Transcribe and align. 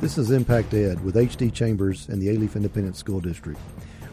This 0.00 0.16
is 0.16 0.30
Impact 0.30 0.72
Ed 0.74 1.04
with 1.04 1.16
HD 1.16 1.52
Chambers 1.52 2.08
and 2.08 2.22
the 2.22 2.28
Alief 2.28 2.54
Independent 2.54 2.94
School 2.94 3.18
District. 3.18 3.58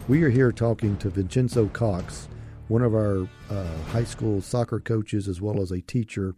We 0.07 0.23
are 0.23 0.31
here 0.31 0.51
talking 0.51 0.97
to 0.97 1.11
Vincenzo 1.11 1.67
Cox, 1.67 2.27
one 2.69 2.81
of 2.81 2.95
our 2.95 3.27
uh, 3.51 3.77
high 3.91 4.03
school 4.03 4.41
soccer 4.41 4.79
coaches 4.79 5.27
as 5.27 5.41
well 5.41 5.61
as 5.61 5.69
a 5.69 5.81
teacher. 5.81 6.33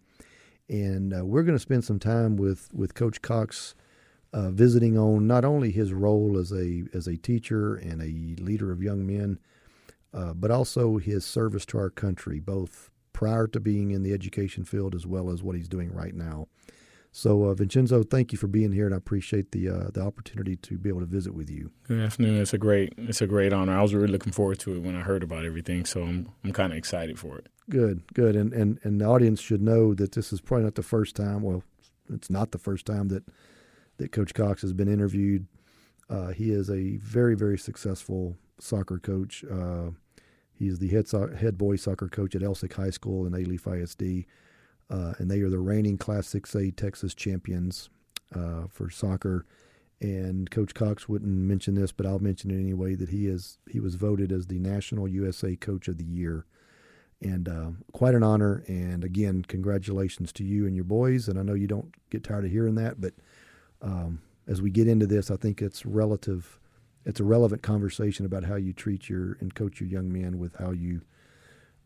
And 0.68 1.14
uh, 1.14 1.24
we're 1.24 1.44
going 1.44 1.56
to 1.56 1.62
spend 1.62 1.82
some 1.82 1.98
time 1.98 2.36
with, 2.36 2.68
with 2.74 2.92
Coach 2.92 3.22
Cox 3.22 3.74
uh, 4.34 4.50
visiting 4.50 4.98
on 4.98 5.26
not 5.26 5.46
only 5.46 5.70
his 5.70 5.94
role 5.94 6.36
as 6.38 6.52
a, 6.52 6.84
as 6.92 7.06
a 7.06 7.16
teacher 7.16 7.74
and 7.74 8.02
a 8.02 8.42
leader 8.42 8.70
of 8.70 8.82
young 8.82 9.06
men, 9.06 9.38
uh, 10.12 10.34
but 10.34 10.50
also 10.50 10.98
his 10.98 11.24
service 11.24 11.64
to 11.64 11.78
our 11.78 11.88
country, 11.88 12.38
both 12.38 12.90
prior 13.14 13.46
to 13.46 13.60
being 13.60 13.92
in 13.92 14.02
the 14.02 14.12
education 14.12 14.66
field 14.66 14.94
as 14.94 15.06
well 15.06 15.30
as 15.30 15.42
what 15.42 15.56
he's 15.56 15.68
doing 15.68 15.90
right 15.90 16.14
now. 16.14 16.48
So, 17.10 17.44
uh, 17.44 17.54
Vincenzo, 17.54 18.02
thank 18.02 18.32
you 18.32 18.38
for 18.38 18.46
being 18.46 18.70
here, 18.72 18.84
and 18.86 18.94
I 18.94 18.98
appreciate 18.98 19.52
the 19.52 19.68
uh, 19.68 19.90
the 19.92 20.02
opportunity 20.02 20.56
to 20.56 20.78
be 20.78 20.88
able 20.88 21.00
to 21.00 21.06
visit 21.06 21.34
with 21.34 21.50
you. 21.50 21.70
Good 21.84 22.00
afternoon. 22.00 22.40
It's 22.40 22.52
a 22.52 22.58
great 22.58 22.92
it's 22.96 23.20
a 23.22 23.26
great 23.26 23.52
honor. 23.52 23.76
I 23.76 23.82
was 23.82 23.94
really 23.94 24.12
looking 24.12 24.32
forward 24.32 24.58
to 24.60 24.74
it 24.76 24.82
when 24.82 24.94
I 24.94 25.00
heard 25.00 25.22
about 25.22 25.44
everything, 25.44 25.84
so 25.84 26.02
I'm 26.02 26.28
I'm 26.44 26.52
kind 26.52 26.72
of 26.72 26.78
excited 26.78 27.18
for 27.18 27.38
it. 27.38 27.48
Good, 27.70 28.02
good, 28.14 28.36
and 28.36 28.52
and 28.52 28.78
and 28.84 29.00
the 29.00 29.06
audience 29.06 29.40
should 29.40 29.62
know 29.62 29.94
that 29.94 30.12
this 30.12 30.32
is 30.32 30.40
probably 30.40 30.64
not 30.64 30.74
the 30.74 30.82
first 30.82 31.16
time. 31.16 31.42
Well, 31.42 31.62
it's 32.12 32.30
not 32.30 32.52
the 32.52 32.58
first 32.58 32.86
time 32.86 33.08
that 33.08 33.24
that 33.96 34.12
Coach 34.12 34.34
Cox 34.34 34.62
has 34.62 34.72
been 34.72 34.88
interviewed. 34.88 35.46
Uh, 36.10 36.28
he 36.28 36.50
is 36.52 36.70
a 36.70 36.96
very 36.98 37.34
very 37.34 37.58
successful 37.58 38.36
soccer 38.60 38.98
coach. 38.98 39.44
Uh, 39.50 39.90
he's 40.52 40.78
the 40.78 40.88
head 40.88 41.08
so- 41.08 41.34
head 41.34 41.56
boys 41.58 41.82
soccer 41.82 42.08
coach 42.08 42.34
at 42.36 42.42
Elsik 42.42 42.74
High 42.74 42.90
School 42.90 43.26
in 43.26 43.32
Alief 43.32 43.66
ISD 43.66 44.26
uh, 44.90 45.14
and 45.18 45.30
they 45.30 45.40
are 45.40 45.50
the 45.50 45.58
reigning 45.58 45.98
Class 45.98 46.26
6A 46.28 46.76
Texas 46.76 47.14
champions 47.14 47.90
uh, 48.34 48.66
for 48.70 48.90
soccer. 48.90 49.46
And 50.00 50.50
Coach 50.50 50.74
Cox 50.74 51.08
wouldn't 51.08 51.30
mention 51.30 51.74
this, 51.74 51.90
but 51.92 52.06
I'll 52.06 52.20
mention 52.20 52.50
it 52.50 52.60
anyway. 52.60 52.94
That 52.94 53.08
he 53.08 53.26
is 53.26 53.58
he 53.68 53.80
was 53.80 53.96
voted 53.96 54.30
as 54.30 54.46
the 54.46 54.60
National 54.60 55.08
USA 55.08 55.56
Coach 55.56 55.88
of 55.88 55.98
the 55.98 56.04
Year, 56.04 56.46
and 57.20 57.48
uh, 57.48 57.70
quite 57.92 58.14
an 58.14 58.22
honor. 58.22 58.62
And 58.68 59.02
again, 59.02 59.44
congratulations 59.48 60.32
to 60.34 60.44
you 60.44 60.66
and 60.66 60.76
your 60.76 60.84
boys. 60.84 61.26
And 61.26 61.36
I 61.36 61.42
know 61.42 61.54
you 61.54 61.66
don't 61.66 61.92
get 62.10 62.22
tired 62.22 62.44
of 62.44 62.52
hearing 62.52 62.76
that, 62.76 63.00
but 63.00 63.14
um, 63.82 64.22
as 64.46 64.62
we 64.62 64.70
get 64.70 64.86
into 64.86 65.06
this, 65.06 65.32
I 65.32 65.36
think 65.36 65.60
it's 65.60 65.84
relative. 65.84 66.60
It's 67.04 67.20
a 67.20 67.24
relevant 67.24 67.62
conversation 67.62 68.24
about 68.24 68.44
how 68.44 68.54
you 68.54 68.72
treat 68.72 69.08
your 69.08 69.36
and 69.40 69.52
coach 69.52 69.80
your 69.80 69.88
young 69.88 70.12
men 70.12 70.38
with 70.38 70.56
how 70.56 70.70
you 70.70 71.02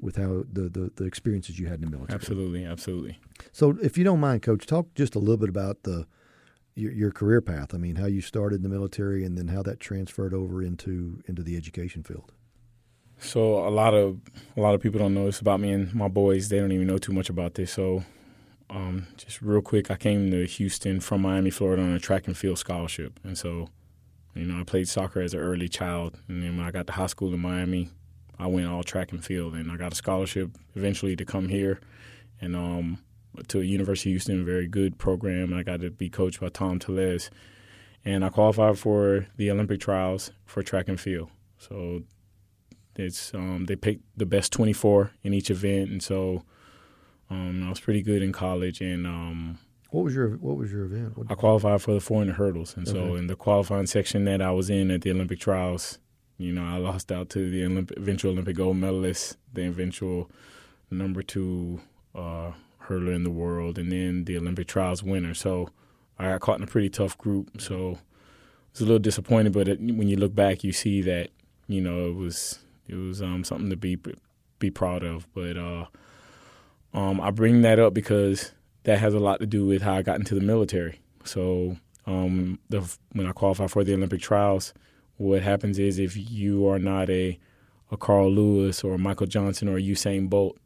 with 0.03 0.17
how 0.17 0.45
the, 0.53 0.69
the, 0.69 0.91
the 0.97 1.05
experiences 1.05 1.59
you 1.59 1.69
had 1.69 1.77
in 1.77 1.83
the 1.83 1.91
military. 1.91 2.15
Absolutely, 2.15 2.65
absolutely. 2.67 3.19
So, 3.53 3.79
if 3.81 3.97
you 3.97 4.05
don't 4.05 4.21
mind, 4.21 4.43
Coach, 4.43 4.67
talk 4.67 4.93
just 4.95 5.15
a 5.15 5.19
little 5.19 5.39
bit 5.39 5.49
about 5.49 5.85
the 5.85 6.07
your, 6.75 6.93
your, 6.93 7.11
career 7.11 7.41
path. 7.41 7.75
I 7.75 7.79
mean, 7.79 7.97
how 7.97 8.07
you 8.07 8.21
started 8.21 8.57
in 8.57 8.63
the 8.63 8.69
military, 8.69 9.25
and 9.25 9.39
then 9.39 9.49
how 9.49 9.63
that 9.63 9.79
transferred 9.79 10.35
over 10.35 10.63
into 10.63 11.23
into 11.27 11.43
the 11.43 11.57
education 11.57 12.03
field. 12.03 12.33
So, 13.19 13.67
a 13.67 13.71
lot 13.71 13.95
of 13.95 14.21
a 14.57 14.61
lot 14.61 14.75
of 14.75 14.81
people 14.81 14.99
don't 14.99 15.15
know 15.15 15.27
this 15.27 15.41
about 15.41 15.61
me 15.61 15.71
and 15.71 15.95
my 15.95 16.09
boys. 16.09 16.49
They 16.49 16.59
don't 16.59 16.73
even 16.73 16.89
know 16.89 16.99
too 16.99 17.13
much 17.13 17.31
about 17.31 17.55
this. 17.55 17.73
So, 17.73 18.05
um, 18.69 19.07
just 19.17 19.41
real 19.41 19.63
quick, 19.63 19.91
I 19.91 19.97
came 19.97 20.31
to 20.33 20.45
Houston 20.45 20.99
from 21.01 21.23
Miami, 21.23 21.51
Florida, 21.51 21.83
on 21.83 21.93
a 21.93 22.01
track 22.01 22.27
and 22.27 22.37
field 22.37 22.59
scholarship, 22.59 23.19
and 23.25 23.39
so. 23.39 23.69
You 24.35 24.47
know, 24.47 24.59
I 24.59 24.65
played 24.65 24.89
soccer 24.89 25.21
as 25.21 25.35
an 25.35 25.41
early 25.41 25.69
child, 25.69 26.19
and 26.27 26.43
then 26.43 26.57
when 26.57 26.65
I 26.65 26.71
got 26.71 26.87
to 26.87 26.95
high 26.95 27.09
school 27.09 27.35
in 27.35 27.41
Miami, 27.41 27.91
I 28.43 28.47
went 28.47 28.67
all 28.67 28.83
track 28.83 29.13
and 29.13 29.25
field, 29.25 29.55
and 29.55 29.71
I 29.71 29.77
got 29.77 29.93
a 29.93 29.97
scholarship 29.97 30.51
eventually 30.75 31.15
to 31.15 31.25
come 31.25 31.49
here, 31.49 31.81
and 32.41 32.57
um, 32.57 32.99
to 33.49 33.61
a 33.61 33.65
University 33.65 34.11
of 34.11 34.15
Houston, 34.15 34.41
a 34.41 34.45
very 34.45 34.67
good 34.67 34.99
program. 34.99 35.53
And 35.53 35.55
I 35.55 35.63
got 35.63 35.81
to 35.81 35.91
be 35.91 36.11
coached 36.11 36.41
by 36.41 36.49
Tom 36.49 36.81
Tellez, 36.81 37.31
and 38.05 38.25
I 38.25 38.31
qualified 38.31 38.79
for 38.79 39.29
the 39.37 39.49
Olympic 39.51 39.81
trials 39.81 40.33
for 40.45 40.63
track 40.65 40.89
and 40.89 41.01
field. 41.01 41.31
So 41.59 42.03
it's 42.97 43.33
um, 43.33 43.67
they 43.67 43.77
picked 43.77 44.03
the 44.17 44.27
best 44.27 44.53
24 44.53 45.13
in 45.23 45.35
each 45.35 45.49
event, 45.49 45.91
and 45.91 46.03
so 46.03 46.43
um, 47.31 47.65
I 47.65 47.71
was 47.71 47.79
pretty 47.79 48.03
good 48.03 48.23
in 48.23 48.33
college. 48.33 48.81
And 48.81 49.07
um, 49.07 49.59
what 49.91 50.03
was 50.03 50.17
your 50.17 50.31
what 50.31 50.57
was 50.57 50.73
your 50.73 50.87
event? 50.87 51.17
What 51.17 51.31
I 51.31 51.35
qualified 51.37 51.81
for 51.81 51.95
the 51.95 52.01
400 52.01 52.35
hurdles, 52.35 52.77
and 52.77 52.89
okay. 52.89 52.99
so 52.99 53.15
in 53.15 53.29
the 53.29 53.37
qualifying 53.37 53.87
section 53.87 54.25
that 54.25 54.43
I 54.43 54.51
was 54.51 54.69
in 54.69 54.91
at 54.91 55.03
the 55.03 55.13
Olympic 55.13 55.39
trials, 55.39 56.01
you 56.39 56.53
know, 56.53 56.65
I 56.65 56.79
lost 56.79 57.13
out 57.13 57.29
to 57.31 57.51
the 57.51 57.63
eventual 57.97 58.33
Olympic 58.33 58.57
gold 58.57 58.77
medalist, 58.77 59.37
the 59.53 59.67
eventual 59.67 60.31
number 60.91 61.23
two 61.23 61.81
uh, 62.15 62.53
hurdler 62.87 63.15
in 63.15 63.25
the 63.25 63.31
world, 63.31 63.79
and 63.79 63.93
then 63.93 64.25
the 64.25 64.37
Olympic 64.37 64.67
trials 64.67 65.03
winner. 65.03 65.35
So 65.35 65.71
I 66.19 66.31
got 66.31 66.41
caught 66.41 66.59
in 66.59 66.65
a 66.65 66.67
pretty 66.69 66.89
tough 66.89 67.17
group. 67.17 67.61
So 67.61 67.99
it's 68.71 68.81
a 68.81 68.85
little 68.85 68.99
disappointed, 68.99 69.53
but 69.53 69.69
it, 69.69 69.81
when 69.81 70.09
you 70.09 70.17
look 70.17 70.35
back, 70.35 70.65
you 70.65 70.73
see 70.73 71.03
that 71.03 71.31
you 71.69 71.81
know 71.81 72.09
it 72.09 72.15
was 72.15 72.59
it 72.89 72.97
was 72.97 73.23
um, 73.23 73.45
something 73.45 73.71
to 73.71 73.77
be 73.77 73.99
be 74.59 74.71
proud 74.71 75.05
of. 75.05 75.27
But 75.35 75.57
uh, 75.57 75.87
um, 76.95 77.21
I 77.21 77.31
bring 77.31 77.63
that 77.63 77.79
up 77.79 77.95
because 77.95 78.53
that 78.85 78.99
has 78.99 79.15
a 79.15 79.21
lot 79.21 79.41
to 79.41 79.47
do 79.47 79.67
with 79.67 79.83
how 79.83 79.95
I 79.95 80.03
got 80.03 80.19
into 80.19 80.35
the 80.35 80.41
military. 80.41 81.01
So 81.25 81.77
um, 82.07 82.59
the, 82.69 82.81
when 83.13 83.27
I 83.27 83.33
qualified 83.33 83.71
for 83.71 83.85
the 83.85 83.95
Olympic 83.95 84.21
trials 84.21 84.75
what 85.17 85.43
happens 85.43 85.79
is 85.79 85.99
if 85.99 86.17
you 86.17 86.67
are 86.69 86.79
not 86.79 87.11
a 87.11 87.39
a 87.91 87.97
Carl 87.97 88.33
Lewis 88.33 88.83
or 88.83 88.97
Michael 88.97 89.27
Johnson 89.27 89.69
or 89.69 89.79
Usain 89.79 90.31
Bolt 90.31 90.57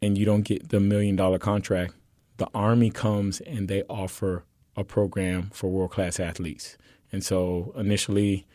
and 0.00 0.16
you 0.16 0.24
don't 0.24 0.42
get 0.42 0.70
the 0.70 0.80
million 0.80 1.14
dollar 1.14 1.38
contract, 1.38 1.92
the 2.38 2.48
Army 2.54 2.90
comes 2.90 3.40
and 3.40 3.68
they 3.68 3.82
offer 3.84 4.44
a 4.76 4.84
program 4.84 5.50
for 5.52 5.68
world 5.68 5.90
class 5.90 6.18
athletes. 6.18 6.78
And 7.12 7.22
so 7.22 7.74
initially, 7.76 8.46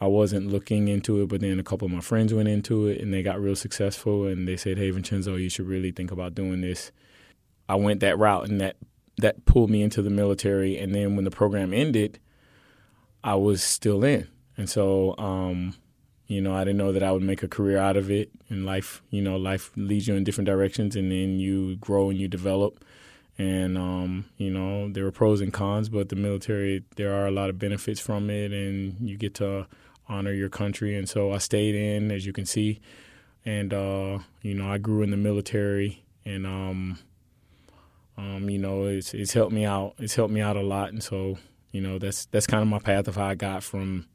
I 0.00 0.06
wasn't 0.06 0.48
looking 0.48 0.88
into 0.88 1.22
it, 1.22 1.28
but 1.28 1.40
then 1.40 1.58
a 1.58 1.62
couple 1.62 1.86
of 1.86 1.92
my 1.92 2.00
friends 2.00 2.34
went 2.34 2.48
into 2.48 2.86
it 2.86 3.00
and 3.00 3.14
they 3.14 3.22
got 3.22 3.40
real 3.40 3.56
successful. 3.56 4.26
And 4.26 4.46
they 4.46 4.56
said, 4.56 4.76
"Hey, 4.76 4.90
Vincenzo, 4.90 5.36
you 5.36 5.48
should 5.48 5.66
really 5.66 5.92
think 5.92 6.10
about 6.10 6.34
doing 6.34 6.60
this." 6.60 6.92
I 7.68 7.76
went 7.76 8.00
that 8.00 8.18
route, 8.18 8.48
and 8.48 8.60
that 8.60 8.76
that 9.18 9.44
pulled 9.46 9.70
me 9.70 9.82
into 9.82 10.02
the 10.02 10.10
military. 10.10 10.76
And 10.76 10.94
then 10.94 11.16
when 11.16 11.24
the 11.24 11.30
program 11.30 11.72
ended, 11.72 12.18
I 13.22 13.34
was 13.34 13.62
still 13.62 14.04
in. 14.04 14.28
And 14.56 14.68
so, 14.68 15.14
um, 15.18 15.74
you 16.26 16.40
know, 16.40 16.54
I 16.54 16.64
didn't 16.64 16.78
know 16.78 16.92
that 16.92 17.02
I 17.02 17.12
would 17.12 17.22
make 17.22 17.42
a 17.42 17.48
career 17.48 17.78
out 17.78 17.96
of 17.96 18.10
it. 18.10 18.30
And 18.48 18.64
life, 18.64 19.02
you 19.10 19.22
know, 19.22 19.36
life 19.36 19.70
leads 19.76 20.08
you 20.08 20.14
in 20.14 20.24
different 20.24 20.46
directions, 20.46 20.96
and 20.96 21.10
then 21.10 21.38
you 21.38 21.76
grow 21.76 22.10
and 22.10 22.18
you 22.18 22.28
develop. 22.28 22.84
And 23.38 23.76
um, 23.76 24.24
you 24.38 24.50
know, 24.50 24.90
there 24.90 25.06
are 25.06 25.12
pros 25.12 25.40
and 25.40 25.52
cons, 25.52 25.88
but 25.88 26.08
the 26.08 26.16
military, 26.16 26.84
there 26.96 27.14
are 27.14 27.26
a 27.26 27.30
lot 27.30 27.50
of 27.50 27.58
benefits 27.58 28.00
from 28.00 28.30
it, 28.30 28.52
and 28.52 28.96
you 29.00 29.18
get 29.18 29.34
to 29.34 29.66
honor 30.08 30.32
your 30.32 30.48
country. 30.48 30.96
And 30.96 31.08
so, 31.08 31.32
I 31.32 31.38
stayed 31.38 31.74
in, 31.74 32.10
as 32.10 32.24
you 32.24 32.32
can 32.32 32.46
see, 32.46 32.80
and 33.44 33.74
uh, 33.74 34.20
you 34.40 34.54
know, 34.54 34.70
I 34.70 34.78
grew 34.78 35.02
in 35.02 35.10
the 35.10 35.18
military, 35.18 36.02
and 36.24 36.46
um, 36.46 36.98
um, 38.16 38.48
you 38.48 38.58
know, 38.58 38.84
it's 38.84 39.12
it's 39.12 39.34
helped 39.34 39.52
me 39.52 39.66
out. 39.66 39.94
It's 39.98 40.14
helped 40.14 40.32
me 40.32 40.40
out 40.40 40.56
a 40.56 40.62
lot, 40.62 40.88
and 40.88 41.02
so 41.02 41.36
you 41.76 41.82
know, 41.82 41.98
that's 41.98 42.24
that's 42.26 42.46
kind 42.46 42.62
of 42.62 42.68
my 42.68 42.78
path 42.78 43.06
of 43.06 43.16
how 43.16 43.26
I 43.26 43.34
got 43.34 43.62
from, 43.62 44.06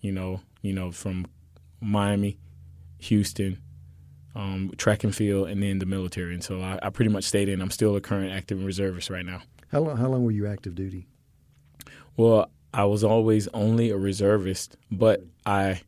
you 0.00 0.12
know, 0.12 0.40
you 0.62 0.72
know, 0.72 0.90
from 0.90 1.26
Miami, 1.78 2.38
Houston, 3.00 3.60
um, 4.34 4.72
track 4.78 5.04
and 5.04 5.14
field, 5.14 5.50
and 5.50 5.62
then 5.62 5.78
the 5.78 5.84
military. 5.84 6.32
And 6.32 6.42
so 6.42 6.62
I, 6.62 6.78
I, 6.82 6.88
pretty 6.88 7.10
much 7.10 7.24
stayed 7.24 7.50
in. 7.50 7.60
I'm 7.60 7.70
still 7.70 7.96
a 7.96 8.00
current 8.00 8.32
active 8.32 8.64
reservist 8.64 9.10
right 9.10 9.26
now. 9.26 9.42
How 9.70 9.80
long? 9.80 9.98
How 9.98 10.08
long 10.08 10.24
were 10.24 10.30
you 10.30 10.46
active 10.46 10.74
duty? 10.74 11.06
Well, 12.16 12.50
I 12.72 12.86
was 12.86 13.04
always 13.04 13.46
only 13.48 13.90
a 13.90 13.98
reservist, 13.98 14.78
but 14.90 15.22
I, 15.44 15.82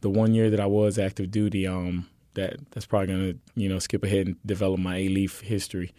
the 0.00 0.10
one 0.10 0.34
year 0.34 0.50
that 0.50 0.58
I 0.58 0.66
was 0.66 0.98
active 0.98 1.30
duty, 1.30 1.68
um, 1.68 2.08
that 2.34 2.56
that's 2.72 2.86
probably 2.86 3.06
gonna 3.06 3.34
you 3.54 3.68
know 3.68 3.78
skip 3.78 4.02
ahead 4.02 4.26
and 4.26 4.36
develop 4.44 4.80
my 4.80 4.98
Alief 4.98 5.40
history. 5.40 5.94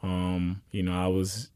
Um, 0.00 0.62
you 0.70 0.84
know, 0.84 0.92
I 0.92 1.08
was 1.08 1.50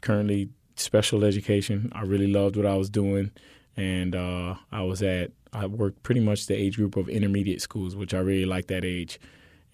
currently 0.00 0.48
special 0.78 1.24
education. 1.24 1.92
I 1.94 2.02
really 2.02 2.26
loved 2.26 2.56
what 2.56 2.66
I 2.66 2.76
was 2.76 2.90
doing, 2.90 3.30
and 3.76 4.14
uh, 4.14 4.56
I 4.72 4.82
was 4.82 5.02
at 5.02 5.32
I 5.52 5.66
worked 5.66 6.02
pretty 6.02 6.20
much 6.20 6.46
the 6.46 6.54
age 6.54 6.76
group 6.76 6.96
of 6.96 7.08
intermediate 7.08 7.62
schools, 7.62 7.96
which 7.96 8.14
I 8.14 8.18
really 8.18 8.44
liked 8.44 8.68
that 8.68 8.84
age. 8.84 9.18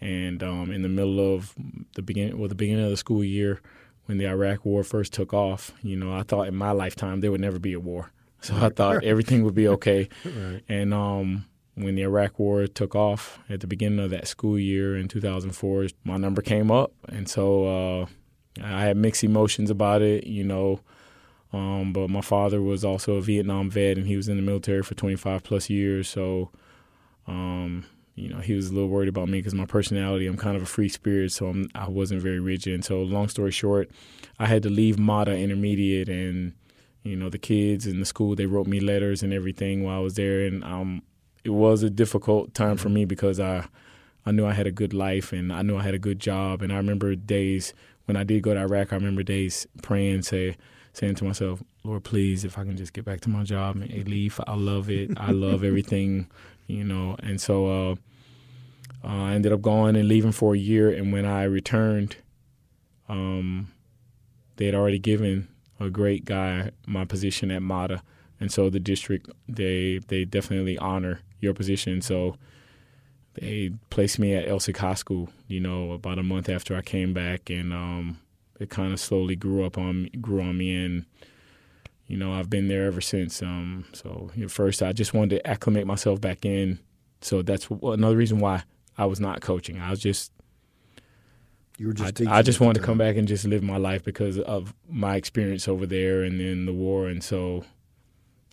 And 0.00 0.42
um, 0.42 0.70
in 0.70 0.82
the 0.82 0.88
middle 0.88 1.34
of 1.34 1.54
the 1.94 2.02
beginning, 2.02 2.38
well, 2.38 2.48
the 2.48 2.54
beginning 2.54 2.84
of 2.84 2.90
the 2.90 2.96
school 2.96 3.24
year, 3.24 3.60
when 4.06 4.18
the 4.18 4.26
Iraq 4.26 4.64
War 4.64 4.84
first 4.84 5.12
took 5.12 5.32
off, 5.32 5.72
you 5.82 5.96
know, 5.96 6.12
I 6.12 6.22
thought 6.22 6.48
in 6.48 6.54
my 6.54 6.72
lifetime 6.72 7.20
there 7.20 7.30
would 7.30 7.40
never 7.40 7.58
be 7.58 7.72
a 7.72 7.80
war, 7.80 8.12
so 8.40 8.54
I 8.56 8.68
thought 8.68 9.04
everything 9.04 9.44
would 9.44 9.54
be 9.54 9.68
okay. 9.68 10.08
right. 10.24 10.60
And 10.68 10.92
um, 10.92 11.46
when 11.74 11.94
the 11.94 12.02
Iraq 12.02 12.38
War 12.38 12.66
took 12.66 12.94
off 12.94 13.38
at 13.48 13.60
the 13.60 13.66
beginning 13.66 13.98
of 13.98 14.10
that 14.10 14.28
school 14.28 14.58
year 14.58 14.96
in 14.96 15.08
2004, 15.08 15.86
my 16.04 16.16
number 16.16 16.42
came 16.42 16.70
up, 16.70 16.92
and 17.08 17.28
so 17.28 17.66
uh, 17.66 18.06
I 18.62 18.82
had 18.82 18.96
mixed 18.96 19.24
emotions 19.24 19.70
about 19.70 20.02
it. 20.02 20.26
You 20.26 20.44
know, 20.44 20.80
um, 21.54 21.92
but 21.92 22.10
my 22.10 22.20
father 22.20 22.60
was 22.60 22.84
also 22.84 23.14
a 23.14 23.20
Vietnam 23.20 23.70
vet, 23.70 23.96
and 23.96 24.06
he 24.06 24.16
was 24.16 24.28
in 24.28 24.36
the 24.36 24.42
military 24.42 24.82
for 24.82 24.94
25 24.94 25.42
plus 25.42 25.70
years. 25.70 26.08
So, 26.08 26.50
um, 27.26 27.84
you 28.14 28.28
know, 28.28 28.38
he 28.38 28.54
was 28.54 28.68
a 28.70 28.74
little 28.74 28.88
worried 28.88 29.08
about 29.08 29.28
me 29.28 29.38
because 29.38 29.54
my 29.54 29.66
personality, 29.66 30.26
I'm 30.26 30.36
kind 30.36 30.56
of 30.56 30.62
a 30.62 30.66
free 30.66 30.88
spirit, 30.88 31.32
so 31.32 31.46
I'm, 31.46 31.68
I 31.74 31.88
was 31.88 32.12
not 32.12 32.22
very 32.22 32.40
rigid. 32.40 32.74
And 32.74 32.84
so, 32.84 33.02
long 33.02 33.28
story 33.28 33.50
short, 33.50 33.90
I 34.38 34.46
had 34.46 34.62
to 34.64 34.70
leave 34.70 34.98
MATA 34.98 35.36
Intermediate 35.36 36.08
and 36.08 36.52
you 37.04 37.16
know, 37.16 37.28
the 37.28 37.38
kids 37.38 37.86
in 37.86 38.00
the 38.00 38.06
school 38.06 38.34
they 38.34 38.46
wrote 38.46 38.66
me 38.66 38.80
letters 38.80 39.22
and 39.22 39.32
everything 39.32 39.84
while 39.84 39.98
I 39.98 40.00
was 40.00 40.14
there, 40.14 40.40
and 40.46 40.64
um, 40.64 41.02
it 41.44 41.50
was 41.50 41.82
a 41.82 41.90
difficult 41.90 42.54
time 42.54 42.78
for 42.78 42.88
me 42.88 43.04
because 43.04 43.38
I 43.38 43.66
I 44.26 44.32
knew 44.32 44.46
I 44.46 44.54
had 44.54 44.66
a 44.66 44.72
good 44.72 44.94
life 44.94 45.32
and 45.32 45.52
I 45.52 45.60
knew 45.60 45.76
I 45.76 45.82
had 45.82 45.94
a 45.94 45.98
good 45.98 46.18
job, 46.18 46.62
and 46.62 46.72
I 46.72 46.76
remember 46.76 47.14
days 47.14 47.74
when 48.06 48.16
I 48.16 48.24
did 48.24 48.42
go 48.42 48.54
to 48.54 48.60
Iraq. 48.60 48.92
I 48.92 48.96
remember 48.96 49.22
days 49.22 49.66
praying, 49.82 50.22
say 50.22 50.56
saying 50.94 51.16
to 51.16 51.24
myself, 51.24 51.62
Lord, 51.82 52.04
please, 52.04 52.44
if 52.44 52.56
I 52.56 52.62
can 52.62 52.76
just 52.76 52.92
get 52.92 53.04
back 53.04 53.20
to 53.22 53.28
my 53.28 53.42
job 53.42 53.76
and 53.76 54.08
leave, 54.08 54.40
I 54.46 54.54
love 54.54 54.88
it. 54.88 55.10
I 55.18 55.32
love 55.32 55.62
everything, 55.62 56.30
you 56.66 56.84
know. 56.84 57.16
And 57.18 57.40
so 57.40 57.66
uh, 57.66 57.94
uh, 59.04 59.24
I 59.24 59.34
ended 59.34 59.52
up 59.52 59.60
going 59.60 59.96
and 59.96 60.08
leaving 60.08 60.32
for 60.32 60.54
a 60.54 60.58
year. 60.58 60.90
And 60.90 61.12
when 61.12 61.26
I 61.26 61.42
returned, 61.42 62.16
um, 63.08 63.72
they 64.56 64.66
had 64.66 64.74
already 64.74 65.00
given 65.00 65.48
a 65.80 65.90
great 65.90 66.24
guy 66.24 66.70
my 66.86 67.04
position 67.04 67.50
at 67.50 67.62
MATA, 67.62 68.02
and 68.40 68.50
so 68.50 68.70
the 68.70 68.80
district 68.80 69.28
they 69.48 69.98
they 70.06 70.24
definitely 70.24 70.78
honor 70.78 71.20
your 71.40 71.54
position. 71.54 72.00
So 72.00 72.36
they 73.34 73.72
placed 73.90 74.18
me 74.20 74.34
at 74.34 74.46
Elsik 74.46 74.76
High 74.76 74.94
School. 74.94 75.28
You 75.48 75.60
know, 75.60 75.92
about 75.92 76.18
a 76.18 76.22
month 76.22 76.48
after 76.48 76.76
I 76.76 76.82
came 76.82 77.12
back, 77.12 77.50
and 77.50 77.72
um, 77.72 78.20
it 78.60 78.70
kind 78.70 78.92
of 78.92 79.00
slowly 79.00 79.36
grew 79.36 79.64
up 79.64 79.78
on 79.78 80.08
grew 80.20 80.40
on 80.40 80.58
me, 80.58 80.74
and 80.74 81.06
you 82.06 82.16
know 82.16 82.32
I've 82.32 82.50
been 82.50 82.68
there 82.68 82.86
ever 82.86 83.00
since. 83.00 83.42
Um, 83.42 83.86
so 83.92 84.30
at 84.40 84.50
first 84.50 84.82
I 84.82 84.92
just 84.92 85.14
wanted 85.14 85.36
to 85.36 85.46
acclimate 85.46 85.86
myself 85.86 86.20
back 86.20 86.44
in. 86.44 86.78
So 87.20 87.42
that's 87.42 87.68
another 87.82 88.16
reason 88.16 88.38
why 88.38 88.64
I 88.98 89.06
was 89.06 89.20
not 89.20 89.40
coaching. 89.40 89.80
I 89.80 89.90
was 89.90 90.00
just 90.00 90.32
you 91.78 91.88
were 91.88 91.92
just 91.92 92.20
I, 92.22 92.38
I 92.38 92.42
just 92.42 92.60
wanted 92.60 92.80
to 92.80 92.86
come 92.86 92.98
back 92.98 93.16
and 93.16 93.26
just 93.26 93.44
live 93.44 93.62
my 93.62 93.78
life 93.78 94.04
because 94.04 94.38
of 94.38 94.74
my 94.88 95.16
experience 95.16 95.66
over 95.66 95.86
there 95.86 96.22
and 96.22 96.38
then 96.38 96.66
the 96.66 96.72
war, 96.72 97.08
and 97.08 97.22
so 97.22 97.64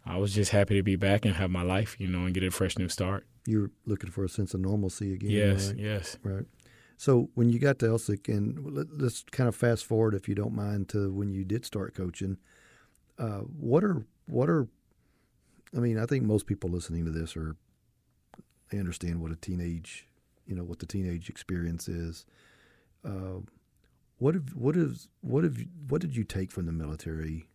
I 0.06 0.18
was 0.18 0.34
just 0.34 0.52
happy 0.52 0.76
to 0.76 0.84
be 0.84 0.96
back 0.96 1.26
and 1.26 1.36
have 1.36 1.52
my 1.52 1.62
life, 1.62 1.96
you 2.00 2.08
know, 2.08 2.26
and 2.26 2.34
get 2.34 2.44
a 2.44 2.52
fresh 2.52 2.78
new 2.78 2.90
start. 2.90 3.26
You're 3.46 3.70
looking 3.86 4.10
for 4.10 4.24
a 4.24 4.30
sense 4.30 4.54
of 4.54 4.62
normalcy 4.62 5.14
again. 5.14 5.30
Yes, 5.30 5.68
right? 5.70 5.78
yes. 5.78 6.18
Right. 6.24 6.46
So 7.02 7.32
when 7.34 7.50
you 7.50 7.58
got 7.58 7.80
to 7.80 7.88
Elsik, 7.88 8.30
and 8.30 8.76
let, 8.76 8.86
us 9.02 9.26
kind 9.32 9.48
of 9.50 9.56
fast 9.56 9.86
forward, 9.86 10.14
if 10.14 10.30
you 10.30 10.36
don't 10.36 10.54
mind, 10.54 10.88
to 10.90 11.12
when 11.12 11.32
you 11.32 11.44
did 11.44 11.66
start 11.66 11.96
coaching. 11.96 12.38
Uh, 13.18 13.40
what 13.40 13.84
are 13.84 14.06
what 14.28 14.52
are? 14.52 14.68
I 15.76 15.80
mean, 15.80 15.98
I 15.98 16.06
think 16.06 16.26
most 16.26 16.46
people 16.46 16.70
listening 16.70 17.06
to 17.06 17.12
this 17.12 17.36
are 17.36 17.56
they 18.70 18.78
understand 18.78 19.20
what 19.20 19.32
a 19.32 19.36
teenage, 19.36 20.08
you 20.46 20.54
know, 20.54 20.64
what 20.64 20.78
the 20.78 20.86
teenage 20.86 21.28
experience 21.28 21.88
is. 21.88 22.28
Uh, 23.04 23.40
what 24.20 24.36
have 24.36 24.56
what 24.56 24.76
is 24.76 25.08
what 25.22 25.44
have 25.44 25.58
what 25.88 26.02
did 26.02 26.16
you 26.16 26.24
take 26.24 26.52
from 26.52 26.68
the 26.68 26.72
military, 26.72 27.48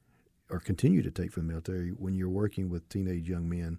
or 0.50 0.58
continue 0.58 1.02
to 1.02 1.10
take 1.12 1.30
from 1.30 1.46
the 1.46 1.52
military 1.52 1.90
when 1.90 2.16
you're 2.16 2.28
working 2.28 2.68
with 2.68 2.88
teenage 2.88 3.28
young 3.28 3.48
men 3.48 3.78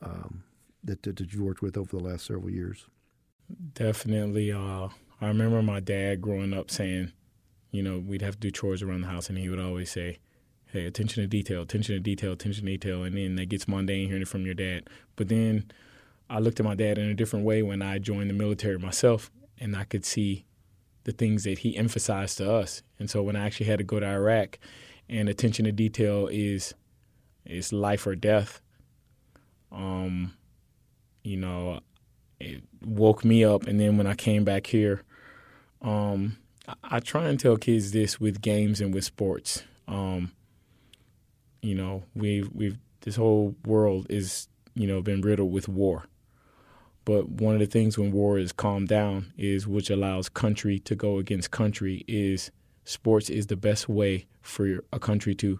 um, 0.00 0.42
that, 0.82 1.02
that 1.02 1.16
that 1.16 1.34
you 1.34 1.44
worked 1.44 1.60
with 1.60 1.76
over 1.76 1.98
the 1.98 2.02
last 2.02 2.24
several 2.24 2.48
years? 2.48 2.86
Definitely. 3.74 4.52
Uh, 4.52 4.88
I 5.20 5.26
remember 5.26 5.62
my 5.62 5.80
dad 5.80 6.20
growing 6.20 6.52
up 6.52 6.70
saying, 6.70 7.12
you 7.70 7.82
know, 7.82 7.98
we'd 7.98 8.22
have 8.22 8.34
to 8.34 8.40
do 8.40 8.50
chores 8.50 8.82
around 8.82 9.02
the 9.02 9.08
house, 9.08 9.28
and 9.28 9.38
he 9.38 9.48
would 9.48 9.60
always 9.60 9.90
say, 9.90 10.18
"Hey, 10.66 10.86
attention 10.86 11.22
to 11.22 11.26
detail, 11.26 11.62
attention 11.62 11.94
to 11.94 12.00
detail, 12.00 12.32
attention 12.32 12.64
to 12.64 12.70
detail," 12.72 13.04
and 13.04 13.16
then 13.16 13.36
that 13.36 13.48
gets 13.48 13.68
mundane 13.68 14.08
hearing 14.08 14.22
it 14.22 14.28
from 14.28 14.44
your 14.44 14.54
dad. 14.54 14.88
But 15.16 15.28
then 15.28 15.70
I 16.28 16.38
looked 16.38 16.60
at 16.60 16.66
my 16.66 16.74
dad 16.74 16.98
in 16.98 17.08
a 17.08 17.14
different 17.14 17.44
way 17.44 17.62
when 17.62 17.82
I 17.82 17.98
joined 17.98 18.30
the 18.30 18.34
military 18.34 18.78
myself, 18.78 19.30
and 19.58 19.76
I 19.76 19.84
could 19.84 20.04
see 20.04 20.44
the 21.04 21.12
things 21.12 21.44
that 21.44 21.58
he 21.58 21.76
emphasized 21.76 22.38
to 22.38 22.52
us. 22.52 22.82
And 22.98 23.08
so 23.08 23.22
when 23.22 23.36
I 23.36 23.46
actually 23.46 23.66
had 23.66 23.78
to 23.78 23.84
go 23.84 24.00
to 24.00 24.06
Iraq, 24.06 24.58
and 25.08 25.28
attention 25.28 25.64
to 25.64 25.72
detail 25.72 26.28
is 26.28 26.74
is 27.44 27.72
life 27.72 28.06
or 28.06 28.14
death. 28.14 28.60
Um, 29.72 30.34
you 31.22 31.36
know, 31.36 31.80
it 32.40 32.62
woke 32.84 33.24
me 33.24 33.44
up. 33.44 33.66
And 33.66 33.78
then 33.78 33.96
when 33.96 34.06
I 34.06 34.14
came 34.14 34.44
back 34.44 34.66
here, 34.66 35.02
um, 35.82 36.38
I, 36.66 36.74
I, 36.82 37.00
try 37.00 37.28
and 37.28 37.38
tell 37.38 37.56
kids 37.56 37.92
this 37.92 38.18
with 38.18 38.40
games 38.40 38.80
and 38.80 38.92
with 38.92 39.04
sports. 39.04 39.62
Um, 39.86 40.32
you 41.62 41.74
know, 41.74 42.04
we've 42.14 42.50
we've 42.52 42.78
this 43.02 43.16
whole 43.16 43.54
world 43.64 44.06
is 44.10 44.48
you 44.74 44.86
know 44.86 45.02
been 45.02 45.20
riddled 45.20 45.52
with 45.52 45.68
war. 45.68 46.04
But 47.04 47.28
one 47.28 47.54
of 47.54 47.60
the 47.60 47.66
things 47.66 47.96
when 47.96 48.12
war 48.12 48.38
is 48.38 48.52
calmed 48.52 48.88
down 48.88 49.32
is 49.36 49.66
which 49.66 49.90
allows 49.90 50.28
country 50.28 50.78
to 50.80 50.94
go 50.94 51.18
against 51.18 51.50
country 51.50 52.04
is 52.06 52.50
sports 52.84 53.30
is 53.30 53.46
the 53.46 53.56
best 53.56 53.88
way 53.88 54.26
for 54.42 54.84
a 54.92 54.98
country 54.98 55.34
to 55.36 55.58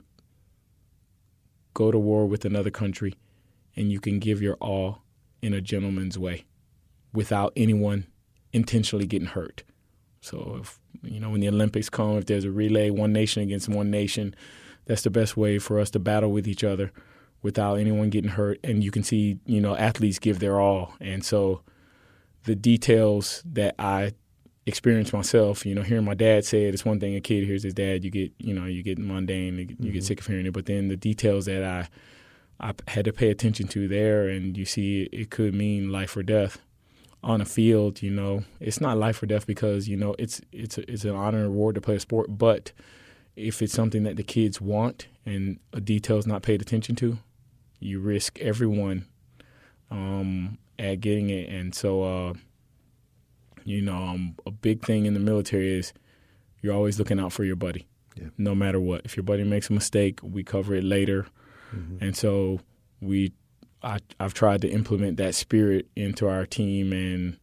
go 1.75 1.91
to 1.91 1.99
war 1.99 2.27
with 2.27 2.45
another 2.45 2.71
country 2.71 3.15
and 3.77 3.91
you 3.91 4.01
can 4.01 4.19
give 4.19 4.43
your 4.43 4.55
all 4.55 5.03
in 5.41 5.55
a 5.55 5.61
gentleman's 5.61 6.19
way 6.19 6.45
without 7.13 7.53
anyone 7.57 8.07
intentionally 8.53 9.07
getting 9.07 9.29
hurt. 9.29 9.63
So 10.21 10.59
if 10.61 10.79
you 11.03 11.21
know 11.21 11.31
when 11.31 11.41
the 11.41 11.49
Olympics 11.49 11.89
come, 11.89 12.17
if 12.19 12.27
there's 12.27 12.45
a 12.45 12.51
relay, 12.51 12.91
one 12.91 13.13
nation 13.13 13.43
against 13.43 13.69
one 13.69 13.91
nation, 13.91 14.35
that's 14.87 15.03
the 15.03 15.11
best 15.11 15.37
way 15.37 15.59
for 15.59 15.79
us 15.79 15.91
to 15.91 15.99
battle 15.99 16.31
with 16.31 16.47
each 16.47 16.65
other 16.65 16.93
without 17.43 17.77
anyone 17.77 18.11
getting 18.11 18.31
hurt. 18.31 18.61
And 18.63 18.85
you 18.85 18.91
can 18.91 19.03
see, 19.03 19.39
you 19.47 19.61
know, 19.61 19.77
athletes 19.77 20.19
give 20.19 20.41
their 20.41 20.61
all. 20.61 20.95
And 21.01 21.25
so 21.25 21.63
the 22.45 22.55
details 22.55 23.43
that 23.47 23.75
I 23.79 24.13
experienced 24.67 25.13
myself, 25.13 25.65
you 25.65 25.75
know, 25.75 25.83
hearing 25.83 26.05
my 26.05 26.15
dad 26.15 26.45
say 26.45 26.65
it, 26.65 26.75
it's 26.75 26.85
one 26.85 27.01
thing 27.01 27.15
a 27.17 27.21
kid 27.21 27.45
hears 27.45 27.63
his 27.63 27.75
dad, 27.75 28.05
you 28.05 28.11
get, 28.11 28.33
you 28.39 28.53
know, 28.53 28.67
you 28.67 28.83
get 28.83 28.99
mundane, 28.99 29.59
you 29.59 29.67
mm-hmm. 29.67 29.91
get 29.91 30.05
sick 30.05 30.21
of 30.21 30.27
hearing 30.27 30.47
it. 30.47 30.53
But 30.53 30.67
then 30.67 30.89
the 30.89 30.97
details 30.97 31.47
that 31.47 31.65
I 31.65 31.89
I 32.63 32.75
had 32.89 33.07
to 33.07 33.13
pay 33.13 33.31
attention 33.31 33.69
to 33.69 33.89
there, 33.89 34.29
and 34.29 34.55
you 34.55 34.67
see, 34.67 35.09
it 35.13 35.31
could 35.31 35.55
mean 35.55 35.91
life 35.91 36.15
or 36.15 36.23
death 36.23 36.61
on 37.23 37.41
a 37.41 37.45
field, 37.45 38.03
you 38.03 38.11
know, 38.11 38.45
it's 38.61 38.81
not 38.81 38.97
life 38.97 39.23
or 39.23 39.27
death 39.27 39.47
because 39.47 39.89
you 39.89 39.97
know 39.97 40.15
it's 40.19 40.41
it's 40.53 40.79
a, 40.79 40.91
it's 40.91 41.05
an 41.05 41.15
honor 41.15 41.39
and 41.39 41.49
reward 41.49 41.75
to 41.75 41.81
play 41.81 41.97
a 41.97 42.01
sport. 42.01 42.39
But 42.39 42.73
if 43.37 43.63
it's 43.63 43.73
something 43.73 44.03
that 44.05 44.17
the 44.17 44.23
kids 44.23 44.61
want 44.61 45.09
and 45.25 45.59
a 45.73 45.81
detail 45.81 46.19
is 46.19 46.27
not 46.27 46.43
paid 46.43 46.63
attention 46.63 46.97
to, 46.97 47.19
you 47.79 48.01
risk 48.01 48.39
everyone 48.41 49.07
um, 49.91 50.59
at 50.79 51.01
getting 51.01 51.31
it. 51.31 51.49
And 51.49 51.75
so, 51.75 52.03
uh, 52.03 52.35
you 53.65 53.83
know, 53.83 53.97
um, 53.97 54.37
a 54.47 54.51
big 54.51 54.85
thing 54.85 55.07
in 55.07 55.15
the 55.15 55.21
military 55.21 55.79
is 55.79 55.93
you're 56.61 56.75
always 56.75 56.99
looking 56.99 57.19
out 57.21 57.33
for 57.33 57.45
your 57.45 57.57
buddy, 57.57 57.87
yeah. 58.17 58.29
no 58.37 58.55
matter 58.55 58.81
what. 58.81 59.03
If 59.05 59.17
your 59.17 59.25
buddy 59.25 59.45
makes 59.45 59.71
a 59.71 59.73
mistake, 59.73 60.21
we 60.23 60.43
cover 60.43 60.75
it 60.75 60.85
later. 60.85 61.27
Mm-hmm. 61.75 62.05
And 62.05 62.17
so 62.17 62.61
we 63.01 63.33
I, 63.83 63.99
I've 64.19 64.35
tried 64.35 64.61
to 64.63 64.69
implement 64.69 65.17
that 65.17 65.35
spirit 65.35 65.89
into 65.97 66.29
our 66.29 66.47
team, 66.47 66.93
and 66.93 67.39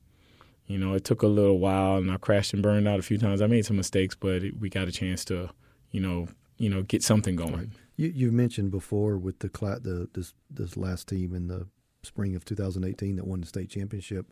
you 0.68 0.78
know, 0.78 0.94
it 0.94 1.04
took 1.04 1.22
a 1.22 1.28
little 1.28 1.60
while, 1.60 1.98
and 1.98 2.12
I 2.12 2.18
crashed 2.18 2.54
and 2.54 2.62
burned 2.62 2.88
out 2.88 3.00
a 3.00 3.04
few 3.04 3.18
times. 3.18 3.42
I 3.42 3.48
made 3.48 3.66
some 3.66 3.78
mistakes, 3.78 4.16
but 4.16 4.44
it, 4.44 4.60
we 4.60 4.70
got 4.70 4.88
a 4.88 4.92
chance 4.92 5.26
to, 5.26 5.50
you 5.92 6.00
know, 6.00 6.28
you 6.58 6.70
know, 6.70 6.84
get 6.84 7.04
something 7.04 7.36
going. 7.36 7.74
You 7.96 8.08
you 8.08 8.32
mentioned 8.32 8.72
before 8.72 9.18
with 9.18 9.40
the 9.40 9.50
the 9.50 10.10
this 10.14 10.34
this 10.50 10.78
last 10.78 11.08
team 11.08 11.34
in 11.34 11.48
the 11.48 11.68
spring 12.04 12.36
of 12.36 12.46
2018 12.46 13.16
that 13.16 13.28
won 13.28 13.42
the 13.42 13.48
state 13.48 13.70
championship. 13.70 14.32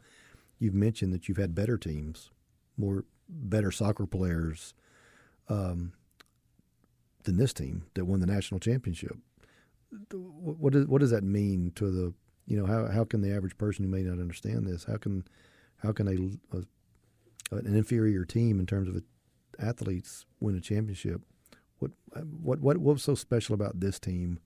You've 0.59 0.73
mentioned 0.73 1.13
that 1.13 1.27
you've 1.27 1.37
had 1.37 1.55
better 1.55 1.77
teams, 1.77 2.31
more 2.77 3.05
better 3.27 3.71
soccer 3.71 4.05
players, 4.05 4.73
um, 5.49 5.93
than 7.23 7.37
this 7.37 7.53
team 7.53 7.85
that 7.95 8.05
won 8.05 8.19
the 8.19 8.27
national 8.27 8.59
championship 8.59 9.17
what 10.11 10.73
does 10.73 10.87
what 10.87 11.01
does 11.01 11.11
that 11.11 11.23
mean 11.23 11.71
to 11.75 11.89
the 11.91 12.13
you 12.47 12.57
know 12.57 12.65
how 12.65 12.87
how 12.87 13.03
can 13.03 13.21
the 13.21 13.33
average 13.33 13.57
person 13.57 13.85
who 13.85 13.91
may 13.91 14.01
not 14.01 14.19
understand 14.19 14.67
this 14.67 14.83
how 14.85 14.97
can 14.97 15.23
how 15.77 15.91
can 15.91 16.07
a, 16.07 16.57
a 16.57 16.61
an 17.51 17.75
inferior 17.75 18.25
team 18.25 18.59
in 18.59 18.65
terms 18.65 18.87
of 18.87 19.01
athletes 19.59 20.25
win 20.39 20.55
a 20.55 20.61
championship? 20.61 21.21
What 21.79 21.91
what 22.41 22.59
what 22.59 22.77
what 22.77 22.93
was 22.93 23.03
so 23.03 23.15
special 23.15 23.53
about 23.53 23.79
this 23.79 23.99
team 23.99 24.39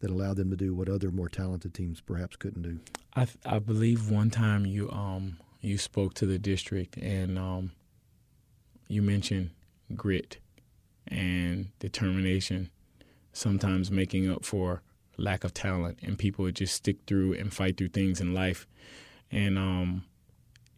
that 0.00 0.10
allowed 0.10 0.36
them 0.36 0.50
to 0.50 0.56
do 0.56 0.74
what 0.74 0.88
other 0.88 1.10
more 1.10 1.28
talented 1.28 1.74
teams 1.74 2.00
perhaps 2.00 2.36
couldn't 2.36 2.62
do? 2.62 2.80
I 3.14 3.26
I 3.44 3.58
believe 3.58 4.10
one 4.10 4.30
time 4.30 4.66
you 4.66 4.90
um 4.90 5.38
you 5.60 5.78
spoke 5.78 6.14
to 6.14 6.26
the 6.26 6.38
district 6.38 6.96
and 6.96 7.38
um 7.38 7.72
you 8.88 9.02
mentioned 9.02 9.50
grit 9.94 10.38
and 11.06 11.68
determination 11.78 12.70
sometimes 13.32 13.90
making 13.90 14.30
up 14.30 14.44
for 14.44 14.82
lack 15.16 15.44
of 15.44 15.52
talent 15.52 15.98
and 16.02 16.18
people 16.18 16.44
would 16.44 16.56
just 16.56 16.74
stick 16.74 16.96
through 17.06 17.34
and 17.34 17.52
fight 17.52 17.76
through 17.76 17.88
things 17.88 18.20
in 18.20 18.34
life. 18.34 18.66
And 19.30 19.58
um, 19.58 20.04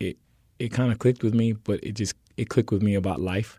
it 0.00 0.18
it 0.58 0.70
kind 0.70 0.92
of 0.92 0.98
clicked 0.98 1.22
with 1.22 1.34
me 1.34 1.52
but 1.52 1.82
it 1.82 1.92
just 1.92 2.14
it 2.36 2.48
clicked 2.48 2.70
with 2.70 2.82
me 2.82 2.94
about 2.94 3.20
life. 3.20 3.58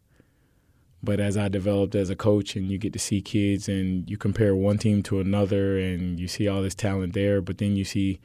But 1.02 1.20
as 1.20 1.36
I 1.36 1.50
developed 1.50 1.96
as 1.96 2.10
a 2.10 2.16
coach 2.16 2.56
and 2.56 2.70
you 2.70 2.78
get 2.78 2.94
to 2.94 3.00
see 3.00 3.22
kids 3.22 3.68
and 3.68 4.10
you 4.10 4.18
compare 4.18 4.56
one 4.56 4.78
team 4.78 5.04
to 5.04 5.20
another 5.20 5.78
and 5.78 6.18
you 6.18 6.30
see 6.30 6.48
all 6.48 6.62
this 6.62 6.76
talent 6.76 7.14
there 7.14 7.42
but 7.42 7.58
then 7.58 7.76
you 7.76 7.84
see 7.84 8.22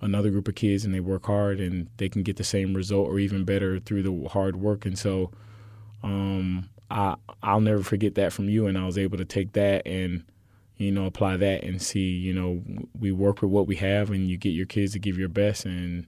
another 0.00 0.30
group 0.30 0.48
of 0.48 0.54
kids 0.54 0.84
and 0.84 0.94
they 0.94 1.00
work 1.00 1.26
hard 1.26 1.60
and 1.60 1.88
they 1.96 2.08
can 2.08 2.22
get 2.22 2.36
the 2.36 2.44
same 2.44 2.74
result 2.74 3.08
or 3.08 3.18
even 3.18 3.44
better 3.44 3.78
through 3.78 4.02
the 4.02 4.28
hard 4.28 4.56
work. 4.56 4.84
And 4.84 4.98
so 4.98 5.30
um, 6.02 6.68
I 6.90 7.16
I'll 7.42 7.60
never 7.60 7.82
forget 7.82 8.14
that 8.16 8.32
from 8.32 8.48
you, 8.48 8.66
and 8.66 8.78
I 8.78 8.86
was 8.86 8.98
able 8.98 9.18
to 9.18 9.24
take 9.24 9.52
that 9.52 9.86
and 9.86 10.24
you 10.78 10.92
know, 10.92 11.06
apply 11.06 11.38
that 11.38 11.64
and 11.64 11.80
see, 11.80 12.10
you 12.10 12.34
know, 12.34 12.62
we 12.98 13.10
work 13.10 13.40
with 13.40 13.50
what 13.50 13.66
we 13.66 13.76
have 13.76 14.10
and 14.10 14.28
you 14.28 14.36
get 14.36 14.50
your 14.50 14.66
kids 14.66 14.92
to 14.92 14.98
give 14.98 15.18
your 15.18 15.28
best. 15.28 15.64
And, 15.64 16.06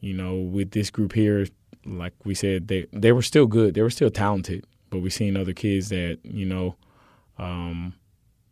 you 0.00 0.14
know, 0.14 0.36
with 0.36 0.70
this 0.70 0.90
group 0.90 1.12
here, 1.12 1.46
like 1.84 2.14
we 2.24 2.34
said, 2.34 2.68
they, 2.68 2.86
they 2.92 3.12
were 3.12 3.22
still 3.22 3.46
good. 3.46 3.74
They 3.74 3.82
were 3.82 3.90
still 3.90 4.10
talented, 4.10 4.64
but 4.90 5.00
we've 5.00 5.12
seen 5.12 5.36
other 5.36 5.52
kids 5.52 5.88
that, 5.88 6.18
you 6.22 6.46
know, 6.46 6.76
um, 7.38 7.94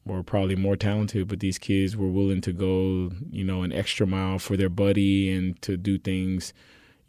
were 0.05 0.23
probably 0.23 0.57
more 0.57 0.77
talented, 0.77 1.29
but 1.29 1.41
these 1.41 1.59
kids 1.59 1.97
were 1.97 2.09
willing 2.09 2.41
to 2.41 2.53
go, 2.53 3.13
you 3.31 3.45
know, 3.45 3.63
an 3.63 3.73
extra 3.73 4.07
mile 4.07 4.39
for 4.39 4.57
their 4.57 4.71
buddy 4.71 5.31
and 5.31 5.61
to 5.63 5.77
do 5.77 5.99
things, 5.99 6.53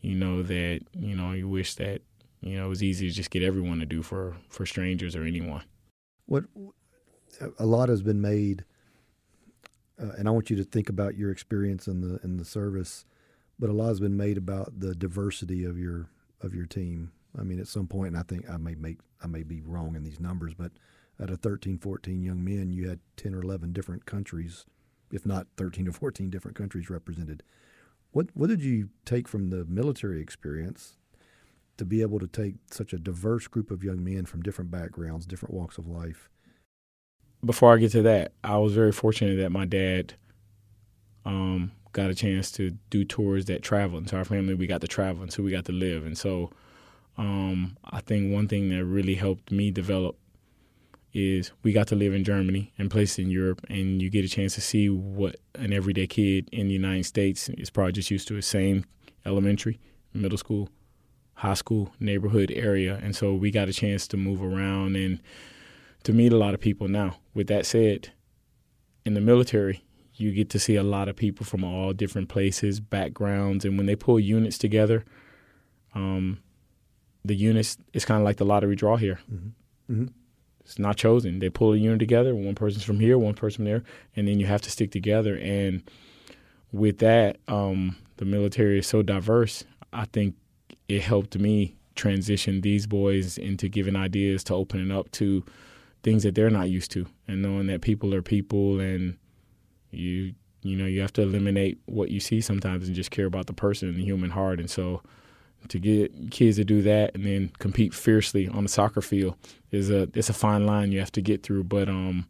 you 0.01 0.13
know, 0.13 0.43
that, 0.43 0.81
you 0.93 1.15
know, 1.15 1.31
you 1.31 1.47
wish 1.47 1.73
that, 1.75 2.01
you 2.41 2.57
know, 2.57 2.65
it 2.65 2.69
was 2.69 2.83
easy 2.83 3.09
to 3.09 3.13
just 3.13 3.31
get 3.31 3.43
everyone 3.43 3.79
to 3.79 3.85
do 3.85 4.01
for, 4.01 4.37
for 4.49 4.65
strangers 4.65 5.15
or 5.15 5.23
anyone. 5.23 5.63
What 6.25 6.45
a 7.57 7.65
lot 7.65 7.89
has 7.89 8.01
been 8.01 8.21
made, 8.21 8.65
uh, 10.01 10.11
and 10.17 10.27
I 10.27 10.31
want 10.31 10.49
you 10.49 10.55
to 10.57 10.63
think 10.63 10.89
about 10.89 11.17
your 11.17 11.31
experience 11.31 11.87
in 11.87 12.01
the 12.01 12.19
in 12.23 12.37
the 12.37 12.45
service. 12.45 13.05
But 13.57 13.69
a 13.69 13.73
lot 13.73 13.87
has 13.87 13.99
been 13.99 14.15
made 14.15 14.37
about 14.37 14.79
the 14.79 14.95
diversity 14.95 15.65
of 15.65 15.77
your 15.77 16.09
of 16.41 16.53
your 16.53 16.65
team. 16.65 17.11
I 17.37 17.43
mean, 17.43 17.59
at 17.59 17.67
some 17.67 17.87
point, 17.87 18.09
and 18.09 18.17
I 18.17 18.23
think 18.23 18.49
I 18.49 18.57
may 18.57 18.75
make 18.75 18.99
I 19.23 19.27
may 19.27 19.43
be 19.43 19.61
wrong 19.61 19.95
in 19.95 20.03
these 20.03 20.19
numbers, 20.19 20.53
but 20.53 20.71
at 21.19 21.29
a 21.29 21.35
13, 21.35 21.77
14 21.77 22.21
young 22.21 22.43
men, 22.43 22.71
you 22.71 22.87
had 22.87 22.99
10 23.17 23.35
or 23.35 23.41
11 23.41 23.73
different 23.73 24.05
countries, 24.05 24.65
if 25.11 25.25
not 25.25 25.47
13 25.57 25.87
or 25.87 25.91
14 25.91 26.29
different 26.29 26.55
countries 26.55 26.89
represented. 26.89 27.43
What 28.11 28.27
what 28.33 28.47
did 28.47 28.61
you 28.61 28.89
take 29.03 29.27
from 29.27 29.49
the 29.49 29.65
military 29.65 30.21
experience 30.21 30.95
to 31.79 31.85
be 31.85 32.01
able 32.01 32.19
to 32.19 32.27
take 32.27 32.55
such 32.71 32.93
a 32.93 32.99
diverse 32.99 33.47
group 33.47 33.71
of 33.71 33.83
young 33.83 34.03
men 34.03 34.25
from 34.25 34.41
different 34.41 34.69
backgrounds, 34.71 35.25
different 35.25 35.55
walks 35.55 35.77
of 35.77 35.87
life, 35.87 36.29
before 37.43 37.73
I 37.73 37.77
get 37.77 37.91
to 37.93 38.01
that, 38.03 38.33
I 38.43 38.57
was 38.57 38.73
very 38.73 38.91
fortunate 38.91 39.37
that 39.37 39.51
my 39.51 39.65
dad 39.65 40.13
um, 41.25 41.71
got 41.93 42.09
a 42.09 42.15
chance 42.15 42.51
to 42.53 42.71
do 42.89 43.05
tours 43.05 43.45
that 43.45 43.61
traveled. 43.61 44.03
And 44.03 44.09
so 44.09 44.17
our 44.17 44.25
family, 44.25 44.53
we 44.55 44.67
got 44.67 44.81
to 44.81 44.87
travel, 44.87 45.23
and 45.23 45.31
so 45.31 45.43
we 45.43 45.51
got 45.51 45.65
to 45.65 45.71
live. 45.71 46.05
And 46.05 46.17
so 46.17 46.51
um, 47.17 47.77
I 47.85 48.01
think 48.01 48.33
one 48.33 48.47
thing 48.47 48.69
that 48.69 48.85
really 48.85 49.15
helped 49.15 49.51
me 49.51 49.71
develop 49.71 50.17
is 51.11 51.51
we 51.63 51.71
got 51.71 51.87
to 51.87 51.95
live 51.95 52.13
in 52.13 52.23
Germany 52.23 52.71
and 52.77 52.91
places 52.91 53.19
in 53.19 53.31
Europe, 53.31 53.65
and 53.69 54.01
you 54.01 54.09
get 54.09 54.25
a 54.25 54.29
chance 54.29 54.55
to 54.55 54.61
see 54.61 54.89
what 54.89 55.37
an 55.55 55.73
everyday 55.73 56.07
kid 56.07 56.49
in 56.51 56.67
the 56.67 56.73
United 56.73 57.05
States 57.05 57.49
is 57.49 57.69
probably 57.69 57.93
just 57.93 58.11
used 58.11 58.27
to 58.27 58.35
the 58.35 58.41
same 58.41 58.85
elementary, 59.25 59.79
middle 60.13 60.37
school, 60.37 60.69
high 61.39 61.53
school, 61.53 61.89
neighborhood 62.01 62.51
area. 62.53 62.99
And 63.01 63.15
so 63.15 63.33
we 63.33 63.49
got 63.49 63.69
a 63.69 63.73
chance 63.73 64.09
to 64.09 64.17
move 64.17 64.43
around 64.43 64.97
and 64.97 65.21
to 66.03 66.11
meet 66.11 66.33
a 66.33 66.37
lot 66.37 66.53
of 66.53 66.59
people 66.59 66.89
now. 66.89 67.15
With 67.33 67.47
that 67.47 67.65
said, 67.65 68.11
in 69.05 69.13
the 69.13 69.21
military, 69.21 69.81
you 70.15 70.33
get 70.33 70.49
to 70.49 70.59
see 70.59 70.75
a 70.75 70.83
lot 70.83 71.07
of 71.07 71.15
people 71.15 71.45
from 71.45 71.63
all 71.63 71.93
different 71.93 72.27
places, 72.27 72.81
backgrounds, 72.81 73.63
and 73.63 73.77
when 73.77 73.85
they 73.85 73.95
pull 73.95 74.19
units 74.19 74.57
together, 74.57 75.05
um, 75.95 76.39
the 77.23 77.35
units 77.35 77.77
it's 77.93 78.03
kind 78.03 78.19
of 78.19 78.25
like 78.25 78.35
the 78.35 78.45
lottery 78.45 78.75
draw 78.75 78.97
here. 78.97 79.19
Mm-hmm. 79.31 79.93
Mm-hmm. 79.93 80.07
It's 80.59 80.77
not 80.77 80.97
chosen. 80.97 81.39
They 81.39 81.49
pull 81.49 81.71
a 81.71 81.77
unit 81.77 81.99
together. 81.99 82.35
One 82.35 82.53
person's 82.53 82.83
from 82.83 82.99
here, 82.99 83.17
one 83.17 83.33
person 83.33 83.59
from 83.59 83.65
there, 83.65 83.83
and 84.13 84.27
then 84.27 84.41
you 84.41 84.45
have 84.45 84.61
to 84.63 84.71
stick 84.71 84.91
together. 84.91 85.37
And 85.37 85.89
with 86.73 86.97
that, 86.97 87.37
um, 87.47 87.95
the 88.17 88.25
military 88.25 88.79
is 88.79 88.87
so 88.87 89.01
diverse. 89.01 89.63
I 89.93 90.03
think 90.03 90.35
it 90.89 91.03
helped 91.03 91.37
me 91.37 91.75
transition 91.95 92.61
these 92.61 92.87
boys 92.87 93.37
into 93.37 93.69
giving 93.69 93.95
ideas 93.95 94.43
to 94.45 94.53
opening 94.53 94.91
up 94.91 95.09
to 95.11 95.43
things 96.01 96.23
that 96.23 96.33
they're 96.33 96.49
not 96.49 96.69
used 96.69 96.91
to 96.91 97.05
and 97.27 97.41
knowing 97.41 97.67
that 97.67 97.81
people 97.81 98.13
are 98.15 98.21
people 98.21 98.79
and 98.79 99.17
you 99.91 100.33
you 100.61 100.75
know 100.75 100.85
you 100.85 101.01
have 101.01 101.13
to 101.13 101.21
eliminate 101.21 101.77
what 101.85 102.09
you 102.09 102.19
see 102.19 102.41
sometimes 102.41 102.87
and 102.87 102.95
just 102.95 103.11
care 103.11 103.25
about 103.25 103.47
the 103.47 103.53
person 103.53 103.87
and 103.87 103.97
the 103.97 104.03
human 104.03 104.29
heart. 104.29 104.59
And 104.59 104.69
so 104.69 105.01
to 105.67 105.79
get 105.79 106.31
kids 106.31 106.57
to 106.57 106.63
do 106.63 106.81
that 106.81 107.15
and 107.15 107.25
then 107.25 107.51
compete 107.59 107.93
fiercely 107.93 108.47
on 108.47 108.63
the 108.63 108.69
soccer 108.69 109.01
field 109.01 109.35
is 109.71 109.89
a 109.89 110.09
it's 110.13 110.29
a 110.29 110.33
fine 110.33 110.65
line 110.65 110.91
you 110.91 110.99
have 110.99 111.11
to 111.13 111.21
get 111.21 111.43
through. 111.43 111.65
But 111.65 111.89
um 111.89 112.27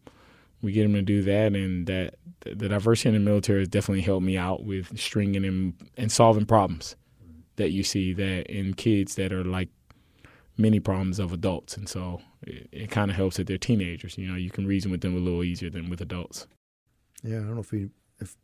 we 0.61 0.71
get 0.73 0.83
them 0.83 0.93
to 0.93 1.01
do 1.01 1.21
that 1.23 1.55
and 1.55 1.87
that 1.87 2.15
the 2.41 2.67
diversity 2.67 3.09
in 3.09 3.13
the 3.15 3.19
military 3.19 3.59
has 3.59 3.67
definitely 3.67 4.01
helped 4.01 4.25
me 4.25 4.37
out 4.37 4.63
with 4.63 4.97
stringing 4.99 5.45
and, 5.45 5.73
and 5.95 6.11
solving 6.11 6.45
problems 6.45 6.95
that 7.59 7.71
you 7.71 7.83
see 7.83 8.13
that 8.13 8.47
in 8.47 8.73
kids 8.73 9.15
that 9.15 9.31
are 9.31 9.43
like 9.43 9.69
many 10.57 10.79
problems 10.79 11.19
of 11.19 11.31
adults, 11.31 11.77
and 11.77 11.87
so 11.87 12.21
it, 12.41 12.67
it 12.71 12.91
kind 12.91 13.11
of 13.11 13.17
helps 13.17 13.37
that 13.37 13.47
they're 13.47 13.57
teenagers. 13.57 14.17
You 14.17 14.27
know, 14.27 14.35
you 14.35 14.49
can 14.49 14.65
reason 14.65 14.89
with 14.91 15.01
them 15.01 15.15
a 15.15 15.19
little 15.19 15.43
easier 15.43 15.69
than 15.69 15.89
with 15.89 16.01
adults. 16.01 16.47
Yeah, 17.23 17.37
I 17.37 17.41
don't 17.41 17.55
know 17.55 17.61
if 17.61 17.71
you, 17.71 17.91
if 18.19 18.35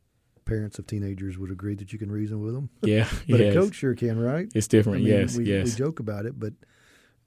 parents 0.45 0.77
of 0.77 0.85
teenagers 0.85 1.37
would 1.37 1.49
agree 1.49 1.75
that 1.75 1.91
you 1.91 1.97
can 1.97 2.11
reason 2.11 2.41
with 2.41 2.53
them. 2.53 2.69
Yeah, 2.81 3.07
but 3.29 3.39
yes. 3.39 3.55
a 3.55 3.59
coach 3.59 3.73
sure 3.73 3.95
can, 3.95 4.19
right? 4.19 4.47
It's 4.53 4.67
different. 4.67 4.97
I 4.97 4.99
mean, 4.99 5.07
yes, 5.07 5.37
we, 5.37 5.45
yes. 5.45 5.71
We 5.71 5.71
joke 5.71 5.99
about 5.99 6.25
it, 6.25 6.39
but 6.39 6.53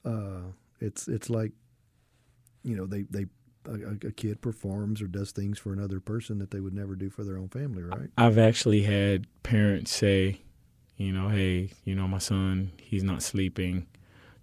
uh, 0.05 0.53
it's 0.81 1.09
it's 1.09 1.29
like 1.29 1.53
you 2.63 2.77
know 2.77 2.87
they 2.87 3.03
they 3.11 3.27
a, 3.67 4.07
a, 4.07 4.13
kid 4.13 4.41
performs 4.41 5.03
or 5.03 5.07
does 5.07 5.31
things 5.31 5.59
for 5.59 5.73
another 5.73 6.01
person 6.01 6.39
that 6.39 6.51
they 6.51 6.61
would 6.61 6.73
never 6.73 6.95
do 6.95 7.11
for 7.11 7.25
their 7.25 7.37
own 7.37 7.49
family, 7.49 7.83
right? 7.83 8.09
I've 8.17 8.39
actually 8.39 8.83
had 8.83 9.27
parents 9.43 9.95
say, 9.95 10.41
you 10.99 11.13
know, 11.13 11.29
hey, 11.29 11.71
you 11.85 11.95
know, 11.95 12.07
my 12.07 12.19
son, 12.19 12.73
he's 12.83 13.03
not 13.03 13.23
sleeping 13.23 13.87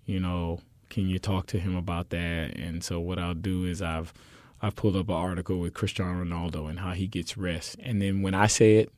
you 0.05 0.19
know, 0.19 0.59
can 0.89 1.07
you 1.07 1.19
talk 1.19 1.47
to 1.47 1.59
him 1.59 1.75
about 1.75 2.09
that? 2.11 2.55
And 2.57 2.83
so 2.83 2.99
what 2.99 3.19
I'll 3.19 3.33
do 3.33 3.65
is 3.65 3.81
I've 3.81 4.13
I've 4.61 4.75
pulled 4.75 4.95
up 4.95 5.09
an 5.09 5.15
article 5.15 5.59
with 5.59 5.73
Cristiano 5.73 6.23
Ronaldo 6.23 6.69
and 6.69 6.79
how 6.79 6.91
he 6.91 7.07
gets 7.07 7.37
rest. 7.37 7.75
And 7.81 8.01
then 8.01 8.21
when 8.21 8.33
I 8.33 8.47
say 8.47 8.77
it, 8.77 8.91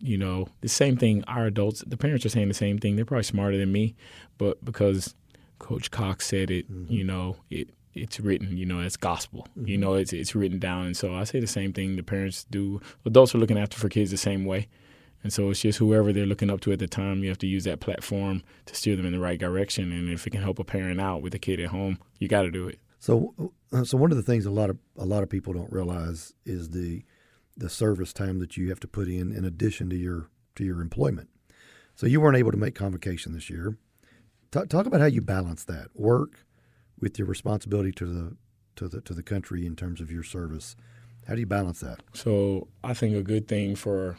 you 0.00 0.18
know, 0.18 0.48
the 0.62 0.68
same 0.68 0.96
thing 0.96 1.22
our 1.24 1.46
adults 1.46 1.84
the 1.86 1.96
parents 1.96 2.26
are 2.26 2.30
saying 2.30 2.48
the 2.48 2.54
same 2.54 2.78
thing. 2.78 2.96
They're 2.96 3.04
probably 3.04 3.24
smarter 3.24 3.56
than 3.56 3.70
me, 3.70 3.94
but 4.38 4.64
because 4.64 5.14
Coach 5.58 5.90
Cox 5.90 6.26
said 6.26 6.50
it, 6.50 6.70
mm-hmm. 6.70 6.92
you 6.92 7.04
know, 7.04 7.36
it 7.50 7.68
it's 7.94 8.18
written, 8.18 8.56
you 8.56 8.64
know, 8.64 8.80
it's 8.80 8.96
gospel. 8.96 9.46
Mm-hmm. 9.50 9.68
You 9.68 9.78
know, 9.78 9.94
it's 9.94 10.14
it's 10.14 10.34
written 10.34 10.58
down. 10.58 10.86
And 10.86 10.96
so 10.96 11.14
I 11.14 11.24
say 11.24 11.38
the 11.38 11.46
same 11.46 11.72
thing 11.74 11.96
the 11.96 12.02
parents 12.02 12.44
do. 12.44 12.80
Adults 13.04 13.34
are 13.34 13.38
looking 13.38 13.58
after 13.58 13.76
for 13.76 13.90
kids 13.90 14.10
the 14.10 14.16
same 14.16 14.46
way. 14.46 14.68
And 15.22 15.32
so 15.32 15.50
it's 15.50 15.60
just 15.60 15.78
whoever 15.78 16.12
they're 16.12 16.26
looking 16.26 16.50
up 16.50 16.60
to 16.62 16.72
at 16.72 16.78
the 16.78 16.88
time, 16.88 17.22
you 17.22 17.28
have 17.28 17.38
to 17.38 17.46
use 17.46 17.64
that 17.64 17.80
platform 17.80 18.42
to 18.66 18.74
steer 18.74 18.96
them 18.96 19.06
in 19.06 19.12
the 19.12 19.20
right 19.20 19.38
direction. 19.38 19.92
And 19.92 20.08
if 20.08 20.26
it 20.26 20.30
can 20.30 20.42
help 20.42 20.58
a 20.58 20.64
parent 20.64 21.00
out 21.00 21.22
with 21.22 21.34
a 21.34 21.38
kid 21.38 21.60
at 21.60 21.68
home, 21.68 21.98
you 22.18 22.28
got 22.28 22.42
to 22.42 22.50
do 22.50 22.66
it. 22.66 22.80
So, 22.98 23.52
uh, 23.72 23.84
so 23.84 23.96
one 23.96 24.10
of 24.10 24.16
the 24.16 24.22
things 24.22 24.46
a 24.46 24.50
lot 24.50 24.70
of 24.70 24.78
a 24.96 25.04
lot 25.04 25.22
of 25.22 25.28
people 25.28 25.52
don't 25.52 25.72
realize 25.72 26.32
is 26.44 26.70
the 26.70 27.04
the 27.56 27.68
service 27.68 28.12
time 28.12 28.38
that 28.38 28.56
you 28.56 28.68
have 28.68 28.80
to 28.80 28.88
put 28.88 29.08
in 29.08 29.32
in 29.32 29.44
addition 29.44 29.90
to 29.90 29.96
your 29.96 30.28
to 30.54 30.64
your 30.64 30.80
employment. 30.80 31.28
So 31.94 32.06
you 32.06 32.20
weren't 32.20 32.36
able 32.36 32.52
to 32.52 32.56
make 32.56 32.74
convocation 32.74 33.32
this 33.32 33.50
year. 33.50 33.76
Talk, 34.50 34.68
talk 34.68 34.86
about 34.86 35.00
how 35.00 35.06
you 35.06 35.20
balance 35.20 35.64
that 35.64 35.88
work 35.94 36.44
with 36.98 37.18
your 37.18 37.26
responsibility 37.26 37.92
to 37.92 38.06
the 38.06 38.36
to 38.76 38.88
the 38.88 39.00
to 39.02 39.14
the 39.14 39.22
country 39.22 39.66
in 39.66 39.76
terms 39.76 40.00
of 40.00 40.10
your 40.10 40.22
service. 40.22 40.76
How 41.26 41.34
do 41.34 41.40
you 41.40 41.46
balance 41.46 41.80
that? 41.80 42.00
So 42.14 42.68
I 42.82 42.94
think 42.94 43.14
a 43.14 43.22
good 43.22 43.46
thing 43.46 43.76
for 43.76 44.18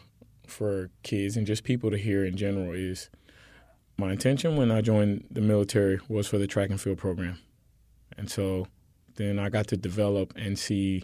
for 0.53 0.89
kids 1.03 1.35
and 1.35 1.45
just 1.45 1.63
people 1.63 1.91
to 1.91 1.97
hear 1.97 2.23
in 2.23 2.37
general 2.37 2.71
is 2.71 3.09
my 3.97 4.11
intention 4.11 4.55
when 4.55 4.71
I 4.71 4.81
joined 4.81 5.25
the 5.29 5.41
military 5.41 5.99
was 6.07 6.27
for 6.27 6.37
the 6.37 6.47
track 6.47 6.69
and 6.69 6.79
field 6.79 6.97
program. 6.97 7.39
And 8.17 8.29
so 8.29 8.67
then 9.15 9.39
I 9.39 9.49
got 9.49 9.67
to 9.67 9.77
develop 9.77 10.33
and 10.35 10.57
see, 10.57 11.03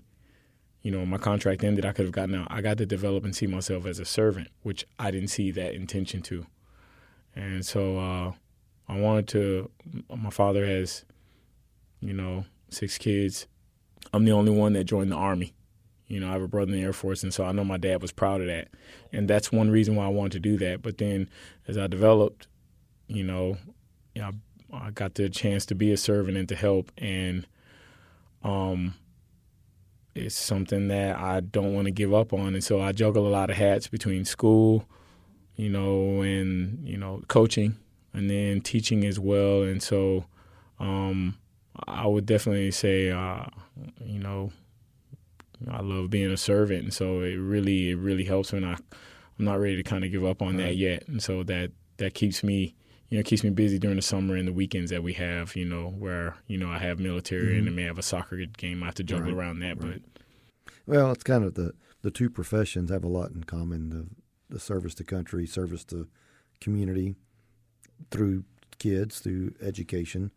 you 0.81 0.91
know, 0.91 1.05
my 1.05 1.17
contract 1.17 1.63
ended, 1.63 1.85
I 1.85 1.91
could 1.91 2.05
have 2.05 2.13
gotten 2.13 2.35
out. 2.35 2.47
I 2.49 2.61
got 2.61 2.77
to 2.77 2.85
develop 2.85 3.23
and 3.23 3.35
see 3.35 3.47
myself 3.47 3.85
as 3.85 3.99
a 3.99 4.05
servant, 4.05 4.47
which 4.63 4.85
I 4.97 5.11
didn't 5.11 5.29
see 5.29 5.51
that 5.51 5.73
intention 5.73 6.21
to. 6.23 6.45
And 7.35 7.65
so 7.65 7.97
uh, 7.97 8.31
I 8.87 8.99
wanted 8.99 9.27
to, 9.29 9.69
my 10.15 10.29
father 10.29 10.65
has, 10.65 11.05
you 12.01 12.13
know, 12.13 12.45
six 12.69 12.97
kids. 12.97 13.47
I'm 14.13 14.25
the 14.25 14.31
only 14.31 14.51
one 14.51 14.73
that 14.73 14.85
joined 14.85 15.11
the 15.11 15.15
Army. 15.15 15.53
You 16.09 16.19
know, 16.19 16.29
I 16.29 16.33
have 16.33 16.41
a 16.41 16.47
brother 16.47 16.71
in 16.73 16.77
the 16.79 16.83
Air 16.83 16.91
Force, 16.91 17.23
and 17.23 17.33
so 17.33 17.45
I 17.45 17.51
know 17.51 17.63
my 17.63 17.77
dad 17.77 18.01
was 18.01 18.11
proud 18.11 18.41
of 18.41 18.47
that. 18.47 18.69
And 19.13 19.27
that's 19.27 19.51
one 19.51 19.69
reason 19.69 19.95
why 19.95 20.05
I 20.05 20.09
wanted 20.09 20.33
to 20.33 20.39
do 20.39 20.57
that. 20.57 20.81
But 20.81 20.97
then 20.97 21.29
as 21.67 21.77
I 21.77 21.87
developed, 21.87 22.47
you 23.07 23.23
know, 23.23 23.57
know 24.15 24.31
I 24.73 24.91
got 24.91 25.15
the 25.15 25.29
chance 25.29 25.65
to 25.67 25.75
be 25.75 25.91
a 25.91 25.97
servant 25.97 26.35
and 26.35 26.49
to 26.49 26.55
help. 26.55 26.91
And 26.97 27.47
um, 28.43 28.95
it's 30.15 30.35
something 30.35 30.87
that 30.87 31.17
I 31.17 31.41
don't 31.41 31.73
want 31.73 31.85
to 31.85 31.91
give 31.91 32.13
up 32.13 32.33
on. 32.33 32.55
And 32.55 32.63
so 32.63 32.81
I 32.81 32.91
juggle 32.91 33.27
a 33.27 33.29
lot 33.29 33.49
of 33.49 33.57
hats 33.57 33.87
between 33.87 34.25
school, 34.25 34.85
you 35.55 35.69
know, 35.69 36.21
and, 36.21 36.87
you 36.87 36.97
know, 36.97 37.21
coaching 37.27 37.77
and 38.13 38.29
then 38.29 38.61
teaching 38.61 39.05
as 39.05 39.19
well. 39.19 39.61
And 39.61 39.81
so 39.81 40.25
um, 40.79 41.37
I 41.87 42.07
would 42.07 42.25
definitely 42.25 42.71
say, 42.71 43.11
uh, 43.11 43.45
you 44.03 44.19
know, 44.19 44.51
I 45.69 45.81
love 45.81 46.09
being 46.09 46.31
a 46.31 46.37
servant, 46.37 46.83
and 46.83 46.93
so 46.93 47.21
it 47.21 47.35
really 47.35 47.91
it 47.91 47.97
really 47.97 48.25
helps 48.25 48.53
when 48.53 48.63
I 48.63 48.73
I'm 48.73 49.45
not 49.45 49.59
ready 49.59 49.75
to 49.77 49.83
kind 49.83 50.03
of 50.03 50.11
give 50.11 50.25
up 50.25 50.41
on 50.41 50.57
right. 50.57 50.67
that 50.67 50.77
yet, 50.77 51.07
and 51.07 51.21
so 51.21 51.43
that 51.43 51.71
that 51.97 52.13
keeps 52.13 52.43
me 52.43 52.75
you 53.09 53.17
know 53.17 53.23
keeps 53.23 53.43
me 53.43 53.49
busy 53.49 53.79
during 53.79 53.95
the 53.95 54.01
summer 54.01 54.35
and 54.35 54.47
the 54.47 54.53
weekends 54.53 54.91
that 54.91 55.03
we 55.03 55.13
have, 55.13 55.55
you 55.55 55.65
know, 55.65 55.89
where 55.89 56.35
you 56.47 56.57
know 56.57 56.69
I 56.69 56.77
have 56.79 56.99
military 56.99 57.49
mm-hmm. 57.49 57.67
and 57.67 57.69
I 57.69 57.71
may 57.71 57.83
have 57.83 57.97
a 57.97 58.03
soccer 58.03 58.37
game. 58.45 58.83
I 58.83 58.87
have 58.87 58.95
to 58.95 59.03
juggle 59.03 59.33
right. 59.33 59.37
around 59.37 59.59
that, 59.59 59.83
right. 59.83 60.01
but 60.03 60.71
Well, 60.85 61.11
it's 61.11 61.23
kind 61.23 61.43
of 61.43 61.55
the 61.55 61.73
the 62.01 62.11
two 62.11 62.29
professions 62.29 62.91
have 62.91 63.03
a 63.03 63.09
lot 63.09 63.31
in 63.31 63.43
common: 63.43 63.89
the 63.89 64.07
the 64.49 64.59
service 64.59 64.93
to 64.95 65.03
country, 65.03 65.45
service 65.45 65.83
to 65.85 66.07
community 66.61 67.15
through 68.11 68.43
kids, 68.77 69.19
through 69.19 69.53
education. 69.61 70.31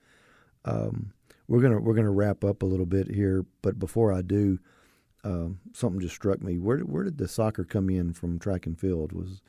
Um, 0.65 1.13
we're 1.49 1.61
gonna 1.61 1.81
we're 1.81 1.95
gonna 1.95 2.11
wrap 2.11 2.45
up 2.45 2.63
a 2.63 2.67
little 2.67 2.87
bit 2.87 3.11
here, 3.11 3.45
but 3.61 3.79
before 3.79 4.13
I 4.13 4.23
do, 4.23 4.59
um, 5.25 5.61
something 5.73 6.01
just 6.01 6.15
struck 6.15 6.43
me. 6.43 6.59
Where 6.59 6.79
where 6.79 7.05
did 7.05 7.19
the 7.19 7.29
soccer 7.29 7.65
come 7.65 7.91
in 7.91 8.13
from 8.13 8.39
track 8.39 8.67
and 8.67 8.79
field? 8.79 9.13
Was 9.13 9.41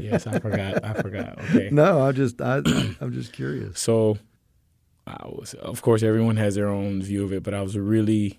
yes, 0.00 0.26
I 0.26 0.38
forgot. 0.38 0.84
I 0.84 0.94
forgot. 0.94 1.38
Okay. 1.38 1.68
No, 1.72 2.02
I 2.02 2.12
just 2.12 2.40
I 2.40 2.56
I'm 3.00 3.12
just 3.12 3.32
curious. 3.32 3.78
So, 3.78 4.18
I 5.06 5.26
was 5.26 5.54
of 5.54 5.82
course 5.82 6.02
everyone 6.02 6.36
has 6.36 6.54
their 6.54 6.68
own 6.68 7.02
view 7.02 7.24
of 7.24 7.32
it, 7.32 7.42
but 7.42 7.54
I 7.54 7.62
was 7.62 7.76
a 7.76 7.82
really 7.82 8.38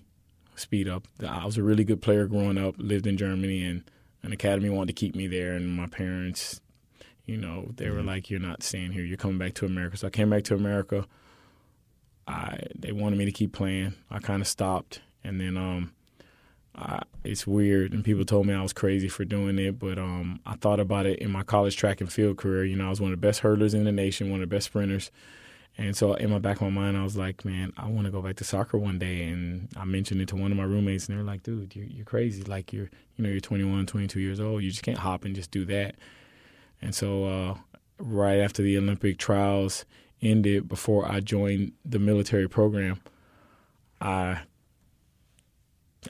speed 0.56 0.88
up. 0.88 1.06
I 1.26 1.44
was 1.46 1.56
a 1.56 1.62
really 1.62 1.84
good 1.84 2.02
player 2.02 2.26
growing 2.26 2.58
up. 2.58 2.74
Lived 2.78 3.06
in 3.06 3.16
Germany, 3.16 3.64
and 3.64 3.84
an 4.22 4.32
academy 4.32 4.68
wanted 4.68 4.88
to 4.88 5.00
keep 5.00 5.14
me 5.14 5.26
there, 5.26 5.54
and 5.54 5.76
my 5.76 5.86
parents, 5.86 6.60
you 7.24 7.36
know, 7.36 7.70
they 7.76 7.88
were 7.90 7.98
mm-hmm. 7.98 8.08
like, 8.08 8.30
"You're 8.30 8.40
not 8.40 8.62
staying 8.62 8.92
here. 8.92 9.04
You're 9.04 9.16
coming 9.16 9.38
back 9.38 9.54
to 9.54 9.66
America." 9.66 9.96
So 9.96 10.08
I 10.08 10.10
came 10.10 10.30
back 10.30 10.44
to 10.44 10.54
America. 10.54 11.06
I 12.26 12.58
they 12.76 12.92
wanted 12.92 13.18
me 13.18 13.24
to 13.24 13.32
keep 13.32 13.52
playing. 13.52 13.94
I 14.10 14.18
kind 14.18 14.42
of 14.42 14.48
stopped, 14.48 15.00
and 15.22 15.40
then 15.40 15.56
um, 15.56 15.92
I, 16.78 17.02
it's 17.24 17.44
weird, 17.44 17.92
and 17.92 18.04
people 18.04 18.24
told 18.24 18.46
me 18.46 18.54
I 18.54 18.62
was 18.62 18.72
crazy 18.72 19.08
for 19.08 19.24
doing 19.24 19.58
it, 19.58 19.80
but 19.80 19.98
um, 19.98 20.38
I 20.46 20.54
thought 20.54 20.78
about 20.78 21.06
it 21.06 21.18
in 21.18 21.30
my 21.30 21.42
college 21.42 21.76
track 21.76 22.00
and 22.00 22.10
field 22.10 22.36
career. 22.36 22.64
You 22.64 22.76
know, 22.76 22.86
I 22.86 22.90
was 22.90 23.00
one 23.00 23.12
of 23.12 23.20
the 23.20 23.26
best 23.26 23.42
hurdlers 23.42 23.74
in 23.74 23.84
the 23.84 23.90
nation, 23.90 24.30
one 24.30 24.40
of 24.40 24.48
the 24.48 24.54
best 24.54 24.66
sprinters. 24.66 25.10
And 25.76 25.96
so 25.96 26.14
in 26.14 26.30
my 26.30 26.38
back 26.38 26.56
of 26.56 26.62
my 26.62 26.70
mind, 26.70 26.96
I 26.96 27.02
was 27.02 27.16
like, 27.16 27.44
man, 27.44 27.72
I 27.76 27.88
want 27.88 28.06
to 28.06 28.10
go 28.12 28.22
back 28.22 28.36
to 28.36 28.44
soccer 28.44 28.78
one 28.78 28.98
day. 28.98 29.24
And 29.24 29.68
I 29.76 29.84
mentioned 29.84 30.20
it 30.20 30.28
to 30.28 30.36
one 30.36 30.50
of 30.52 30.56
my 30.56 30.64
roommates, 30.64 31.08
and 31.08 31.16
they 31.16 31.20
were 31.20 31.26
like, 31.26 31.42
dude, 31.42 31.74
you're, 31.74 31.84
you're 31.84 32.04
crazy. 32.04 32.42
Like 32.44 32.72
you're, 32.72 32.90
you 33.16 33.24
know, 33.24 33.28
you're 33.28 33.40
21, 33.40 33.86
22 33.86 34.20
years 34.20 34.40
old. 34.40 34.62
You 34.62 34.70
just 34.70 34.82
can't 34.82 34.98
hop 34.98 35.24
and 35.24 35.34
just 35.34 35.50
do 35.50 35.64
that. 35.66 35.96
And 36.80 36.94
so 36.94 37.24
uh, 37.24 37.54
right 37.98 38.38
after 38.38 38.62
the 38.62 38.78
Olympic 38.78 39.18
trials 39.18 39.84
ended, 40.22 40.68
before 40.68 41.10
I 41.10 41.20
joined 41.20 41.72
the 41.84 41.98
military 41.98 42.48
program, 42.48 43.00
I 44.00 44.40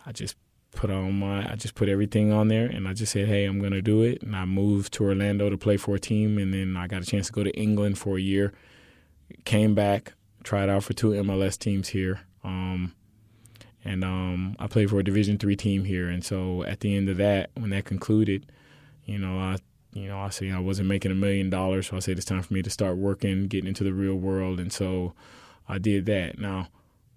I 0.05 0.13
just 0.13 0.37
put 0.79 0.93
on 0.93 1.19
my 1.19 1.51
I 1.51 1.57
just 1.57 1.75
put 1.75 1.89
everything 1.89 2.33
on 2.33 2.47
there 2.47 2.67
and 2.67 2.87
I 2.87 2.93
just 2.93 3.11
said, 3.11 3.27
Hey, 3.27 3.45
I'm 3.47 3.61
gonna 3.61 3.83
do 3.83 4.03
it 4.03 4.23
and 4.23 4.37
I 4.37 4.45
moved 4.45 4.93
to 4.95 5.05
Orlando 5.05 5.51
to 5.51 5.59
play 5.59 5.77
for 5.77 5.97
a 5.97 5.99
team 5.99 6.39
and 6.39 6.55
then 6.55 6.77
I 6.77 6.87
got 6.87 7.03
a 7.03 7.05
chance 7.05 7.27
to 7.27 7.33
go 7.33 7.43
to 7.43 7.51
England 7.51 7.99
for 7.99 8.17
a 8.17 8.21
year. 8.21 8.53
Came 9.45 9.75
back, 9.75 10.13
tried 10.45 10.69
out 10.69 10.85
for 10.85 10.93
two 10.93 11.11
MLS 11.11 11.59
teams 11.59 11.89
here. 11.89 12.21
Um, 12.45 12.95
and 13.85 14.05
um, 14.05 14.55
I 14.61 14.69
played 14.69 14.89
for 14.89 15.01
a 15.01 15.05
Division 15.05 15.37
three 15.37 15.57
team 15.57 15.85
here. 15.85 16.09
And 16.09 16.25
so 16.25 16.63
at 16.63 16.79
the 16.79 16.97
end 16.97 17.09
of 17.09 17.17
that, 17.17 17.51
when 17.55 17.71
that 17.71 17.85
concluded, 17.85 18.47
you 19.05 19.19
know, 19.19 19.37
I 19.37 19.57
you 19.93 20.07
know, 20.07 20.21
I 20.21 20.29
said 20.29 20.53
I 20.53 20.61
wasn't 20.61 20.89
making 20.89 21.11
a 21.11 21.17
million 21.17 21.51
dollars, 21.51 21.89
so 21.89 21.97
I 21.97 22.01
said 22.01 22.19
it's 22.19 22.27
time 22.27 22.43
for 22.43 22.55
me 22.55 22.63
to 22.63 22.71
start 22.71 22.99
working, 22.99 23.49
getting 23.49 23.67
into 23.67 23.83
the 23.83 23.93
real 23.93 24.15
world, 24.15 24.61
and 24.61 24.73
so 24.73 25.15
I 25.69 25.79
did 25.79 26.07
that. 26.07 26.39
Now 26.39 26.69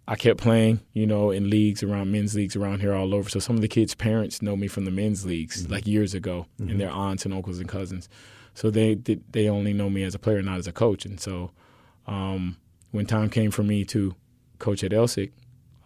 I 0.08 0.16
kept 0.16 0.42
playing, 0.42 0.82
you 0.94 1.06
know, 1.06 1.32
in 1.32 1.50
leagues 1.50 1.84
around 1.84 2.12
men's 2.12 2.36
leagues 2.36 2.56
around 2.56 2.82
here 2.82 2.94
all 2.94 3.14
over. 3.14 3.30
So 3.30 3.40
some 3.40 3.56
of 3.56 3.62
the 3.62 3.68
kids' 3.68 3.96
parents 3.96 4.42
know 4.42 4.56
me 4.56 4.68
from 4.68 4.86
the 4.86 4.92
men's 4.92 5.26
leagues 5.26 5.64
mm-hmm. 5.64 5.74
like 5.74 5.88
years 5.88 6.14
ago, 6.14 6.48
mm-hmm. 6.60 6.72
and 6.72 6.80
their 6.80 6.90
aunts 6.90 7.26
and 7.26 7.34
uncles 7.34 7.60
and 7.60 7.70
cousins. 7.70 8.10
So 8.54 8.70
they 8.70 8.96
they 8.96 9.48
only 9.48 9.74
know 9.74 9.90
me 9.90 10.04
as 10.04 10.16
a 10.16 10.20
player, 10.20 10.42
not 10.42 10.58
as 10.58 10.68
a 10.68 10.74
coach. 10.74 11.06
And 11.06 11.20
so 11.20 11.52
um, 12.08 12.58
when 12.92 13.06
time 13.06 13.30
came 13.30 13.52
for 13.52 13.64
me 13.64 13.86
to 13.86 14.16
coach 14.60 14.84
at 14.84 14.92
Elsik, 14.92 15.32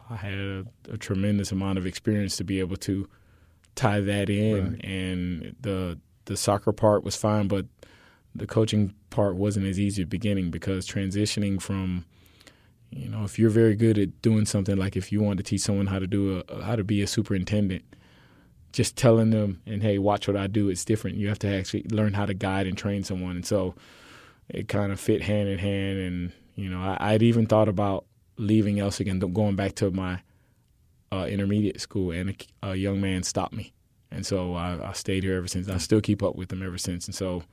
I 0.10 0.16
had 0.16 0.34
a, 0.34 0.66
a, 0.92 0.98
tremendous 0.98 1.52
amount 1.52 1.78
of 1.78 1.86
experience 1.86 2.38
to 2.38 2.44
be 2.44 2.60
able 2.60 2.78
to 2.78 3.08
tie 3.76 4.00
that 4.02 4.30
in. 4.30 4.74
Right. 4.74 4.86
And 4.86 5.56
the 5.60 6.00
the 6.26 6.38
soccer 6.38 6.72
part 6.72 7.04
was 7.04 7.16
fine, 7.16 7.48
but 7.48 7.68
the 8.34 8.48
coaching 8.48 8.94
part 9.10 9.36
wasn't 9.36 9.66
as 9.66 9.80
easy 9.80 10.02
at 10.02 10.10
the 10.10 10.18
beginning 10.18 10.52
because 10.52 10.88
transitioning 10.88 11.62
from 11.62 12.06
you 12.96 13.10
know, 13.10 13.26
if 13.26 13.38
you're 13.38 13.50
very 13.50 13.76
good 13.76 13.98
at 14.00 14.22
doing 14.22 14.46
something 14.46 14.78
like 14.78 14.96
if 14.96 15.12
you 15.12 15.22
want 15.22 15.38
to 15.38 15.44
teach 15.44 15.62
someone 15.62 15.88
how 15.88 16.00
to 16.00 16.08
do 16.08 16.42
a 16.48 16.64
how 16.64 16.78
to 16.78 16.84
be 16.84 17.02
a 17.02 17.08
superintendent, 17.08 17.84
just 18.72 18.96
telling 18.96 19.32
them 19.32 19.62
and 19.66 19.84
hey, 19.84 20.00
watch 20.00 20.30
what 20.30 20.38
I 20.38 20.48
do, 20.48 20.70
it's 20.70 20.86
different. 20.86 21.18
You 21.18 21.28
have 21.28 21.40
to 21.40 21.48
actually 21.54 21.84
learn 21.92 22.14
how 22.14 22.26
to 22.26 22.34
guide 22.34 22.68
and 22.68 22.78
train 22.78 23.04
someone, 23.04 23.36
and 23.36 23.46
so 23.46 23.76
it 24.48 24.70
kind 24.70 24.94
of 24.94 25.00
fit 25.00 25.22
hand 25.22 25.50
in 25.50 25.60
hand. 25.60 26.00
And 26.00 26.32
you 26.56 26.70
know, 26.70 26.96
I, 26.98 27.12
would 27.12 27.24
even 27.24 27.48
thought 27.48 27.68
about 27.68 28.06
leaving 28.38 28.78
Elsik 28.78 29.12
and 29.12 29.36
going 29.36 29.58
back 29.58 29.76
to 29.76 29.92
my 29.92 30.22
uh, 31.12 31.26
intermediate 31.26 31.82
school, 31.82 32.12
and 32.12 32.30
a, 32.64 32.70
a, 32.70 32.76
young 32.76 33.02
man 33.02 33.24
stopped 33.24 33.54
me, 33.54 33.74
and 34.10 34.26
so 34.26 34.54
I, 34.54 34.90
I, 34.90 34.94
stayed 34.94 35.24
here 35.24 35.36
ever 35.36 35.50
since. 35.50 35.68
I 35.68 35.80
still 35.80 36.02
keep 36.02 36.24
up 36.24 36.38
with 36.38 36.52
him 36.52 36.64
ever 36.64 36.78
since, 36.78 37.08
and 37.08 37.16
so. 37.16 37.44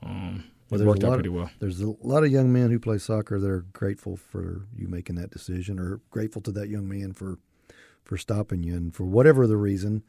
Um, 0.00 0.44
well, 0.70 0.80
it 0.80 0.86
worked 0.86 1.04
out 1.04 1.14
pretty 1.14 1.28
well. 1.28 1.50
There's 1.60 1.80
a 1.80 1.94
lot 2.02 2.24
of 2.24 2.30
young 2.30 2.52
men 2.52 2.70
who 2.70 2.78
play 2.78 2.98
soccer 2.98 3.38
that 3.38 3.50
are 3.50 3.66
grateful 3.72 4.16
for 4.16 4.66
you 4.76 4.88
making 4.88 5.16
that 5.16 5.30
decision, 5.30 5.78
or 5.78 6.00
grateful 6.10 6.42
to 6.42 6.52
that 6.52 6.68
young 6.68 6.88
man 6.88 7.12
for 7.12 7.38
for 8.04 8.16
stopping 8.16 8.62
you, 8.62 8.74
and 8.74 8.94
for 8.94 9.04
whatever 9.04 9.46
the 9.46 9.56
reason. 9.56 10.02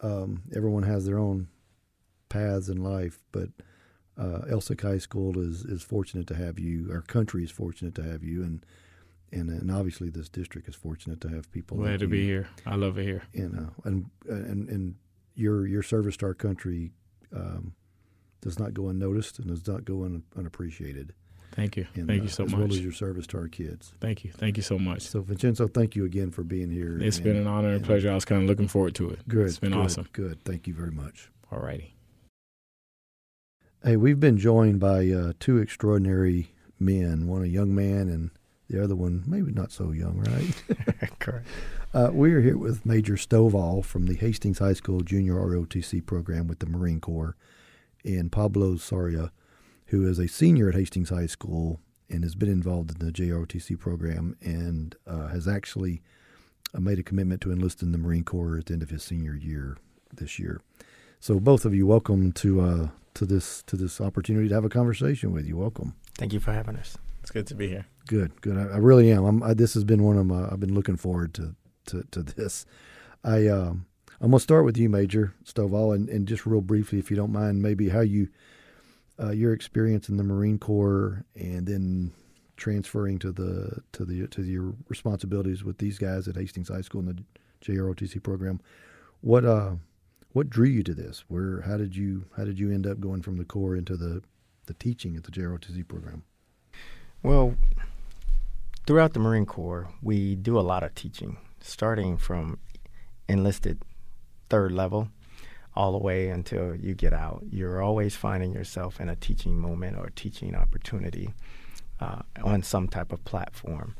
Um, 0.00 0.42
everyone 0.54 0.82
has 0.82 1.06
their 1.06 1.18
own 1.18 1.48
paths 2.28 2.68
in 2.68 2.82
life, 2.82 3.20
but 3.32 3.48
uh, 4.18 4.42
Elsik 4.48 4.82
High 4.82 4.98
School 4.98 5.38
is 5.38 5.64
is 5.64 5.82
fortunate 5.82 6.26
to 6.28 6.34
have 6.34 6.58
you. 6.58 6.90
Our 6.90 7.02
country 7.02 7.44
is 7.44 7.50
fortunate 7.50 7.94
to 7.96 8.02
have 8.02 8.22
you, 8.22 8.42
and 8.42 8.64
and 9.32 9.50
and 9.50 9.70
obviously 9.70 10.10
this 10.10 10.28
district 10.28 10.68
is 10.68 10.74
fortunate 10.74 11.20
to 11.22 11.28
have 11.28 11.50
people. 11.52 11.78
Glad 11.78 11.90
like 11.90 11.98
to 12.00 12.04
you. 12.04 12.10
be 12.10 12.24
here. 12.24 12.48
I 12.64 12.76
love 12.76 12.98
it 12.98 13.04
here. 13.04 13.22
You 13.32 13.48
know, 13.48 13.70
and 13.84 14.10
and 14.28 14.68
and 14.68 14.94
your 15.34 15.66
your 15.66 15.82
service 15.82 16.16
to 16.18 16.26
our 16.26 16.34
country. 16.34 16.92
Um, 17.34 17.74
does 18.40 18.58
not 18.58 18.74
go 18.74 18.88
unnoticed 18.88 19.38
and 19.38 19.48
does 19.48 19.66
not 19.66 19.84
go 19.84 20.04
un, 20.04 20.22
unappreciated. 20.36 21.12
Thank 21.52 21.76
you. 21.76 21.86
And, 21.94 22.06
thank 22.06 22.22
you 22.22 22.28
uh, 22.28 22.32
so 22.32 22.44
as 22.44 22.52
much. 22.52 22.60
As 22.60 22.68
well 22.68 22.72
as 22.72 22.80
your 22.80 22.92
service 22.92 23.26
to 23.28 23.38
our 23.38 23.48
kids. 23.48 23.92
Thank 24.00 24.24
you. 24.24 24.32
Thank 24.32 24.56
you 24.56 24.62
so 24.62 24.78
much. 24.78 25.02
So, 25.02 25.22
Vincenzo, 25.22 25.68
thank 25.68 25.96
you 25.96 26.04
again 26.04 26.30
for 26.30 26.44
being 26.44 26.70
here. 26.70 26.98
It's 27.00 27.16
and, 27.16 27.24
been 27.24 27.36
an 27.36 27.46
honor 27.46 27.68
and, 27.68 27.76
and 27.76 27.84
pleasure. 27.84 28.10
I 28.10 28.14
was 28.14 28.24
kind 28.24 28.42
of 28.42 28.48
looking 28.48 28.68
forward 28.68 28.94
to 28.96 29.10
it. 29.10 29.26
Good. 29.26 29.46
It's 29.46 29.58
been 29.58 29.72
good, 29.72 29.78
awesome. 29.78 30.08
Good. 30.12 30.44
Thank 30.44 30.66
you 30.66 30.74
very 30.74 30.90
much. 30.90 31.30
All 31.50 31.60
righty. 31.60 31.94
Hey, 33.82 33.96
we've 33.96 34.20
been 34.20 34.36
joined 34.36 34.80
by 34.80 35.08
uh, 35.10 35.32
two 35.38 35.58
extraordinary 35.58 36.50
men, 36.78 37.26
one 37.26 37.42
a 37.42 37.46
young 37.46 37.74
man 37.74 38.08
and 38.08 38.30
the 38.68 38.82
other 38.82 38.96
one 38.96 39.22
maybe 39.26 39.52
not 39.52 39.72
so 39.72 39.92
young, 39.92 40.18
right? 40.18 41.18
Correct. 41.20 41.46
Uh, 41.94 42.10
we 42.12 42.32
are 42.32 42.40
here 42.40 42.58
with 42.58 42.84
Major 42.84 43.14
Stovall 43.14 43.84
from 43.84 44.06
the 44.06 44.14
Hastings 44.16 44.58
High 44.58 44.72
School 44.72 45.00
Junior 45.00 45.34
ROTC 45.34 46.04
program 46.04 46.48
with 46.48 46.58
the 46.58 46.66
Marine 46.66 47.00
Corps 47.00 47.36
and 48.06 48.30
Pablo 48.30 48.76
Soria, 48.76 49.32
who 49.86 50.06
is 50.08 50.18
a 50.18 50.28
senior 50.28 50.68
at 50.68 50.74
Hastings 50.74 51.10
High 51.10 51.26
School 51.26 51.80
and 52.08 52.22
has 52.22 52.34
been 52.34 52.48
involved 52.48 52.92
in 52.92 53.04
the 53.04 53.12
JROTC 53.12 53.78
program 53.78 54.36
and 54.40 54.96
uh, 55.06 55.28
has 55.28 55.48
actually 55.48 56.02
uh, 56.74 56.80
made 56.80 56.98
a 56.98 57.02
commitment 57.02 57.40
to 57.42 57.52
enlist 57.52 57.82
in 57.82 57.92
the 57.92 57.98
Marine 57.98 58.24
Corps 58.24 58.58
at 58.58 58.66
the 58.66 58.74
end 58.74 58.82
of 58.82 58.90
his 58.90 59.02
senior 59.02 59.34
year 59.34 59.76
this 60.14 60.38
year. 60.38 60.60
So 61.20 61.40
both 61.40 61.64
of 61.64 61.74
you, 61.74 61.86
welcome 61.86 62.32
to 62.32 62.60
uh, 62.60 62.88
to 63.14 63.26
this 63.26 63.62
to 63.64 63.76
this 63.76 64.00
opportunity 64.00 64.48
to 64.48 64.54
have 64.54 64.64
a 64.64 64.68
conversation 64.68 65.32
with 65.32 65.46
you. 65.46 65.56
Welcome. 65.56 65.94
Thank 66.14 66.32
you 66.32 66.40
for 66.40 66.52
having 66.52 66.76
us. 66.76 66.96
It's 67.22 67.30
good 67.30 67.46
to 67.48 67.54
be 67.54 67.68
here. 67.68 67.86
Good, 68.06 68.40
good. 68.40 68.56
I, 68.56 68.74
I 68.74 68.76
really 68.76 69.10
am. 69.10 69.42
I, 69.42 69.54
this 69.54 69.74
has 69.74 69.82
been 69.82 70.04
one 70.04 70.16
of 70.16 70.26
my. 70.26 70.48
I've 70.48 70.60
been 70.60 70.74
looking 70.74 70.96
forward 70.96 71.34
to 71.34 71.56
to, 71.86 72.04
to 72.12 72.22
this. 72.22 72.66
I 73.24 73.48
um, 73.48 73.86
I'm 74.20 74.30
going 74.30 74.38
to 74.38 74.42
start 74.42 74.64
with 74.64 74.78
you, 74.78 74.88
Major 74.88 75.34
Stovall, 75.44 75.94
and, 75.94 76.08
and 76.08 76.26
just 76.26 76.46
real 76.46 76.62
briefly, 76.62 76.98
if 76.98 77.10
you 77.10 77.16
don't 77.16 77.32
mind, 77.32 77.62
maybe 77.62 77.90
how 77.90 78.00
you 78.00 78.28
uh, 79.18 79.30
your 79.30 79.52
experience 79.52 80.08
in 80.08 80.16
the 80.16 80.24
Marine 80.24 80.58
Corps, 80.58 81.24
and 81.34 81.66
then 81.66 82.12
transferring 82.56 83.18
to 83.18 83.32
the 83.32 83.82
to 83.92 84.04
the 84.04 84.26
to 84.28 84.42
your 84.42 84.74
responsibilities 84.88 85.62
with 85.62 85.78
these 85.78 85.98
guys 85.98 86.26
at 86.26 86.36
Hastings 86.36 86.68
High 86.68 86.80
School 86.80 87.00
in 87.00 87.06
the 87.06 87.22
JROTC 87.62 88.22
program. 88.22 88.60
What 89.20 89.44
uh 89.44 89.72
what 90.32 90.50
drew 90.50 90.66
you 90.66 90.82
to 90.82 90.94
this? 90.94 91.24
Where 91.28 91.62
how 91.62 91.76
did 91.76 91.96
you 91.96 92.26
how 92.36 92.44
did 92.44 92.58
you 92.58 92.72
end 92.72 92.86
up 92.86 93.00
going 93.00 93.22
from 93.22 93.36
the 93.36 93.44
Corps 93.44 93.76
into 93.76 93.96
the 93.96 94.22
the 94.66 94.74
teaching 94.74 95.16
at 95.16 95.24
the 95.24 95.30
JROTC 95.30 95.86
program? 95.86 96.24
Well, 97.22 97.56
throughout 98.86 99.12
the 99.12 99.20
Marine 99.20 99.46
Corps, 99.46 99.88
we 100.02 100.34
do 100.34 100.58
a 100.58 100.60
lot 100.60 100.82
of 100.82 100.94
teaching, 100.94 101.38
starting 101.60 102.16
from 102.16 102.58
enlisted 103.28 103.82
third 104.48 104.72
level 104.72 105.08
all 105.74 105.92
the 105.92 105.98
way 105.98 106.28
until 106.28 106.74
you 106.74 106.94
get 106.94 107.12
out. 107.12 107.44
You're 107.50 107.82
always 107.82 108.16
finding 108.16 108.52
yourself 108.52 109.00
in 109.00 109.08
a 109.08 109.16
teaching 109.16 109.58
moment 109.58 109.98
or 109.98 110.10
teaching 110.14 110.54
opportunity 110.54 111.34
uh, 112.00 112.22
on 112.42 112.62
some 112.62 112.88
type 112.88 113.12
of 113.12 113.24
platform. 113.24 113.94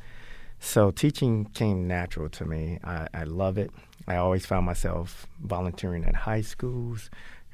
So 0.59 0.91
teaching 0.91 1.45
came 1.45 1.87
natural 1.87 2.31
to 2.31 2.47
me. 2.47 2.79
I, 2.83 3.09
I 3.13 3.25
love 3.25 3.59
it. 3.59 3.71
I 4.09 4.17
always 4.17 4.47
found 4.47 4.65
myself 4.65 5.27
volunteering 5.43 6.05
at 6.05 6.15
high 6.15 6.41
schools, 6.41 7.11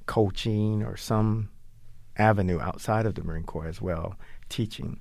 coaching, 0.07 0.85
or 0.85 0.97
some 0.97 1.49
avenue 2.17 2.61
outside 2.61 3.07
of 3.07 3.15
the 3.15 3.25
Marine 3.25 3.45
Corps 3.45 3.67
as 3.67 3.81
well, 3.81 4.17
teaching. 4.49 5.01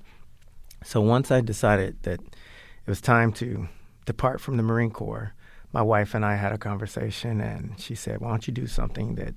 So 0.84 1.00
once 1.00 1.30
I 1.30 1.40
decided 1.40 2.02
that 2.02 2.20
it 2.20 2.88
was 2.88 3.00
time 3.00 3.32
to 3.34 3.68
depart 4.04 4.40
from 4.40 4.56
the 4.56 4.62
Marine 4.64 4.90
Corps, 4.90 5.34
my 5.72 5.82
wife 5.82 6.14
and 6.14 6.24
I 6.24 6.36
had 6.36 6.52
a 6.52 6.58
conversation, 6.58 7.40
and 7.40 7.78
she 7.78 7.94
said, 7.94 8.20
"Why 8.20 8.30
don't 8.30 8.46
you 8.46 8.52
do 8.52 8.66
something 8.66 9.14
that 9.16 9.34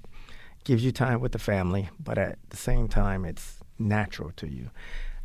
gives 0.63 0.83
you 0.83 0.91
time 0.91 1.19
with 1.21 1.31
the 1.31 1.39
family, 1.39 1.89
but 1.99 2.17
at 2.17 2.37
the 2.49 2.57
same 2.57 2.87
time, 2.87 3.25
it's 3.25 3.59
natural 3.79 4.31
to 4.37 4.47
you?" 4.47 4.69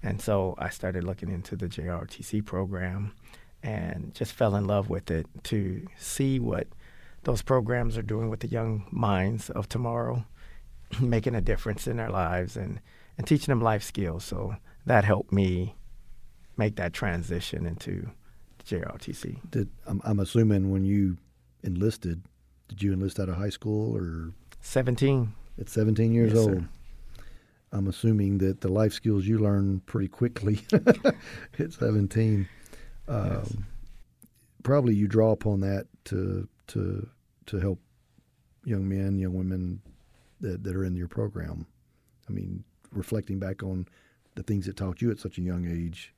And 0.03 0.21
so 0.21 0.55
I 0.59 0.71
started 0.71 1.05
looking 1.05 1.31
into 1.31 1.57
the 1.57 1.69
JROTC 1.69 2.45
program, 2.45 3.13
and 3.63 4.15
just 4.15 4.33
fell 4.33 4.57
in 4.57 4.67
love 4.67 4.89
with 4.89 5.11
it 5.11 5.27
to 5.45 5.87
see 5.99 6.39
what 6.39 6.67
those 7.25 7.43
programs 7.43 7.99
are 7.99 8.03
doing 8.03 8.31
with 8.31 8.41
the 8.41 8.49
young 8.49 8.87
minds 8.91 9.51
of 9.51 9.69
tomorrow, 9.69 10.25
making 11.01 11.35
a 11.35 11.41
difference 11.41 11.87
in 11.87 11.99
their 11.99 12.09
lives 12.11 12.57
and, 12.57 12.81
and 13.19 13.27
teaching 13.27 13.53
them 13.53 13.61
life 13.61 13.83
skills. 13.83 14.25
So 14.25 14.57
that 14.87 15.05
helped 15.05 15.33
me 15.33 15.77
make 16.57 16.77
that 16.77 16.93
transition 16.93 17.67
into 17.67 18.11
JROTC. 18.71 19.51
Did 19.51 19.69
I'm, 19.87 20.01
I'm 20.05 20.21
assuming 20.21 20.71
when 20.71 20.85
you 20.85 21.17
enlisted, 21.63 22.23
did 22.69 22.83
you 22.83 22.93
enlist 22.93 23.19
out 23.19 23.29
of 23.29 23.37
high 23.37 23.51
school 23.51 23.97
or 23.97 24.33
17? 24.61 25.33
At 25.59 25.69
17 25.69 26.13
years 26.13 26.33
yes, 26.33 26.39
old. 26.39 26.53
Sir. 26.53 26.69
I'm 27.73 27.87
assuming 27.87 28.39
that 28.39 28.61
the 28.61 28.69
life 28.69 28.93
skills 28.93 29.27
you 29.27 29.39
learn 29.39 29.81
pretty 29.87 30.09
quickly 30.09 30.61
at 31.59 31.73
17. 31.73 32.49
Um, 33.09 33.31
yes. 33.31 33.57
Probably 34.63 34.95
you 34.95 35.09
draw 35.09 35.33
upon 35.33 35.61
that 35.61 35.87
to 36.07 36.49
to 36.69 37.09
to 37.47 37.59
help 37.59 37.81
young 38.65 38.89
men, 38.89 39.19
young 39.19 39.35
women 39.35 39.81
that, 40.41 40.63
that 40.65 40.77
are 40.77 40.85
in 40.85 40.97
your 40.97 41.09
program. 41.09 41.67
I 42.29 42.33
mean, 42.33 42.65
reflecting 42.93 43.39
back 43.39 43.63
on 43.63 43.87
the 44.35 44.43
things 44.43 44.67
that 44.67 44.77
taught 44.77 45.01
you 45.01 45.11
at 45.11 45.19
such 45.19 45.39
a 45.39 45.43
young 45.43 45.67
age, 45.67 46.15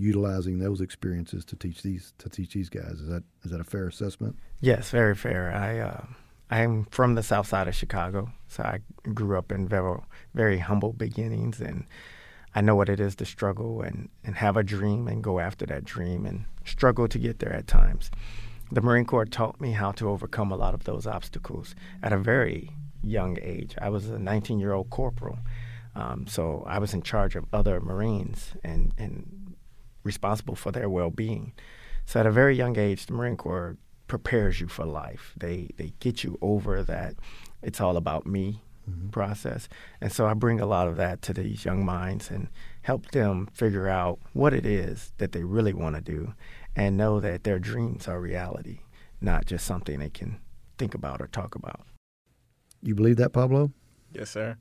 utilizing 0.00 0.58
those 0.58 0.80
experiences 0.80 1.44
to 1.44 1.56
teach 1.56 1.82
these 1.82 2.14
to 2.18 2.28
teach 2.28 2.54
these 2.54 2.68
guys. 2.68 3.00
Is 3.00 3.08
that 3.08 3.22
is 3.44 3.50
that 3.50 3.60
a 3.60 3.64
fair 3.64 3.86
assessment? 3.86 4.36
Yes, 4.60 4.90
very 4.90 5.14
fair. 5.14 5.52
I 5.52 5.78
uh, 5.78 6.04
I 6.50 6.62
am 6.62 6.86
from 6.90 7.14
the 7.14 7.22
south 7.22 7.46
side 7.46 7.68
of 7.68 7.74
Chicago, 7.74 8.32
so 8.48 8.62
I 8.62 8.80
grew 9.12 9.36
up 9.36 9.52
in 9.52 9.68
very 9.68 9.98
very 10.34 10.58
humble 10.58 10.94
beginnings, 10.94 11.60
and 11.60 11.84
I 12.54 12.62
know 12.62 12.74
what 12.74 12.88
it 12.88 12.98
is 12.98 13.14
to 13.16 13.26
struggle 13.26 13.82
and 13.82 14.08
and 14.24 14.36
have 14.36 14.56
a 14.56 14.62
dream 14.62 15.06
and 15.06 15.22
go 15.22 15.38
after 15.38 15.66
that 15.66 15.84
dream 15.84 16.24
and 16.24 16.46
struggle 16.64 17.06
to 17.06 17.18
get 17.18 17.38
there 17.38 17.52
at 17.52 17.66
times. 17.66 18.10
The 18.72 18.80
Marine 18.80 19.04
Corps 19.04 19.26
taught 19.26 19.60
me 19.60 19.72
how 19.72 19.92
to 19.92 20.08
overcome 20.08 20.50
a 20.50 20.56
lot 20.56 20.74
of 20.74 20.84
those 20.84 21.06
obstacles 21.06 21.74
at 22.02 22.12
a 22.12 22.18
very 22.18 22.70
young 23.02 23.36
age. 23.42 23.74
I 23.80 23.90
was 23.90 24.08
a 24.08 24.18
19 24.18 24.60
year 24.60 24.72
old 24.72 24.90
corporal. 24.90 25.38
Um, 25.94 26.26
so 26.28 26.64
I 26.68 26.78
was 26.78 26.94
in 26.94 27.02
charge 27.02 27.34
of 27.34 27.46
other 27.52 27.80
Marines 27.80 28.52
and, 28.62 28.92
and 28.96 29.39
responsible 30.02 30.54
for 30.54 30.72
their 30.72 30.88
well 30.88 31.10
being. 31.10 31.52
So 32.06 32.20
at 32.20 32.26
a 32.26 32.30
very 32.30 32.56
young 32.56 32.78
age, 32.78 33.06
the 33.06 33.12
Marine 33.12 33.36
Corps 33.36 33.76
prepares 34.06 34.60
you 34.60 34.68
for 34.68 34.84
life. 34.84 35.34
They 35.36 35.70
they 35.76 35.92
get 36.00 36.24
you 36.24 36.38
over 36.42 36.82
that 36.82 37.14
it's 37.62 37.80
all 37.80 37.96
about 37.96 38.26
me 38.26 38.62
mm-hmm. 38.88 39.08
process. 39.10 39.68
And 40.00 40.12
so 40.12 40.26
I 40.26 40.34
bring 40.34 40.60
a 40.60 40.66
lot 40.66 40.88
of 40.88 40.96
that 40.96 41.22
to 41.22 41.32
these 41.32 41.64
young 41.64 41.84
minds 41.84 42.30
and 42.30 42.48
help 42.82 43.10
them 43.10 43.48
figure 43.52 43.88
out 43.88 44.18
what 44.32 44.54
it 44.54 44.66
is 44.66 45.12
that 45.18 45.32
they 45.32 45.44
really 45.44 45.72
want 45.72 45.96
to 45.96 46.02
do 46.02 46.34
and 46.74 46.96
know 46.96 47.20
that 47.20 47.44
their 47.44 47.58
dreams 47.58 48.08
are 48.08 48.20
reality, 48.20 48.80
not 49.20 49.44
just 49.44 49.66
something 49.66 49.98
they 49.98 50.10
can 50.10 50.40
think 50.78 50.94
about 50.94 51.20
or 51.20 51.26
talk 51.26 51.54
about. 51.54 51.82
You 52.82 52.94
believe 52.94 53.16
that, 53.16 53.32
Pablo? 53.32 53.72
Yes, 54.12 54.30
sir. 54.30 54.56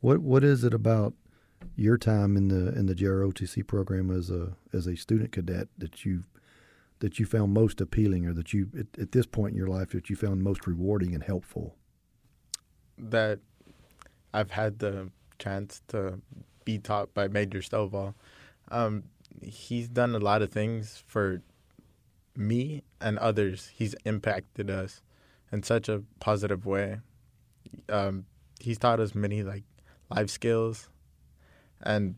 What 0.00 0.18
What 0.18 0.44
is 0.44 0.64
it 0.64 0.74
about 0.74 1.14
your 1.76 1.96
time 1.96 2.36
in 2.36 2.48
the 2.48 2.76
in 2.76 2.86
the 2.86 2.94
JROTC 2.94 3.66
program 3.66 4.10
as 4.10 4.30
a 4.30 4.56
as 4.72 4.86
a 4.86 4.96
student 4.96 5.32
cadet 5.32 5.68
that 5.78 6.04
you 6.04 6.24
that 7.00 7.18
you 7.18 7.26
found 7.26 7.54
most 7.54 7.80
appealing, 7.80 8.26
or 8.26 8.32
that 8.32 8.52
you 8.52 8.68
at, 8.78 9.00
at 9.00 9.12
this 9.12 9.26
point 9.26 9.52
in 9.52 9.56
your 9.56 9.68
life 9.68 9.90
that 9.90 10.10
you 10.10 10.16
found 10.16 10.42
most 10.42 10.66
rewarding 10.66 11.14
and 11.14 11.22
helpful? 11.22 11.76
That 12.98 13.38
I've 14.34 14.50
had 14.50 14.80
the 14.80 15.10
chance 15.38 15.82
to 15.88 16.20
be 16.64 16.78
taught 16.78 17.14
by 17.14 17.28
Major 17.28 17.60
Stovall. 17.60 18.14
Um, 18.70 19.04
he's 19.40 19.88
done 19.88 20.14
a 20.14 20.18
lot 20.18 20.42
of 20.42 20.50
things 20.50 21.02
for 21.06 21.42
me 22.36 22.82
and 23.00 23.18
others. 23.18 23.70
He's 23.72 23.94
impacted 24.04 24.70
us 24.70 25.00
in 25.52 25.62
such 25.62 25.88
a 25.88 26.02
positive 26.20 26.66
way. 26.66 26.98
Um, 27.88 28.26
he's 28.60 28.78
taught 28.78 29.00
us 29.00 29.14
many 29.14 29.42
like 29.42 29.64
life 30.10 30.30
skills 30.30 30.88
and 31.82 32.16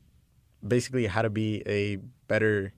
basically 0.66 1.06
how 1.06 1.22
to 1.22 1.30
be 1.30 1.62
a 1.66 1.96
better 2.28 2.72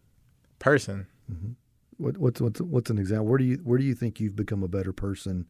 person. 0.59 1.07
Mm-hmm. 1.33 1.53
What, 1.99 2.19
what's 2.19 2.41
what's 2.41 2.61
what's 2.61 2.91
an 2.91 2.99
example? 2.99 3.27
Where 3.27 3.39
do 3.39 3.45
you 3.45 3.57
where 3.63 3.79
do 3.79 3.85
you 3.85 3.95
think 3.95 4.19
you've 4.19 4.37
become 4.37 4.63
a 4.63 4.69
better 4.69 4.93
person 4.93 5.47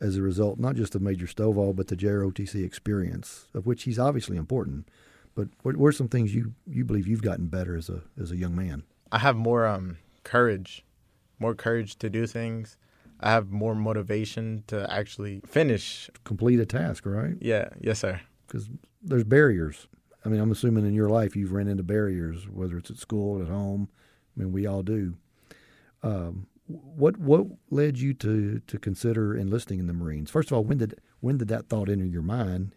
as 0.00 0.16
a 0.16 0.22
result, 0.22 0.58
not 0.58 0.76
just 0.76 0.94
of 0.94 1.02
Major 1.02 1.26
Stovall, 1.26 1.74
but 1.74 1.88
the 1.88 1.96
JROTC 1.96 2.64
experience, 2.64 3.46
of 3.54 3.66
which 3.66 3.84
he's 3.84 3.98
obviously 3.98 4.36
important. 4.36 4.88
But 5.34 5.48
what, 5.62 5.76
what 5.76 5.88
are 5.88 5.92
some 5.92 6.08
things 6.08 6.34
you, 6.34 6.54
you 6.66 6.84
believe 6.84 7.06
you've 7.06 7.22
gotten 7.22 7.46
better 7.46 7.76
as 7.76 7.88
a 7.88 8.02
as 8.20 8.30
a 8.30 8.36
young 8.36 8.56
man? 8.56 8.82
I 9.12 9.18
have 9.18 9.36
more 9.36 9.66
um, 9.66 9.98
courage, 10.24 10.84
more 11.38 11.54
courage 11.54 11.96
to 11.98 12.10
do 12.10 12.26
things. 12.26 12.76
I 13.20 13.30
have 13.30 13.50
more 13.50 13.74
motivation 13.74 14.62
to 14.68 14.92
actually 14.92 15.42
finish, 15.46 16.08
complete 16.24 16.60
a 16.60 16.66
task. 16.66 17.06
Right? 17.06 17.34
Yeah. 17.40 17.68
Yes, 17.80 18.00
sir. 18.00 18.20
Because 18.46 18.68
there's 19.02 19.24
barriers. 19.24 19.86
I 20.28 20.30
mean, 20.30 20.42
I'm 20.42 20.50
assuming 20.50 20.84
in 20.84 20.92
your 20.92 21.08
life 21.08 21.34
you've 21.34 21.52
ran 21.52 21.68
into 21.68 21.82
barriers, 21.82 22.46
whether 22.50 22.76
it's 22.76 22.90
at 22.90 22.98
school, 22.98 23.40
at 23.40 23.48
home. 23.48 23.88
I 24.36 24.40
mean, 24.40 24.52
we 24.52 24.66
all 24.66 24.82
do. 24.82 25.14
Um, 26.02 26.48
what 26.66 27.16
what 27.16 27.46
led 27.70 27.96
you 27.96 28.12
to 28.12 28.60
to 28.66 28.78
consider 28.78 29.34
enlisting 29.34 29.78
in 29.78 29.86
the 29.86 29.94
Marines? 29.94 30.30
First 30.30 30.50
of 30.50 30.58
all, 30.58 30.64
when 30.64 30.76
did 30.76 31.00
when 31.20 31.38
did 31.38 31.48
that 31.48 31.70
thought 31.70 31.88
enter 31.88 32.04
your 32.04 32.20
mind? 32.20 32.74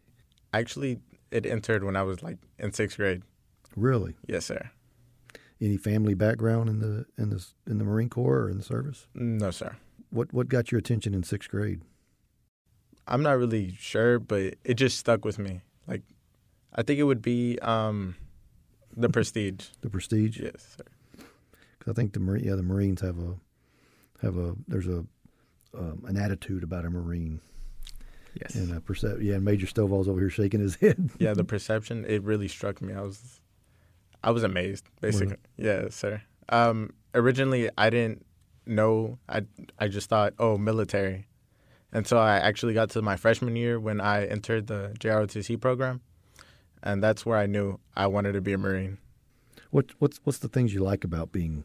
Actually, 0.53 1.01
it 1.29 1.45
entered 1.45 1.83
when 1.83 1.97
I 1.97 2.03
was 2.03 2.23
like 2.23 2.37
in 2.57 2.71
sixth 2.71 2.95
grade. 2.95 3.23
Really? 3.75 4.15
Yes, 4.25 4.45
sir. 4.45 4.71
Any 5.59 5.75
family 5.75 6.13
background 6.13 6.69
in 6.69 6.79
the 6.79 7.05
in 7.17 7.31
the 7.31 7.45
in 7.67 7.79
the 7.79 7.83
Marine 7.83 8.07
Corps 8.07 8.43
or 8.43 8.49
in 8.49 8.59
the 8.59 8.63
service? 8.63 9.07
No, 9.13 9.51
sir. 9.51 9.75
What 10.09 10.33
what 10.33 10.47
got 10.47 10.71
your 10.71 10.79
attention 10.79 11.13
in 11.13 11.23
sixth 11.23 11.49
grade? 11.49 11.81
I'm 13.07 13.23
not 13.23 13.37
really 13.37 13.75
sure, 13.77 14.19
but 14.19 14.55
it 14.63 14.75
just 14.75 14.97
stuck 14.97 15.25
with 15.25 15.37
me. 15.37 15.63
Like, 15.85 16.03
I 16.73 16.83
think 16.83 16.99
it 16.99 17.03
would 17.03 17.21
be 17.21 17.59
um, 17.59 18.15
the 18.95 19.09
Prestige. 19.09 19.67
the 19.81 19.89
Prestige. 19.89 20.39
Yes. 20.39 20.77
Because 21.77 21.91
I 21.91 21.93
think 21.93 22.13
the 22.13 22.19
Marine, 22.19 22.43
yeah, 22.43 22.55
the 22.55 22.63
Marines 22.63 23.01
have 23.01 23.17
a 23.19 23.35
have 24.21 24.37
a 24.37 24.55
there's 24.67 24.87
a 24.87 25.05
um, 25.77 26.03
an 26.07 26.17
attitude 26.17 26.63
about 26.63 26.85
a 26.85 26.89
Marine 26.89 27.41
Yes. 28.39 28.55
And 28.55 28.71
uh, 28.75 28.79
percep- 28.79 29.21
yeah, 29.21 29.35
and 29.35 29.43
Major 29.43 29.67
Stovall's 29.67 30.07
over 30.07 30.19
here 30.19 30.29
shaking 30.29 30.61
his 30.61 30.75
head. 30.81 31.09
yeah, 31.19 31.33
the 31.33 31.43
perception 31.43 32.05
it 32.07 32.23
really 32.23 32.47
struck 32.47 32.81
me. 32.81 32.93
I 32.93 33.01
was, 33.01 33.41
I 34.23 34.31
was 34.31 34.43
amazed, 34.43 34.85
basically. 35.01 35.35
Yeah, 35.57 35.89
sir. 35.89 36.21
Um, 36.49 36.91
originally, 37.13 37.69
I 37.77 37.89
didn't 37.89 38.25
know. 38.65 39.17
I 39.27 39.41
I 39.79 39.87
just 39.87 40.09
thought, 40.09 40.33
oh, 40.39 40.57
military, 40.57 41.27
and 41.91 42.07
so 42.07 42.17
I 42.17 42.37
actually 42.37 42.73
got 42.73 42.89
to 42.91 43.01
my 43.01 43.15
freshman 43.17 43.55
year 43.55 43.79
when 43.79 43.99
I 43.99 44.25
entered 44.25 44.67
the 44.67 44.95
JROTC 44.99 45.59
program, 45.59 46.01
and 46.83 47.03
that's 47.03 47.25
where 47.25 47.37
I 47.37 47.45
knew 47.45 47.79
I 47.95 48.07
wanted 48.07 48.33
to 48.33 48.41
be 48.41 48.53
a 48.53 48.57
Marine. 48.57 48.97
What 49.69 49.91
what's 49.99 50.19
what's 50.23 50.39
the 50.39 50.47
things 50.47 50.73
you 50.73 50.81
like 50.81 51.03
about 51.03 51.31
being 51.31 51.63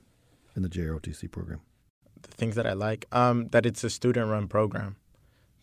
in 0.55 0.63
the 0.63 0.69
JROTC 0.69 1.31
program? 1.31 1.61
The 2.23 2.29
things 2.29 2.55
that 2.55 2.67
I 2.67 2.73
like, 2.73 3.07
um, 3.13 3.49
that 3.49 3.67
it's 3.67 3.85
a 3.85 3.91
student-run 3.91 4.49
program 4.49 4.97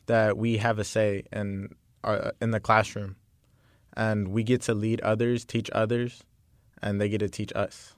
that 0.05 0.37
we 0.37 0.57
have 0.57 0.79
a 0.79 0.83
say 0.83 1.23
in 1.31 1.69
our, 2.03 2.33
in 2.41 2.51
the 2.51 2.59
classroom, 2.59 3.15
and 3.95 4.29
we 4.29 4.43
get 4.43 4.61
to 4.63 4.73
lead 4.73 5.01
others, 5.01 5.45
teach 5.45 5.69
others, 5.73 6.23
and 6.81 6.99
they 6.99 7.09
get 7.09 7.19
to 7.19 7.29
teach 7.29 7.51
us. 7.55 7.95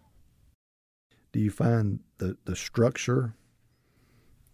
Do 1.32 1.40
you 1.40 1.52
find 1.52 2.00
the 2.18 2.38
the 2.46 2.56
structure, 2.56 3.34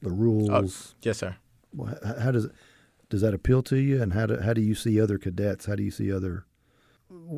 the 0.02 0.12
rules? 0.12 0.50
Oh, 0.94 0.98
yes, 1.02 1.20
sir. 1.20 1.36
How 2.20 2.32
does 2.32 2.48
does 3.10 3.22
that 3.22 3.34
appeal 3.34 3.62
to 3.64 3.78
you, 3.78 4.02
and 4.02 4.14
how 4.14 4.26
do 4.26 4.40
how 4.40 4.54
do 4.54 4.62
you 4.62 4.76
see 4.76 5.00
other 5.00 5.18
cadets? 5.18 5.66
How 5.66 5.76
do 5.76 5.84
you 5.84 5.92
see 5.92 6.12
other 6.12 6.46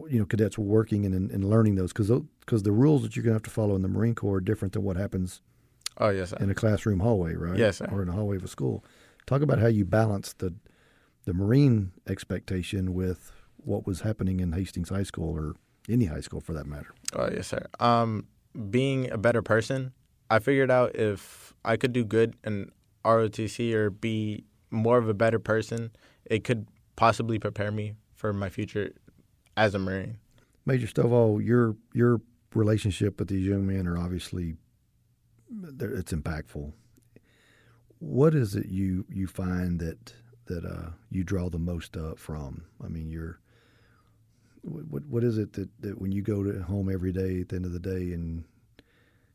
you 0.09 0.19
know 0.19 0.25
cadets 0.25 0.57
working 0.57 1.05
and, 1.05 1.31
and 1.31 1.49
learning 1.49 1.75
those 1.75 1.91
because 1.91 2.12
because 2.39 2.63
the 2.63 2.71
rules 2.71 3.01
that 3.03 3.15
you're 3.15 3.23
going 3.23 3.31
to 3.31 3.36
have 3.36 3.43
to 3.43 3.49
follow 3.49 3.75
in 3.75 3.81
the 3.81 3.88
Marine 3.88 4.15
Corps 4.15 4.38
are 4.38 4.41
different 4.41 4.73
than 4.73 4.83
what 4.83 4.97
happens. 4.97 5.41
Oh 5.97 6.09
yes, 6.09 6.31
sir. 6.31 6.38
in 6.39 6.49
a 6.49 6.55
classroom 6.55 6.99
hallway, 6.99 7.36
right? 7.36 7.57
Yes, 7.57 7.77
sir. 7.77 7.88
Or 7.91 8.01
in 8.01 8.09
a 8.09 8.13
hallway 8.13 8.38
of 8.38 8.43
a 8.43 8.47
school. 8.47 8.83
Talk 9.25 9.41
about 9.41 9.59
how 9.59 9.67
you 9.67 9.86
balance 9.86 10.33
the 10.33 10.53
the 11.25 11.33
Marine 11.33 11.91
expectation 12.07 12.93
with 12.93 13.31
what 13.57 13.86
was 13.88 14.01
happening 14.01 14.39
in 14.39 14.51
Hastings 14.51 14.89
High 14.89 15.03
School 15.03 15.29
or 15.29 15.55
any 15.89 16.05
high 16.05 16.21
school 16.21 16.41
for 16.41 16.53
that 16.53 16.65
matter. 16.65 16.93
Oh 17.13 17.29
yes, 17.31 17.47
sir. 17.47 17.65
Um, 17.79 18.27
being 18.69 19.09
a 19.12 19.17
better 19.17 19.41
person, 19.41 19.93
I 20.29 20.39
figured 20.39 20.71
out 20.71 20.95
if 20.95 21.53
I 21.63 21.77
could 21.77 21.93
do 21.93 22.03
good 22.03 22.36
in 22.43 22.71
ROTC 23.05 23.73
or 23.73 23.89
be 23.89 24.45
more 24.71 24.97
of 24.97 25.07
a 25.07 25.13
better 25.13 25.39
person, 25.39 25.91
it 26.25 26.43
could 26.43 26.67
possibly 26.95 27.39
prepare 27.39 27.71
me 27.71 27.93
for 28.15 28.33
my 28.33 28.49
future 28.49 28.91
as 29.55 29.75
a 29.75 29.79
Marine. 29.79 30.17
Major 30.65 30.87
Stovall, 30.87 31.43
your 31.43 31.75
your 31.93 32.21
relationship 32.53 33.19
with 33.19 33.29
these 33.29 33.47
young 33.47 33.65
men 33.65 33.87
are 33.87 33.97
obviously 33.97 34.55
it's 35.79 36.13
impactful 36.13 36.73
what 38.03 38.35
is 38.35 38.55
it 38.55 38.67
you 38.67 39.05
you 39.09 39.27
find 39.27 39.79
that 39.79 40.13
that 40.45 40.65
uh, 40.65 40.89
you 41.09 41.23
draw 41.23 41.49
the 41.49 41.57
most 41.57 41.95
uh, 41.95 42.15
from? 42.15 42.65
I 42.83 42.89
mean, 42.89 43.09
you're 43.09 43.39
what 44.61 45.05
what 45.05 45.23
is 45.23 45.37
it 45.37 45.53
that, 45.53 45.69
that 45.81 46.01
when 46.01 46.11
you 46.11 46.21
go 46.21 46.43
to 46.43 46.61
home 46.63 46.89
every 46.91 47.11
day 47.11 47.41
at 47.41 47.49
the 47.49 47.55
end 47.55 47.65
of 47.65 47.71
the 47.71 47.79
day 47.79 48.13
and 48.13 48.43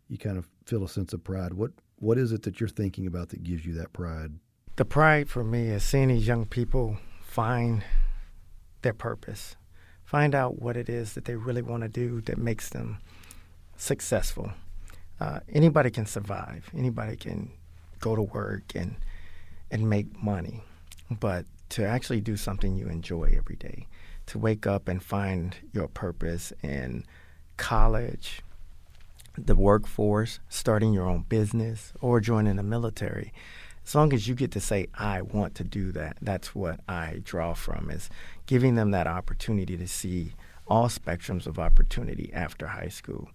you 0.08 0.18
kind 0.18 0.36
of 0.36 0.48
feel 0.66 0.84
a 0.84 0.88
sense 0.88 1.12
of 1.12 1.24
pride? 1.24 1.54
What 1.54 1.72
what 1.96 2.18
is 2.18 2.32
it 2.32 2.42
that 2.42 2.60
you're 2.60 2.68
thinking 2.68 3.06
about 3.06 3.30
that 3.30 3.42
gives 3.42 3.64
you 3.64 3.72
that 3.74 3.92
pride? 3.92 4.32
The 4.76 4.84
pride 4.84 5.28
for 5.30 5.42
me 5.42 5.68
is 5.68 5.82
seeing 5.82 6.08
these 6.08 6.26
young 6.26 6.44
people 6.44 6.98
find 7.22 7.82
their 8.82 8.92
purpose, 8.92 9.56
find 10.08 10.34
out 10.34 10.62
what 10.62 10.74
it 10.74 10.88
is 10.88 11.12
that 11.12 11.26
they 11.26 11.36
really 11.36 11.60
want 11.60 11.82
to 11.82 11.88
do 11.88 12.22
that 12.22 12.38
makes 12.38 12.70
them 12.70 12.96
successful. 13.76 14.50
Uh, 15.20 15.40
anybody 15.52 15.90
can 15.90 16.06
survive. 16.06 16.70
Anybody 16.74 17.14
can 17.14 17.50
go 18.00 18.16
to 18.16 18.22
work 18.22 18.74
and 18.74 18.96
and 19.70 19.90
make 19.90 20.06
money, 20.22 20.62
but 21.10 21.44
to 21.68 21.84
actually 21.84 22.22
do 22.22 22.38
something 22.38 22.74
you 22.74 22.86
enjoy 22.86 23.34
every 23.36 23.56
day, 23.56 23.86
to 24.24 24.38
wake 24.38 24.66
up 24.66 24.88
and 24.88 25.02
find 25.02 25.56
your 25.74 25.88
purpose 25.88 26.54
in 26.62 27.04
college, 27.58 28.40
the 29.36 29.54
workforce, 29.54 30.40
starting 30.48 30.94
your 30.94 31.06
own 31.06 31.26
business, 31.28 31.92
or 32.00 32.18
joining 32.18 32.56
the 32.56 32.62
military. 32.62 33.30
As 33.84 33.94
long 33.94 34.14
as 34.14 34.26
you 34.26 34.34
get 34.34 34.52
to 34.52 34.60
say, 34.60 34.86
I 34.94 35.20
want 35.20 35.54
to 35.56 35.64
do 35.64 35.92
that, 35.92 36.16
that's 36.22 36.54
what 36.54 36.80
I 36.88 37.20
draw 37.22 37.52
from 37.52 37.90
is 37.90 38.08
giving 38.48 38.74
them 38.76 38.90
that 38.90 39.06
opportunity 39.06 39.76
to 39.76 39.86
see 39.86 40.32
all 40.66 40.88
spectrums 40.88 41.46
of 41.46 41.58
opportunity 41.58 42.32
after 42.32 42.66
high 42.66 42.88
school. 42.88 43.28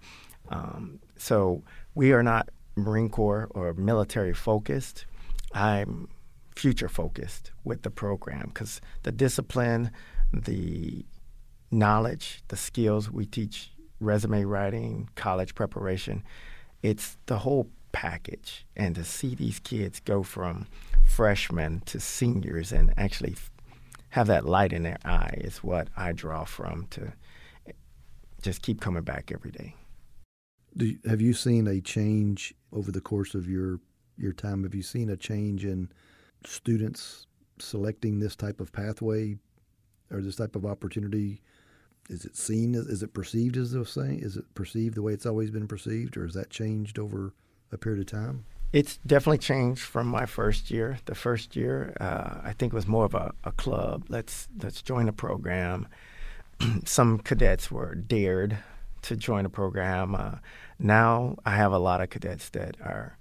Um, 0.50 1.00
so 1.18 1.62
we 1.94 2.12
are 2.12 2.24
not 2.24 2.50
Marine 2.76 3.10
Corps 3.10 3.48
or 3.52 3.74
military 3.74 4.34
focused. 4.34 5.06
I'm 5.54 6.10
future 6.56 6.90
focused 6.90 7.52
with 7.64 7.84
the 7.84 7.92
program 7.92 8.48
because 8.48 8.82
the 9.04 9.12
discipline, 9.12 9.92
the 10.34 11.06
knowledge, 11.70 12.42
the 12.48 12.58
skills 12.58 13.12
we 13.12 13.28
teach 13.28 13.72
resume 14.00 14.44
writing, 14.44 15.10
college 15.16 15.54
preparation, 15.54 16.24
it's 16.82 17.18
the 17.28 17.38
whole 17.40 17.70
package. 17.92 18.66
And 18.76 18.96
to 18.96 19.04
see 19.04 19.36
these 19.36 19.60
kids 19.60 20.00
go 20.00 20.24
from 20.24 20.66
freshmen 21.06 21.82
to 21.86 22.00
seniors 22.00 22.72
and 22.72 22.94
actually 22.98 23.36
have 24.14 24.28
that 24.28 24.46
light 24.46 24.72
in 24.72 24.84
their 24.84 25.00
eye 25.04 25.34
is 25.38 25.64
what 25.64 25.88
I 25.98 26.12
draw 26.12 26.44
from 26.44 26.86
to 26.92 27.14
just 28.44 28.62
keep 28.62 28.80
coming 28.80 29.02
back 29.02 29.32
every 29.34 29.50
day. 29.50 29.74
Do, 30.78 30.96
have 31.10 31.20
you 31.20 31.34
seen 31.34 31.66
a 31.66 31.82
change 31.82 32.54
over 32.72 32.92
the 32.92 33.02
course 33.02 33.34
of 33.34 33.50
your 33.50 33.80
your 34.16 34.32
time? 34.32 34.62
Have 34.64 34.76
you 34.76 34.84
seen 34.84 35.10
a 35.10 35.18
change 35.18 35.66
in 35.66 35.92
students 36.46 37.26
selecting 37.58 38.20
this 38.20 38.36
type 38.36 38.62
of 38.62 38.72
pathway 38.72 39.40
or 40.12 40.22
this 40.22 40.36
type 40.36 40.56
of 40.56 40.64
opportunity? 40.64 41.42
Is 42.08 42.24
it 42.24 42.38
seen? 42.38 42.76
Is 42.76 43.02
it 43.02 43.16
perceived 43.16 43.58
as 43.58 43.72
the 43.72 43.84
same? 43.84 44.20
Is 44.20 44.38
it 44.38 44.46
perceived 44.54 44.94
the 44.94 45.02
way 45.02 45.14
it's 45.14 45.26
always 45.26 45.50
been 45.50 45.68
perceived, 45.68 46.18
or 46.18 46.26
has 46.26 46.36
that 46.36 46.52
changed 46.52 47.00
over 47.00 47.34
a 47.72 47.80
period 47.80 48.02
of 48.02 48.06
time? 48.06 48.46
It's 48.74 48.98
definitely 49.06 49.38
changed 49.38 49.82
from 49.82 50.08
my 50.08 50.26
first 50.26 50.72
year. 50.72 50.98
The 51.06 51.14
first 51.14 51.56
year, 51.56 51.96
uh, 52.00 52.42
I 52.44 52.54
think, 52.54 52.74
was 52.74 52.88
more 52.88 53.06
of 53.06 53.14
a, 53.14 53.32
a 53.44 53.52
club. 53.52 54.06
Let's 54.10 54.48
let's 54.62 54.82
join 54.82 55.08
a 55.08 55.14
program. 55.14 55.88
Some 56.86 57.20
cadets 57.20 57.70
were 57.70 57.94
dared 57.94 58.58
to 59.04 59.16
join 59.16 59.46
a 59.46 59.50
program. 59.50 60.16
Uh, 60.16 60.38
now 60.80 61.38
I 61.46 61.56
have 61.56 61.72
a 61.72 61.78
lot 61.78 62.02
of 62.02 62.10
cadets 62.10 62.50
that 62.50 62.76
are 62.82 63.16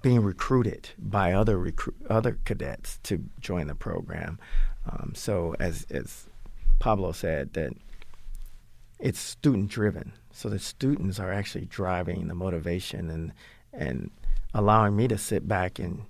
being 0.00 0.22
recruited 0.22 0.88
by 0.98 1.34
other 1.34 1.72
other 2.08 2.38
cadets 2.46 2.98
to 3.02 3.22
join 3.38 3.66
the 3.66 3.74
program. 3.74 4.38
Um, 4.90 5.12
so 5.14 5.54
as 5.60 5.86
as 5.90 6.24
Pablo 6.78 7.12
said, 7.12 7.52
that 7.52 7.74
it's 8.98 9.20
student 9.20 9.68
driven. 9.68 10.14
So 10.32 10.48
the 10.48 10.58
students 10.58 11.20
are 11.20 11.30
actually 11.30 11.66
driving 11.66 12.28
the 12.28 12.34
motivation 12.34 13.10
and 13.10 13.32
and 13.74 14.10
allowing 14.54 14.96
me 14.96 15.08
to 15.08 15.18
sit 15.18 15.46
back 15.46 15.78
and 15.78 16.04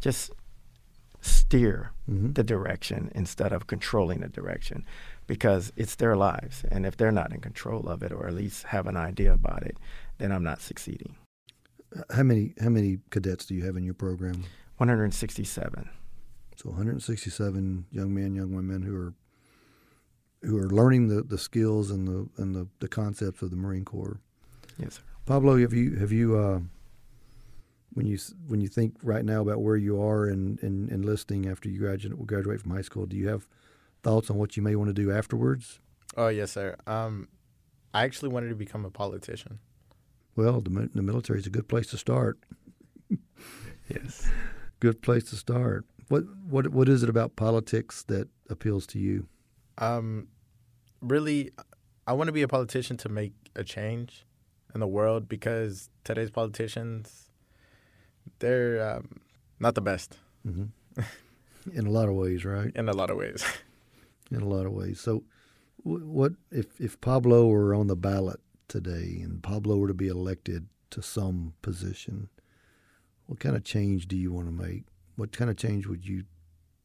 just 0.00 0.30
steer 1.20 1.92
mm-hmm. 2.08 2.32
the 2.32 2.44
direction 2.44 3.10
instead 3.14 3.52
of 3.52 3.66
controlling 3.66 4.20
the 4.20 4.28
direction 4.28 4.84
because 5.26 5.72
it's 5.76 5.96
their 5.96 6.16
lives. 6.16 6.64
And 6.70 6.86
if 6.86 6.96
they're 6.96 7.12
not 7.12 7.32
in 7.32 7.40
control 7.40 7.88
of 7.88 8.02
it 8.02 8.12
or 8.12 8.26
at 8.26 8.34
least 8.34 8.64
have 8.64 8.86
an 8.86 8.96
idea 8.96 9.32
about 9.32 9.62
it, 9.62 9.76
then 10.18 10.32
I'm 10.32 10.44
not 10.44 10.60
succeeding. 10.60 11.16
How 12.10 12.22
many 12.22 12.54
how 12.60 12.68
many 12.68 12.98
cadets 13.10 13.46
do 13.46 13.54
you 13.54 13.64
have 13.64 13.76
in 13.76 13.84
your 13.84 13.94
program? 13.94 14.44
167. 14.76 15.88
So 16.56 16.70
167 16.70 17.86
young 17.90 18.14
men, 18.14 18.34
young 18.34 18.54
women 18.54 18.82
who 18.82 18.94
are 18.96 19.14
who 20.42 20.58
are 20.58 20.68
learning 20.68 21.08
the, 21.08 21.22
the 21.22 21.38
skills 21.38 21.90
and 21.90 22.06
the 22.06 22.28
and 22.42 22.54
the, 22.54 22.68
the 22.80 22.88
concepts 22.88 23.42
of 23.42 23.50
the 23.50 23.56
Marine 23.56 23.84
Corps. 23.84 24.20
Yes, 24.78 24.96
sir. 24.96 25.02
Pablo, 25.24 25.58
have 25.58 25.72
you 25.72 25.96
have 25.96 26.12
you 26.12 26.36
uh, 26.36 26.60
when 27.96 28.06
you 28.06 28.18
when 28.46 28.60
you 28.60 28.68
think 28.68 28.94
right 29.02 29.24
now 29.24 29.40
about 29.40 29.62
where 29.62 29.76
you 29.76 29.98
are 30.02 30.28
in, 30.28 30.58
in 30.60 30.90
enlisting 30.92 31.48
after 31.48 31.70
you 31.70 31.78
graduate 31.78 32.26
graduate 32.26 32.60
from 32.60 32.72
high 32.72 32.82
school, 32.82 33.06
do 33.06 33.16
you 33.16 33.26
have 33.28 33.48
thoughts 34.02 34.28
on 34.28 34.36
what 34.36 34.54
you 34.54 34.62
may 34.62 34.76
want 34.76 34.88
to 34.88 34.92
do 34.92 35.10
afterwards? 35.10 35.80
Oh 36.14 36.28
yes, 36.28 36.52
sir. 36.52 36.76
Um, 36.86 37.28
I 37.94 38.04
actually 38.04 38.28
wanted 38.28 38.50
to 38.50 38.54
become 38.54 38.84
a 38.84 38.90
politician. 38.90 39.60
Well, 40.36 40.60
the, 40.60 40.90
the 40.94 41.00
military 41.00 41.38
is 41.38 41.46
a 41.46 41.50
good 41.50 41.68
place 41.68 41.86
to 41.86 41.96
start. 41.96 42.38
yes, 43.88 44.28
good 44.78 45.00
place 45.00 45.24
to 45.30 45.36
start. 45.36 45.86
What 46.08 46.24
what 46.50 46.68
what 46.68 46.90
is 46.90 47.02
it 47.02 47.08
about 47.08 47.34
politics 47.34 48.02
that 48.08 48.28
appeals 48.50 48.86
to 48.88 48.98
you? 48.98 49.26
Um, 49.78 50.28
really, 51.00 51.50
I 52.06 52.12
want 52.12 52.28
to 52.28 52.32
be 52.32 52.42
a 52.42 52.48
politician 52.48 52.98
to 52.98 53.08
make 53.08 53.32
a 53.54 53.64
change 53.64 54.26
in 54.74 54.80
the 54.80 54.86
world 54.86 55.30
because 55.30 55.88
today's 56.04 56.30
politicians, 56.30 57.25
they're 58.38 58.96
um, 58.96 59.20
not 59.58 59.74
the 59.74 59.80
best. 59.80 60.18
Mm-hmm. 60.46 61.02
In 61.72 61.86
a 61.86 61.90
lot 61.90 62.08
of 62.08 62.14
ways, 62.14 62.44
right? 62.44 62.70
In 62.74 62.88
a 62.88 62.92
lot 62.92 63.10
of 63.10 63.16
ways. 63.16 63.44
in 64.30 64.40
a 64.40 64.48
lot 64.48 64.66
of 64.66 64.72
ways. 64.72 65.00
So, 65.00 65.24
what 65.82 66.32
if 66.50 66.80
if 66.80 67.00
Pablo 67.00 67.46
were 67.46 67.74
on 67.74 67.86
the 67.86 67.96
ballot 67.96 68.40
today 68.68 69.20
and 69.22 69.42
Pablo 69.42 69.76
were 69.76 69.88
to 69.88 69.94
be 69.94 70.08
elected 70.08 70.68
to 70.90 71.02
some 71.02 71.54
position? 71.62 72.28
What 73.26 73.40
kind 73.40 73.56
of 73.56 73.64
change 73.64 74.06
do 74.08 74.16
you 74.16 74.32
want 74.32 74.46
to 74.46 74.52
make? 74.52 74.84
What 75.16 75.32
kind 75.32 75.50
of 75.50 75.56
change 75.56 75.86
would 75.86 76.06
you 76.06 76.24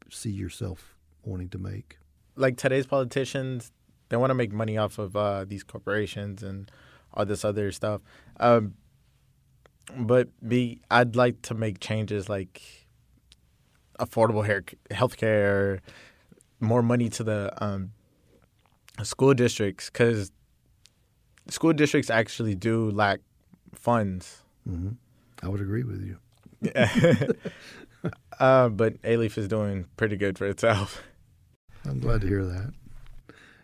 see 0.10 0.32
yourself 0.32 0.96
wanting 1.24 1.50
to 1.50 1.58
make? 1.58 1.98
Like 2.36 2.58
today's 2.58 2.88
politicians, 2.88 3.72
they 4.10 4.18
want 4.18 4.32
to 4.32 4.36
make 4.36 4.52
money 4.52 4.78
off 4.78 4.98
of 4.98 5.16
uh, 5.16 5.46
these 5.46 5.64
corporations 5.64 6.42
and 6.42 6.72
all 7.14 7.26
this 7.26 7.46
other 7.46 7.72
stuff. 7.72 8.02
Um, 8.40 8.76
but 9.98 10.30
be, 10.48 10.82
I'd 10.90 11.16
like 11.16 11.42
to 11.44 11.54
make 11.54 11.80
changes 11.80 12.30
like 12.30 12.62
affordable 14.00 14.46
hair, 14.46 14.64
health 14.90 15.18
care, 15.18 15.82
more 16.60 16.82
money 16.82 17.10
to 17.10 17.24
the 17.24 17.64
um, 17.64 17.92
school 19.04 19.34
districts 19.34 19.90
because 19.90 20.32
school 21.50 21.74
districts 21.74 22.10
actually 22.10 22.56
do 22.56 22.92
lack 22.92 23.20
funds. 23.74 24.44
Mm-hmm. 24.68 24.92
I 25.44 25.48
would 25.48 25.62
agree 25.62 25.84
with 25.84 26.02
you. 26.04 26.18
uh, 28.40 28.70
but 28.70 29.02
Alief 29.02 29.38
is 29.38 29.48
doing 29.48 29.86
pretty 29.98 30.16
good 30.16 30.38
for 30.38 30.46
itself. 30.48 31.02
I'm 31.86 32.00
glad 32.00 32.22
to 32.22 32.28
hear 32.28 32.46
that. 32.46 32.74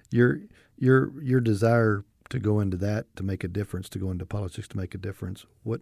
Your 0.10 0.40
your 0.78 1.12
your 1.22 1.40
desire 1.40 2.04
to 2.30 2.40
go 2.40 2.60
into 2.60 2.78
that 2.78 3.16
to 3.16 3.24
make 3.24 3.44
a 3.44 3.48
difference, 3.48 3.90
to 3.90 4.00
go 4.00 4.10
into 4.10 4.26
politics 4.26 4.68
to 4.70 4.78
make 4.78 4.96
a 4.96 4.98
difference. 4.98 5.46
What 5.64 5.82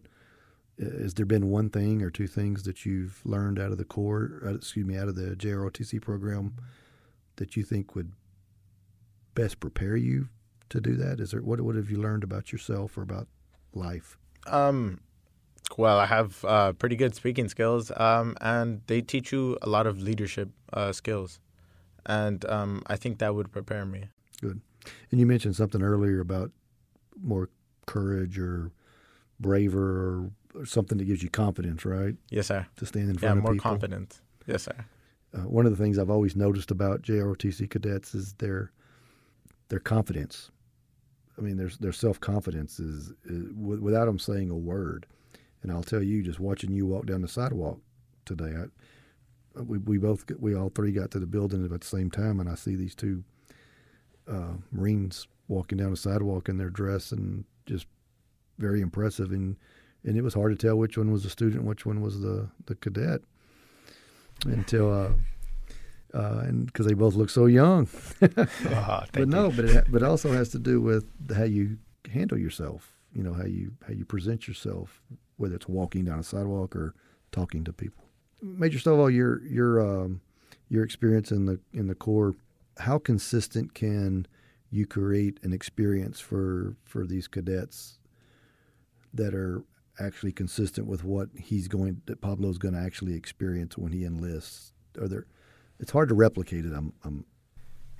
has 0.79 1.13
there 1.13 1.25
been 1.25 1.49
one 1.49 1.69
thing 1.69 2.01
or 2.01 2.09
two 2.09 2.27
things 2.27 2.63
that 2.63 2.85
you've 2.85 3.21
learned 3.25 3.59
out 3.59 3.71
of 3.71 3.77
the 3.77 3.85
Corps, 3.85 4.41
uh, 4.45 4.55
excuse 4.55 4.85
me, 4.85 4.97
out 4.97 5.07
of 5.07 5.15
the 5.15 5.35
JROTC 5.35 6.01
program 6.01 6.55
that 7.37 7.55
you 7.55 7.63
think 7.63 7.95
would 7.95 8.11
best 9.33 9.59
prepare 9.59 9.95
you 9.95 10.29
to 10.69 10.81
do 10.81 10.95
that? 10.95 11.19
Is 11.19 11.31
there 11.31 11.41
what 11.41 11.61
what 11.61 11.75
have 11.75 11.89
you 11.89 11.97
learned 11.97 12.23
about 12.23 12.51
yourself 12.51 12.97
or 12.97 13.01
about 13.03 13.27
life? 13.73 14.17
Um, 14.47 14.99
well, 15.77 15.99
I 15.99 16.05
have 16.05 16.43
uh, 16.45 16.73
pretty 16.73 16.95
good 16.95 17.15
speaking 17.15 17.49
skills, 17.49 17.91
um, 17.95 18.35
and 18.41 18.81
they 18.87 19.01
teach 19.01 19.31
you 19.31 19.57
a 19.61 19.69
lot 19.69 19.87
of 19.87 20.01
leadership 20.01 20.49
uh, 20.73 20.91
skills, 20.91 21.39
and 22.05 22.45
um, 22.45 22.83
I 22.87 22.95
think 22.95 23.19
that 23.19 23.35
would 23.35 23.51
prepare 23.51 23.85
me. 23.85 24.05
Good. 24.41 24.61
And 25.11 25.19
you 25.19 25.25
mentioned 25.25 25.55
something 25.55 25.81
earlier 25.81 26.19
about 26.19 26.51
more 27.21 27.49
courage 27.87 28.37
or 28.37 28.71
braver 29.39 29.81
or, 29.81 30.31
or 30.55 30.65
something 30.65 30.97
that 30.97 31.05
gives 31.05 31.21
you 31.21 31.29
confidence, 31.29 31.85
right? 31.85 32.15
Yes, 32.29 32.47
sir. 32.47 32.65
To 32.77 32.85
stand 32.85 33.09
in 33.09 33.17
front 33.17 33.35
yeah, 33.35 33.39
of 33.39 33.43
people. 33.43 33.55
Yeah, 33.55 33.61
more 33.61 33.71
confident. 33.71 34.21
Yes, 34.47 34.63
sir 34.63 34.85
uh, 35.35 35.41
one 35.41 35.65
of 35.65 35.75
the 35.75 35.83
things 35.83 35.97
I've 35.97 36.09
always 36.09 36.35
noticed 36.35 36.71
about 36.71 37.01
JROTC 37.01 37.69
cadets 37.69 38.15
is 38.15 38.33
their 38.33 38.71
their 39.69 39.79
confidence. 39.79 40.51
I 41.37 41.41
mean, 41.41 41.57
their 41.57 41.69
their 41.79 41.91
self 41.91 42.19
confidence 42.19 42.79
is, 42.79 43.13
is 43.25 43.49
w- 43.49 43.81
without 43.81 44.05
them 44.05 44.19
saying 44.19 44.49
a 44.49 44.55
word. 44.55 45.05
And 45.61 45.71
I'll 45.71 45.83
tell 45.83 46.03
you, 46.03 46.21
just 46.21 46.39
watching 46.39 46.71
you 46.71 46.85
walk 46.85 47.07
down 47.07 47.21
the 47.21 47.27
sidewalk 47.27 47.79
today. 48.25 48.53
I, 48.55 49.61
we 49.61 49.79
we 49.79 49.97
both 49.97 50.25
we 50.39 50.55
all 50.55 50.69
three 50.69 50.91
got 50.91 51.11
to 51.11 51.19
the 51.19 51.25
building 51.25 51.65
at 51.65 51.81
the 51.81 51.87
same 51.87 52.11
time, 52.11 52.39
and 52.39 52.49
I 52.49 52.55
see 52.55 52.75
these 52.75 52.95
two 52.95 53.23
uh, 54.27 54.53
Marines 54.71 55.27
walking 55.47 55.77
down 55.77 55.91
the 55.91 55.97
sidewalk 55.97 56.49
in 56.49 56.57
their 56.57 56.69
dress 56.69 57.11
and 57.11 57.45
just 57.65 57.87
very 58.57 58.81
impressive. 58.81 59.31
And 59.31 59.57
and 60.05 60.17
it 60.17 60.21
was 60.21 60.33
hard 60.33 60.57
to 60.57 60.67
tell 60.67 60.77
which 60.77 60.97
one 60.97 61.11
was 61.11 61.23
the 61.23 61.29
student, 61.29 61.63
which 61.63 61.85
one 61.85 62.01
was 62.01 62.21
the 62.21 62.49
the 62.65 62.75
cadet 62.75 63.21
until. 64.45 64.93
Uh, 64.93 65.09
uh, 66.13 66.43
and 66.45 66.67
because 66.67 66.85
they 66.85 66.93
both 66.93 67.15
look 67.15 67.29
so 67.29 67.45
young, 67.45 67.89
oh, 68.37 69.03
but 69.11 69.27
no, 69.27 69.51
but 69.51 69.65
it, 69.65 69.85
but 69.91 70.01
it 70.01 70.05
also 70.05 70.31
has 70.31 70.47
to 70.47 70.57
do 70.57 70.79
with 70.79 71.03
how 71.35 71.43
you 71.43 71.77
handle 72.09 72.37
yourself. 72.37 72.95
You 73.13 73.21
know 73.21 73.33
how 73.33 73.43
you 73.43 73.73
how 73.85 73.93
you 73.93 74.05
present 74.05 74.47
yourself, 74.47 75.01
whether 75.35 75.55
it's 75.55 75.67
walking 75.67 76.05
down 76.05 76.19
a 76.19 76.23
sidewalk 76.23 76.73
or 76.73 76.95
talking 77.33 77.65
to 77.65 77.73
people. 77.73 78.05
Major 78.41 78.79
Stovall, 78.79 79.13
your 79.13 79.43
your 79.43 79.81
um, 79.81 80.21
your 80.69 80.85
experience 80.85 81.31
in 81.31 81.47
the 81.47 81.59
in 81.73 81.87
the 81.87 81.95
Corps, 81.95 82.33
how 82.77 82.97
consistent 82.97 83.73
can 83.73 84.25
you 84.69 84.85
create 84.85 85.39
an 85.43 85.51
experience 85.51 86.21
for 86.21 86.77
for 86.85 87.05
these 87.05 87.27
cadets 87.27 87.99
that 89.13 89.33
are 89.33 89.63
actually 89.99 90.31
consistent 90.31 90.87
with 90.87 91.03
what 91.03 91.29
he's 91.37 91.67
going 91.67 92.01
that 92.05 92.21
Pablo's 92.21 92.57
going 92.57 92.73
to 92.73 92.79
actually 92.79 93.13
experience 93.15 93.77
when 93.77 93.91
he 93.91 94.03
enlists? 94.03 94.71
Are 94.99 95.07
there 95.07 95.25
it's 95.79 95.91
hard 95.91 96.09
to 96.09 96.15
replicate 96.15 96.65
it. 96.65 96.73
I'm, 96.73 96.93
I'm 97.03 97.25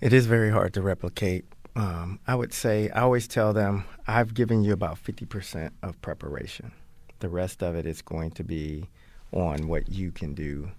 it 0.02 0.14
is 0.14 0.26
very 0.26 0.52
hard 0.52 0.74
to 0.74 0.82
replicate. 0.82 1.46
Um, 1.76 2.20
I 2.28 2.36
would 2.36 2.54
say 2.54 2.90
I 2.90 3.02
always 3.02 3.28
tell 3.28 3.54
them 3.54 3.86
I've 4.08 4.34
given 4.34 4.64
you 4.64 4.74
about 4.74 4.98
fifty 4.98 5.26
percent 5.26 5.74
of 5.82 6.02
preparation. 6.02 6.72
The 7.20 7.30
rest 7.30 7.64
of 7.64 7.76
it 7.76 7.86
is 7.86 8.02
going 8.02 8.32
to 8.32 8.44
be 8.44 8.90
on 9.32 9.68
what 9.68 9.90
you 9.90 10.12
can 10.12 10.34
do 10.34 10.72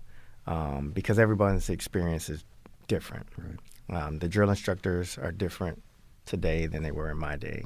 um, 0.47 0.91
because 0.91 1.19
everyone's 1.19 1.69
experience 1.69 2.29
is 2.29 2.45
different. 2.89 3.27
Right. 3.37 4.05
Um, 4.05 4.19
the 4.19 4.29
drill 4.29 4.51
instructors 4.51 5.19
are 5.19 5.33
different 5.33 5.83
today 6.25 6.67
than 6.67 6.83
they 6.83 6.91
were 6.91 7.11
in 7.11 7.19
my 7.19 7.37
day. 7.37 7.65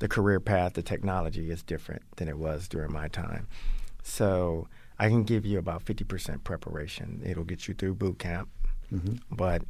The 0.00 0.08
career 0.08 0.40
path, 0.40 0.74
the 0.74 0.82
technology 0.82 1.50
is 1.50 1.62
different 1.62 2.02
than 2.16 2.28
it 2.28 2.36
was 2.36 2.68
during 2.68 2.92
my 2.92 3.08
time. 3.08 3.46
So 4.02 4.68
I 4.98 5.08
can 5.08 5.22
give 5.22 5.46
you 5.46 5.58
about 5.58 5.84
50% 5.84 6.44
preparation. 6.44 7.22
It'll 7.24 7.44
get 7.44 7.68
you 7.68 7.74
through 7.74 7.94
boot 7.94 8.18
camp 8.18 8.48
Mm-hmm. 8.92 9.34
But 9.34 9.62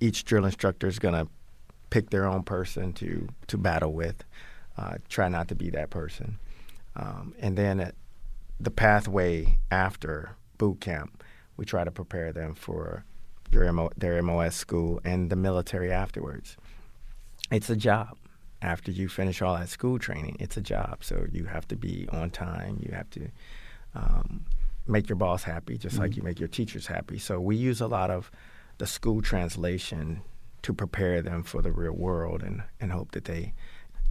each 0.00 0.24
drill 0.24 0.44
instructor 0.44 0.86
is 0.86 0.98
going 0.98 1.14
to 1.14 1.28
pick 1.90 2.10
their 2.10 2.26
own 2.26 2.42
person 2.42 2.92
to 2.94 3.28
to 3.48 3.58
battle 3.58 3.92
with. 3.92 4.24
Uh, 4.76 4.96
try 5.08 5.28
not 5.28 5.48
to 5.48 5.54
be 5.54 5.70
that 5.70 5.90
person. 5.90 6.38
Um, 6.96 7.34
and 7.38 7.56
then 7.58 7.92
the 8.58 8.70
pathway 8.70 9.58
after 9.70 10.36
boot 10.56 10.80
camp, 10.80 11.22
we 11.56 11.66
try 11.66 11.84
to 11.84 11.90
prepare 11.90 12.32
them 12.32 12.54
for 12.54 13.04
their, 13.50 13.70
MO, 13.70 13.90
their 13.98 14.22
MOS 14.22 14.56
school 14.56 14.98
and 15.04 15.28
the 15.28 15.36
military 15.36 15.92
afterwards. 15.92 16.56
It's 17.50 17.68
a 17.68 17.76
job. 17.76 18.16
After 18.62 18.92
you 18.92 19.08
finish 19.08 19.42
all 19.42 19.56
that 19.56 19.68
school 19.68 19.98
training, 19.98 20.36
it's 20.38 20.56
a 20.56 20.60
job. 20.60 20.98
So 21.02 21.26
you 21.32 21.44
have 21.46 21.66
to 21.68 21.76
be 21.76 22.08
on 22.12 22.30
time. 22.30 22.78
You 22.80 22.94
have 22.94 23.10
to 23.10 23.28
um, 23.94 24.46
make 24.86 25.08
your 25.08 25.16
boss 25.16 25.42
happy, 25.42 25.76
just 25.76 25.94
mm-hmm. 25.94 26.02
like 26.02 26.16
you 26.16 26.22
make 26.22 26.38
your 26.38 26.48
teachers 26.48 26.86
happy. 26.86 27.18
So 27.18 27.40
we 27.40 27.56
use 27.56 27.80
a 27.80 27.88
lot 27.88 28.10
of 28.10 28.30
the 28.78 28.86
school 28.86 29.20
translation 29.20 30.22
to 30.62 30.72
prepare 30.72 31.22
them 31.22 31.42
for 31.42 31.60
the 31.60 31.72
real 31.72 31.92
world 31.92 32.42
and, 32.42 32.62
and 32.80 32.92
hope 32.92 33.12
that 33.12 33.24
they 33.24 33.52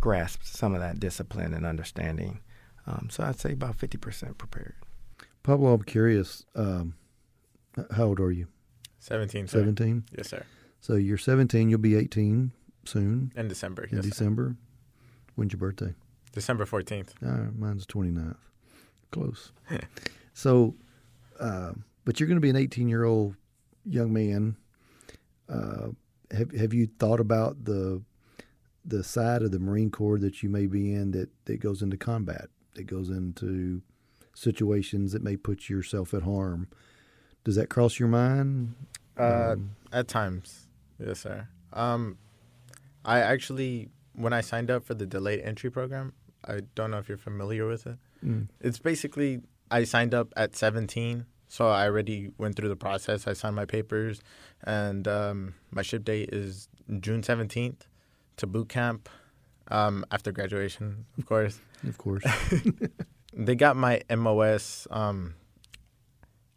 grasp 0.02 0.44
some 0.44 0.74
of 0.74 0.82
that 0.82 1.00
discipline 1.00 1.54
and 1.54 1.66
understanding. 1.66 2.40
Um, 2.86 3.08
so 3.10 3.24
I'd 3.24 3.40
say 3.40 3.54
about 3.54 3.78
50% 3.78 4.38
prepared. 4.38 4.76
Pablo, 5.44 5.74
I'm 5.74 5.84
curious. 5.84 6.46
Um, 6.56 6.96
how 7.96 8.06
old 8.06 8.20
are 8.20 8.32
you? 8.32 8.48
17. 9.00 9.48
17? 9.48 10.04
Yes, 10.16 10.30
sir. 10.30 10.44
So 10.82 10.96
you're 10.96 11.18
17, 11.18 11.70
you'll 11.70 11.80
be 11.80 11.96
18 11.96 12.52
soon. 12.86 13.32
In 13.36 13.48
December. 13.48 13.84
In 13.84 13.98
yes, 13.98 14.06
December. 14.06 14.50
Sir. 14.50 15.32
When's 15.36 15.54
your 15.54 15.60
birthday? 15.60 15.94
December 16.34 16.66
14th. 16.66 17.10
Uh, 17.26 17.52
mine's 17.58 17.86
29th. 17.86 18.36
Close. 19.12 19.52
so, 20.34 20.76
uh, 21.40 21.72
but 22.06 22.20
you're 22.20 22.28
going 22.28 22.38
to 22.38 22.42
be 22.42 22.50
an 22.50 22.56
18 22.56 22.88
year 22.88 23.04
old 23.04 23.36
young 23.86 24.14
man, 24.14 24.56
uh, 25.50 25.90
have 26.32 26.52
have 26.52 26.74
you 26.74 26.88
thought 27.00 27.20
about 27.20 27.66
the 27.66 28.02
the 28.86 29.04
side 29.04 29.44
of 29.44 29.52
the 29.52 29.60
Marine 29.60 29.92
Corps 29.92 30.20
that 30.20 30.42
you 30.42 30.50
may 30.50 30.66
be 30.66 30.94
in 30.94 31.12
that, 31.12 31.30
that 31.46 31.60
goes 31.60 31.82
into 31.84 31.98
combat, 31.98 32.48
that 32.74 32.86
goes 32.86 33.10
into 33.10 33.82
situations 34.34 35.12
that 35.12 35.22
may 35.22 35.38
put 35.38 35.70
yourself 35.70 36.14
at 36.14 36.24
harm? 36.24 36.68
Does 37.44 37.56
that 37.56 37.70
cross 37.70 38.00
your 38.00 38.10
mind? 38.10 38.76
Uh, 39.20 39.52
um, 39.54 39.72
at 39.92 40.08
times, 40.08 40.68
yes, 41.00 41.20
sir. 41.20 41.48
Um, 41.74 42.18
I 43.04 43.20
actually, 43.20 43.90
when 44.14 44.34
I 44.34 44.42
signed 44.42 44.70
up 44.70 44.84
for 44.84 44.94
the 44.94 45.06
delayed 45.06 45.42
entry 45.42 45.70
program, 45.70 46.14
I 46.46 46.62
don't 46.76 46.92
know 46.92 46.98
if 46.98 47.08
you're 47.08 47.18
familiar 47.18 47.68
with 47.68 47.86
it. 47.88 47.98
Mm. 48.26 48.48
It's 48.60 48.80
basically 48.80 49.42
I 49.70 49.84
signed 49.84 50.14
up 50.14 50.34
at 50.36 50.56
17 50.56 51.26
so 51.52 51.68
I 51.68 51.84
already 51.84 52.32
went 52.38 52.56
through 52.56 52.70
the 52.70 52.78
process. 52.78 53.28
I 53.28 53.34
signed 53.34 53.58
my 53.58 53.66
papers, 53.66 54.22
and 54.64 55.06
um, 55.06 55.56
my 55.70 55.82
ship 55.82 56.06
date 56.06 56.30
is 56.32 56.70
June 57.02 57.24
seventeenth 57.24 57.90
to 58.38 58.48
boot 58.48 58.70
camp 58.70 59.10
um, 59.68 60.06
after 60.12 60.32
graduation, 60.32 61.08
of 61.18 61.26
course. 61.26 61.60
of 61.86 61.98
course. 61.98 62.24
they 63.34 63.56
got 63.56 63.76
my 63.76 64.02
MOS. 64.10 64.88
Um, 64.92 65.34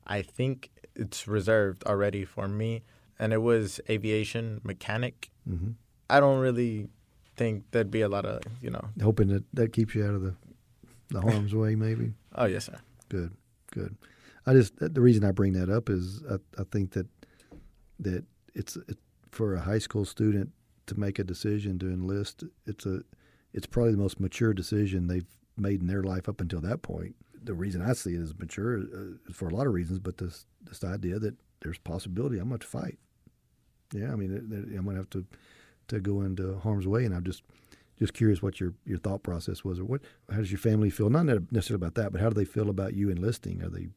I 0.07 0.23
think 0.23 0.71
it's 0.95 1.27
reserved 1.27 1.83
already 1.87 2.25
for 2.25 2.47
me, 2.47 2.85
and 3.19 3.33
it 3.33 3.43
was 3.43 3.81
aviation 3.91 4.61
mechanic. 4.63 5.33
Mm-hmm. 5.51 5.73
I 6.11 6.21
don't 6.21 6.39
really 6.39 6.89
think 7.37 7.65
there'd 7.73 7.91
be 7.91 8.03
a 8.03 8.09
lot 8.09 8.25
of 8.25 8.43
you 8.61 8.71
know 8.71 8.89
hoping 9.03 9.29
that 9.29 9.45
that 9.55 9.73
keeps 9.73 9.95
you 9.95 10.05
out 10.05 10.15
of 10.15 10.23
the 10.23 10.35
the 11.11 11.21
harm's 11.21 11.55
way, 11.55 11.75
maybe. 11.75 12.13
Oh 12.35 12.47
yes, 12.47 12.67
sir. 12.67 12.79
Good, 13.09 13.33
good. 13.73 13.97
I 14.47 14.53
just 14.53 14.75
the 14.79 15.01
reason 15.01 15.25
I 15.25 15.31
bring 15.31 15.53
that 15.55 15.71
up 15.71 15.89
is 15.89 16.23
I, 16.31 16.37
I 16.61 16.65
think 16.71 16.93
that 16.93 17.07
that 18.01 18.25
it's 18.55 18.77
it, 18.77 18.99
for 19.31 19.55
a 19.55 19.61
high 19.61 19.79
school 19.79 20.05
student 20.05 20.53
to 20.87 20.99
make 20.99 21.19
a 21.19 21.25
decision 21.25 21.79
to 21.81 21.87
enlist. 21.87 22.45
It's 22.67 22.87
a 22.87 23.01
it's 23.53 23.67
probably 23.67 23.93
the 23.93 23.99
most 23.99 24.21
mature 24.21 24.53
decision 24.53 25.07
they've 25.07 25.27
made 25.57 25.81
in 25.81 25.87
their 25.87 26.03
life 26.03 26.29
up 26.29 26.41
until 26.41 26.61
that 26.63 26.83
point. 26.83 27.15
The 27.43 27.55
reason 27.55 27.83
I 27.83 27.93
see 27.93 28.15
it 28.15 28.21
as 28.21 28.37
mature 28.39 28.81
uh, 28.81 29.33
for 29.33 29.49
a 29.49 29.55
lot 29.55 29.67
of 29.67 29.73
reasons, 29.73 29.99
but 29.99 30.19
this 30.19 30.47
this 30.63 30.85
idea 30.85 31.19
that 31.19 31.37
there's 31.61 31.79
possibility 31.79 32.39
I'm 32.39 32.49
going 32.49 32.61
to 32.61 32.67
fight. 32.67 32.99
Yeah, 33.93 34.13
I 34.13 34.17
mean 34.17 34.35
I'm 34.35 34.85
going 34.85 34.97
to 34.97 35.01
have 35.01 35.11
to 35.11 35.25
to 35.89 36.01
go 36.01 36.23
into 36.23 36.59
harm's 36.59 36.87
way, 36.87 37.05
and 37.05 37.15
I'm 37.15 37.25
just 37.25 37.43
just 37.99 38.13
curious 38.13 38.43
what 38.43 38.59
your, 38.59 38.75
your 38.85 38.99
thought 38.99 39.23
process 39.23 39.65
was, 39.65 39.79
or 39.79 39.85
what 39.85 40.03
how 40.31 40.39
does 40.39 40.51
your 40.51 40.59
family 40.59 40.91
feel? 40.91 41.11
Not 41.11 41.27
necessarily 41.53 41.85
about 41.85 41.95
that, 41.95 42.13
but 42.13 42.21
how 42.21 42.29
do 42.29 42.35
they 42.35 42.45
feel 42.45 42.69
about 42.69 42.95
you 42.95 43.11
enlisting? 43.11 43.63
Are 43.63 43.69
they 43.69 43.89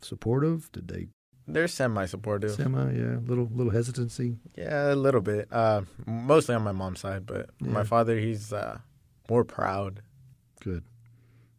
supportive? 0.00 0.70
Did 0.72 0.88
they? 0.88 1.08
They're 1.46 1.68
semi-supportive. 1.68 2.52
Semi, 2.52 2.94
yeah. 2.94 3.18
Little 3.24 3.50
little 3.52 3.72
hesitancy. 3.72 4.38
Yeah, 4.56 4.92
a 4.92 4.96
little 4.96 5.20
bit. 5.20 5.48
Uh, 5.52 5.82
mostly 6.06 6.54
on 6.54 6.62
my 6.62 6.72
mom's 6.72 7.00
side, 7.00 7.26
but 7.26 7.50
yeah. 7.60 7.70
my 7.70 7.84
father, 7.84 8.18
he's 8.18 8.52
uh, 8.52 8.78
more 9.28 9.44
proud. 9.44 10.00
Good. 10.62 10.84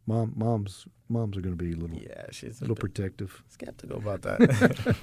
Mom, 0.06 0.32
moms, 0.36 0.86
moms 1.08 1.36
are 1.36 1.40
going 1.40 1.56
to 1.56 1.64
be 1.64 1.72
a 1.72 1.76
little. 1.76 1.96
Yeah, 1.96 2.26
she's 2.30 2.60
a 2.60 2.64
little 2.64 2.76
protective. 2.76 3.42
Skeptical 3.48 3.98
about 3.98 4.22
that. 4.22 4.96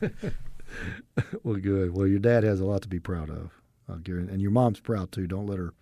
well, 1.42 1.56
good. 1.56 1.94
Well, 1.94 2.06
your 2.06 2.18
dad 2.18 2.44
has 2.44 2.60
a 2.60 2.64
lot 2.64 2.82
to 2.82 2.88
be 2.88 2.98
proud 2.98 3.28
of, 3.30 3.59
uh, 3.90 3.96
Gary, 3.96 4.22
and 4.22 4.40
your 4.40 4.50
mom's 4.50 4.80
proud 4.80 5.12
too. 5.12 5.26
Don't 5.26 5.46
let 5.46 5.58
her. 5.58 5.74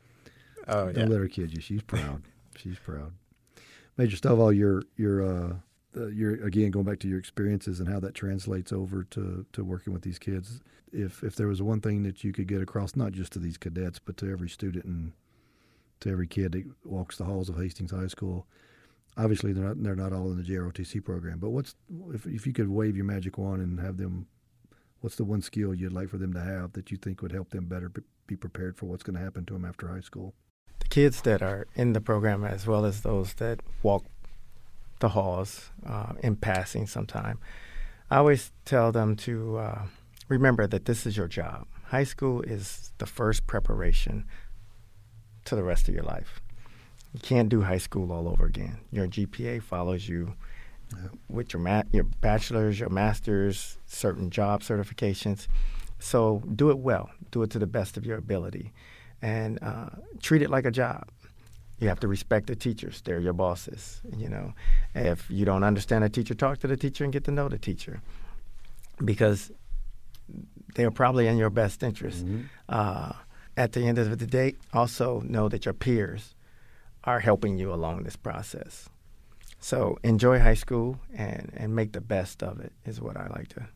Oh, 0.67 0.87
don't 0.87 0.97
yeah. 0.97 1.07
let 1.07 1.21
her 1.21 1.29
kid 1.29 1.53
you. 1.55 1.61
She's 1.61 1.83
proud. 1.83 2.23
She's 2.57 2.79
proud. 2.79 3.13
Major 3.97 4.17
Stovall, 4.17 4.57
your 4.57 4.83
your 4.97 5.23
uh, 5.23 5.57
uh, 5.97 6.07
your 6.07 6.35
again 6.45 6.71
going 6.71 6.85
back 6.85 6.99
to 7.01 7.09
your 7.09 7.19
experiences 7.19 7.81
and 7.81 7.89
how 7.89 8.01
that 8.01 8.15
translates 8.15 8.73
over 8.73 9.05
to, 9.05 9.47
to 9.53 9.65
working 9.65 9.93
with 9.93 10.03
these 10.03 10.19
kids. 10.19 10.61
If 10.93 11.23
if 11.23 11.37
there 11.37 11.49
was 11.49 11.63
one 11.63 11.81
thing 11.81 12.03
that 12.05 12.23
you 12.25 12.33
could 12.33 12.47
get 12.47 12.63
across, 12.63 12.97
not 12.97 13.13
just 13.13 13.33
to 13.33 13.39
these 13.39 13.59
cadets, 13.59 13.99
but 13.99 14.17
to 14.19 14.31
every 14.31 14.49
student 14.49 14.85
and 14.85 15.13
to 16.01 16.11
every 16.11 16.27
kid 16.27 16.53
that 16.53 16.65
walks 16.85 17.17
the 17.17 17.25
halls 17.25 17.49
of 17.49 17.57
Hastings 17.57 17.91
High 17.91 18.07
School, 18.07 18.47
obviously 19.17 19.53
they're 19.53 19.65
not 19.65 19.83
they're 19.83 19.97
not 19.97 20.13
all 20.13 20.31
in 20.31 20.37
the 20.37 20.45
JROTC 20.45 21.05
program. 21.05 21.39
But 21.39 21.51
what's 21.51 21.75
if 22.13 22.27
if 22.27 22.47
you 22.47 22.53
could 22.53 22.69
wave 22.69 22.97
your 22.97 23.05
magic 23.05 23.37
wand 23.37 23.63
and 23.63 23.81
have 23.81 23.97
them, 23.97 24.27
what's 25.01 25.17
the 25.17 25.25
one 25.25 25.43
skill 25.43 25.75
you'd 25.75 25.93
like 25.93 26.09
for 26.09 26.19
them 26.19 26.33
to 26.33 26.41
have 26.41 26.73
that 26.73 26.91
you 26.91 26.97
think 26.97 27.23
would 27.23 27.33
help 27.33 27.51
them 27.51 27.67
better 27.67 27.91
be 28.27 28.37
prepared 28.37 28.77
for 28.77 28.87
what's 28.87 29.03
going 29.03 29.17
to 29.17 29.23
happen 29.23 29.45
to 29.47 29.55
them 29.55 29.65
after 29.65 29.89
high 29.89 30.01
school? 30.01 30.35
The 30.81 30.89
kids 30.89 31.23
that 31.23 31.43
are 31.43 31.67
in 31.75 31.93
the 31.93 32.01
program, 32.01 32.45
as 32.45 32.67
well 32.67 32.85
as 32.85 33.03
those 33.03 33.35
that 33.35 33.61
walk 33.83 34.05
the 35.01 35.11
halls 35.11 35.71
uh, 35.87 36.15
in 36.23 36.37
passing 36.37 36.87
sometime. 36.87 37.39
I 38.11 38.17
always 38.17 38.53
tell 38.65 38.91
them 38.91 39.17
to 39.17 39.59
uh, 39.59 39.83
remember 40.29 40.67
that 40.67 40.87
this 40.87 41.07
is 41.07 41.17
your 41.17 41.29
job. 41.29 41.67
High 41.87 42.05
school 42.05 42.43
is 42.43 42.93
the 42.99 43.07
first 43.07 43.47
preparation 43.47 44.25
to 45.45 45.57
the 45.57 45.63
rest 45.63 45.89
of 45.89 45.95
your 45.95 46.05
life. 46.05 46.41
You 47.13 47.21
can't 47.21 47.49
do 47.49 47.63
high 47.63 47.79
school 47.79 48.13
all 48.13 48.29
over 48.29 48.45
again. 48.45 48.79
Your 48.91 49.07
GPA 49.07 49.63
follows 49.63 50.09
you 50.09 50.35
with 51.29 51.53
your 51.53 51.63
ma- 51.63 51.83
your 51.93 52.05
bachelor's, 52.05 52.81
your 52.81 52.89
master's, 52.89 53.79
certain 53.87 54.31
job 54.31 54.63
certifications. 54.63 55.47
So 55.99 56.43
do 56.55 56.71
it 56.71 56.79
well. 56.79 57.11
Do 57.31 57.43
it 57.43 57.51
to 57.51 57.59
the 57.59 57.67
best 57.67 57.97
of 57.97 58.07
your 58.07 58.19
ability, 58.19 58.73
and 59.21 59.59
uh, 59.63 59.91
treat 60.23 60.43
it 60.43 60.51
like 60.51 60.65
a 60.65 60.71
job. 60.71 61.09
You 61.81 61.89
have 61.89 62.01
to 62.01 62.09
respect 62.09 62.47
the 62.47 62.57
teachers; 62.57 63.03
they're 63.03 63.21
your 63.21 63.33
bosses. 63.33 64.01
You 64.17 64.29
know, 64.29 64.55
if 64.95 65.31
you 65.31 65.45
don't 65.45 65.65
understand 65.65 66.05
a 66.05 66.09
teacher, 66.09 66.35
talk 66.35 66.59
to 66.59 66.67
the 66.67 66.77
teacher 66.77 67.05
and 67.05 67.13
get 67.13 67.25
to 67.25 67.31
know 67.31 67.49
the 67.49 67.59
teacher, 67.59 68.01
because 69.05 69.51
they 70.75 70.85
are 70.85 70.91
probably 70.91 71.27
in 71.27 71.37
your 71.37 71.51
best 71.51 71.83
interest. 71.83 72.25
Mm-hmm. 72.25 72.43
Uh, 72.69 73.13
at 73.57 73.73
the 73.73 73.87
end 73.89 73.99
of 73.99 74.19
the 74.19 74.27
day, 74.27 74.55
also 74.73 75.21
know 75.21 75.49
that 75.49 75.65
your 75.65 75.75
peers 75.75 76.37
are 77.03 77.21
helping 77.21 77.59
you 77.59 77.73
along 77.73 78.05
this 78.05 78.17
process. 78.17 78.89
So 79.61 79.99
enjoy 80.05 80.39
high 80.39 80.55
school 80.55 81.01
and, 81.15 81.53
and 81.57 81.75
make 81.75 81.93
the 81.93 82.01
best 82.01 82.43
of 82.43 82.61
it 82.61 82.73
is 82.85 83.01
what 83.01 83.17
I 83.17 83.27
like 83.29 83.49
to 83.49 83.69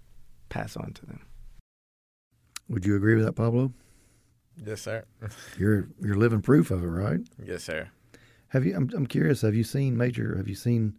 pass 0.48 0.76
on 0.76 0.92
to 0.92 1.06
them. 1.06 1.26
Would 2.68 2.86
you 2.86 2.96
agree 2.96 3.16
with 3.16 3.24
that, 3.24 3.32
Pablo? 3.32 3.72
Yes, 4.56 4.82
sir. 4.82 5.04
you're 5.58 5.88
you're 6.00 6.16
living 6.16 6.42
proof 6.42 6.70
of 6.70 6.82
it, 6.82 6.86
right? 6.86 7.20
Yes, 7.42 7.64
sir. 7.64 7.88
Have 8.48 8.64
you? 8.64 8.76
I'm 8.76 8.90
I'm 8.94 9.06
curious. 9.06 9.40
Have 9.42 9.54
you 9.54 9.64
seen 9.64 9.96
major? 9.96 10.36
Have 10.36 10.48
you 10.48 10.54
seen 10.54 10.98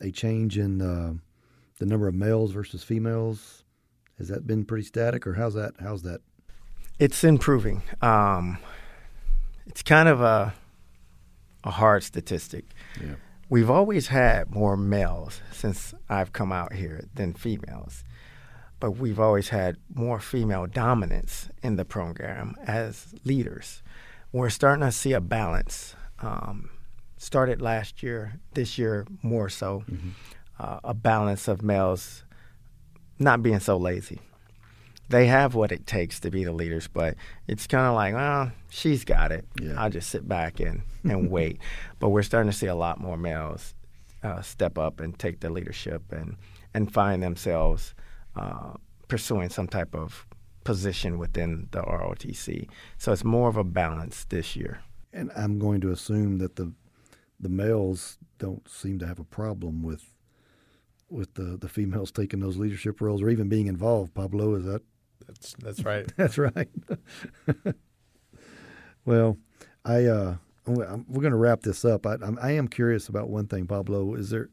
a 0.00 0.10
change 0.10 0.58
in 0.58 0.80
uh, 0.80 1.14
the 1.78 1.86
number 1.86 2.06
of 2.06 2.14
males 2.14 2.52
versus 2.52 2.82
females? 2.82 3.64
Has 4.18 4.28
that 4.28 4.46
been 4.46 4.64
pretty 4.64 4.84
static, 4.84 5.26
or 5.26 5.34
how's 5.34 5.54
that? 5.54 5.74
How's 5.80 6.02
that? 6.02 6.20
It's 6.98 7.24
improving. 7.24 7.82
Um, 8.02 8.58
it's 9.66 9.82
kind 9.82 10.08
of 10.08 10.20
a 10.20 10.54
a 11.64 11.70
hard 11.70 12.04
statistic. 12.04 12.66
Yeah 13.00 13.14
we've 13.52 13.68
always 13.68 14.06
had 14.06 14.50
more 14.50 14.78
males 14.78 15.42
since 15.52 15.92
I've 16.08 16.32
come 16.32 16.52
out 16.52 16.72
here 16.72 17.04
than 17.14 17.34
females, 17.34 18.02
but 18.80 18.92
we've 18.92 19.20
always 19.20 19.50
had 19.50 19.76
more 19.94 20.20
female 20.20 20.66
dominance 20.66 21.50
in 21.62 21.76
the 21.76 21.84
program 21.84 22.56
as 22.66 23.14
leaders. 23.24 23.82
We're 24.32 24.48
starting 24.48 24.86
to 24.86 24.90
see 24.90 25.12
a 25.12 25.20
balance. 25.20 25.94
Um, 26.20 26.70
started 27.18 27.60
last 27.60 28.02
year, 28.02 28.40
this 28.54 28.78
year 28.78 29.06
more 29.20 29.50
so, 29.50 29.84
mm-hmm. 29.86 30.08
uh, 30.58 30.80
a 30.82 30.94
balance 30.94 31.46
of 31.46 31.60
males 31.60 32.24
not 33.18 33.42
being 33.42 33.60
so 33.60 33.76
lazy 33.76 34.20
they 35.12 35.26
have 35.26 35.54
what 35.54 35.70
it 35.70 35.86
takes 35.86 36.18
to 36.20 36.30
be 36.30 36.42
the 36.42 36.52
leaders, 36.52 36.88
but 36.88 37.14
it's 37.46 37.66
kind 37.66 37.86
of 37.86 37.94
like, 37.94 38.14
well, 38.14 38.50
she's 38.70 39.04
got 39.04 39.30
it. 39.30 39.44
Yeah. 39.60 39.74
I'll 39.76 39.90
just 39.90 40.08
sit 40.08 40.26
back 40.26 40.58
and, 40.58 40.82
and 41.04 41.30
wait. 41.30 41.58
But 42.00 42.08
we're 42.08 42.22
starting 42.22 42.50
to 42.50 42.56
see 42.56 42.66
a 42.66 42.74
lot 42.74 42.98
more 42.98 43.18
males 43.18 43.74
uh, 44.22 44.40
step 44.40 44.78
up 44.78 45.00
and 45.00 45.16
take 45.18 45.40
the 45.40 45.50
leadership 45.50 46.02
and, 46.10 46.36
and 46.72 46.90
find 46.92 47.22
themselves 47.22 47.94
uh, 48.36 48.72
pursuing 49.08 49.50
some 49.50 49.68
type 49.68 49.94
of 49.94 50.26
position 50.64 51.18
within 51.18 51.68
the 51.72 51.82
ROTC. 51.82 52.68
So 52.96 53.12
it's 53.12 53.24
more 53.24 53.50
of 53.50 53.58
a 53.58 53.64
balance 53.64 54.24
this 54.24 54.56
year. 54.56 54.80
And 55.12 55.30
I'm 55.36 55.58
going 55.58 55.82
to 55.82 55.90
assume 55.90 56.38
that 56.38 56.56
the 56.56 56.72
the 57.38 57.48
males 57.48 58.18
don't 58.38 58.66
seem 58.70 59.00
to 59.00 59.06
have 59.06 59.18
a 59.18 59.24
problem 59.24 59.82
with 59.82 60.14
with 61.10 61.34
the, 61.34 61.58
the 61.60 61.68
females 61.68 62.10
taking 62.10 62.40
those 62.40 62.56
leadership 62.56 63.00
roles 63.00 63.20
or 63.20 63.28
even 63.28 63.48
being 63.48 63.66
involved. 63.66 64.14
Pablo, 64.14 64.54
is 64.54 64.64
that 64.64 64.82
that's 65.26 65.54
that's 65.54 65.84
right. 65.84 66.10
that's 66.16 66.38
right. 66.38 66.68
well, 69.04 69.38
I 69.84 70.06
uh, 70.06 70.36
we're 70.66 70.86
going 70.86 71.32
to 71.32 71.36
wrap 71.36 71.62
this 71.62 71.84
up. 71.84 72.06
I, 72.06 72.16
I 72.40 72.52
am 72.52 72.68
curious 72.68 73.08
about 73.08 73.28
one 73.28 73.46
thing, 73.46 73.66
Pablo. 73.66 74.14
Is 74.14 74.30
there 74.30 74.48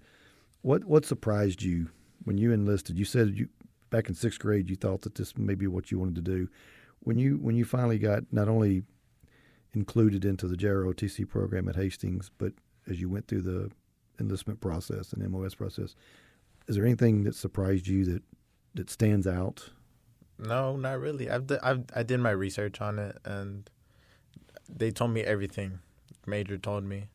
what 0.62 0.86
what 0.86 1.06
surprised 1.06 1.62
you 1.62 1.90
when 2.24 2.38
you 2.38 2.52
enlisted? 2.52 2.98
You 2.98 3.06
said 3.06 3.38
you 3.38 3.50
back 3.90 4.08
in 4.08 4.16
sixth 4.16 4.40
grade 4.40 4.70
you 4.70 4.76
thought 4.76 5.02
that 5.02 5.16
this 5.16 5.38
may 5.38 5.56
be 5.56 5.68
what 5.68 5.92
you 5.92 6.00
wanted 6.00 6.16
to 6.16 6.22
do. 6.22 6.50
When 7.02 7.18
you 7.18 7.38
when 7.38 7.56
you 7.56 7.66
finally 7.66 8.00
got 8.00 8.24
not 8.32 8.48
only 8.48 8.84
included 9.74 10.26
into 10.26 10.48
the 10.48 10.56
JROTC 10.56 11.30
program 11.30 11.70
at 11.70 11.76
Hastings, 11.76 12.32
but 12.38 12.54
as 12.90 13.00
you 13.00 13.08
went 13.10 13.28
through 13.28 13.44
the 13.44 13.72
enlistment 14.20 14.60
process 14.60 15.14
and 15.14 15.28
MOS 15.30 15.54
process, 15.56 15.96
is 16.68 16.76
there 16.76 16.86
anything 16.86 17.24
that 17.24 17.36
surprised 17.36 17.88
you 17.88 18.06
that 18.06 18.24
that 18.74 18.90
stands 18.90 19.28
out 19.28 19.70
no, 20.40 20.76
not 20.78 21.00
really. 21.00 21.30
I've, 21.30 21.48
d- 21.48 21.58
I've 21.62 21.84
I 21.96 22.04
did 22.04 22.20
my 22.20 22.32
research 22.32 22.82
on 22.82 22.98
it, 23.00 23.18
and 23.26 23.70
they 24.68 24.92
told 24.92 25.12
me 25.12 25.22
everything. 25.22 25.80
Major 26.26 26.58
told 26.58 26.84
me. 26.84 27.10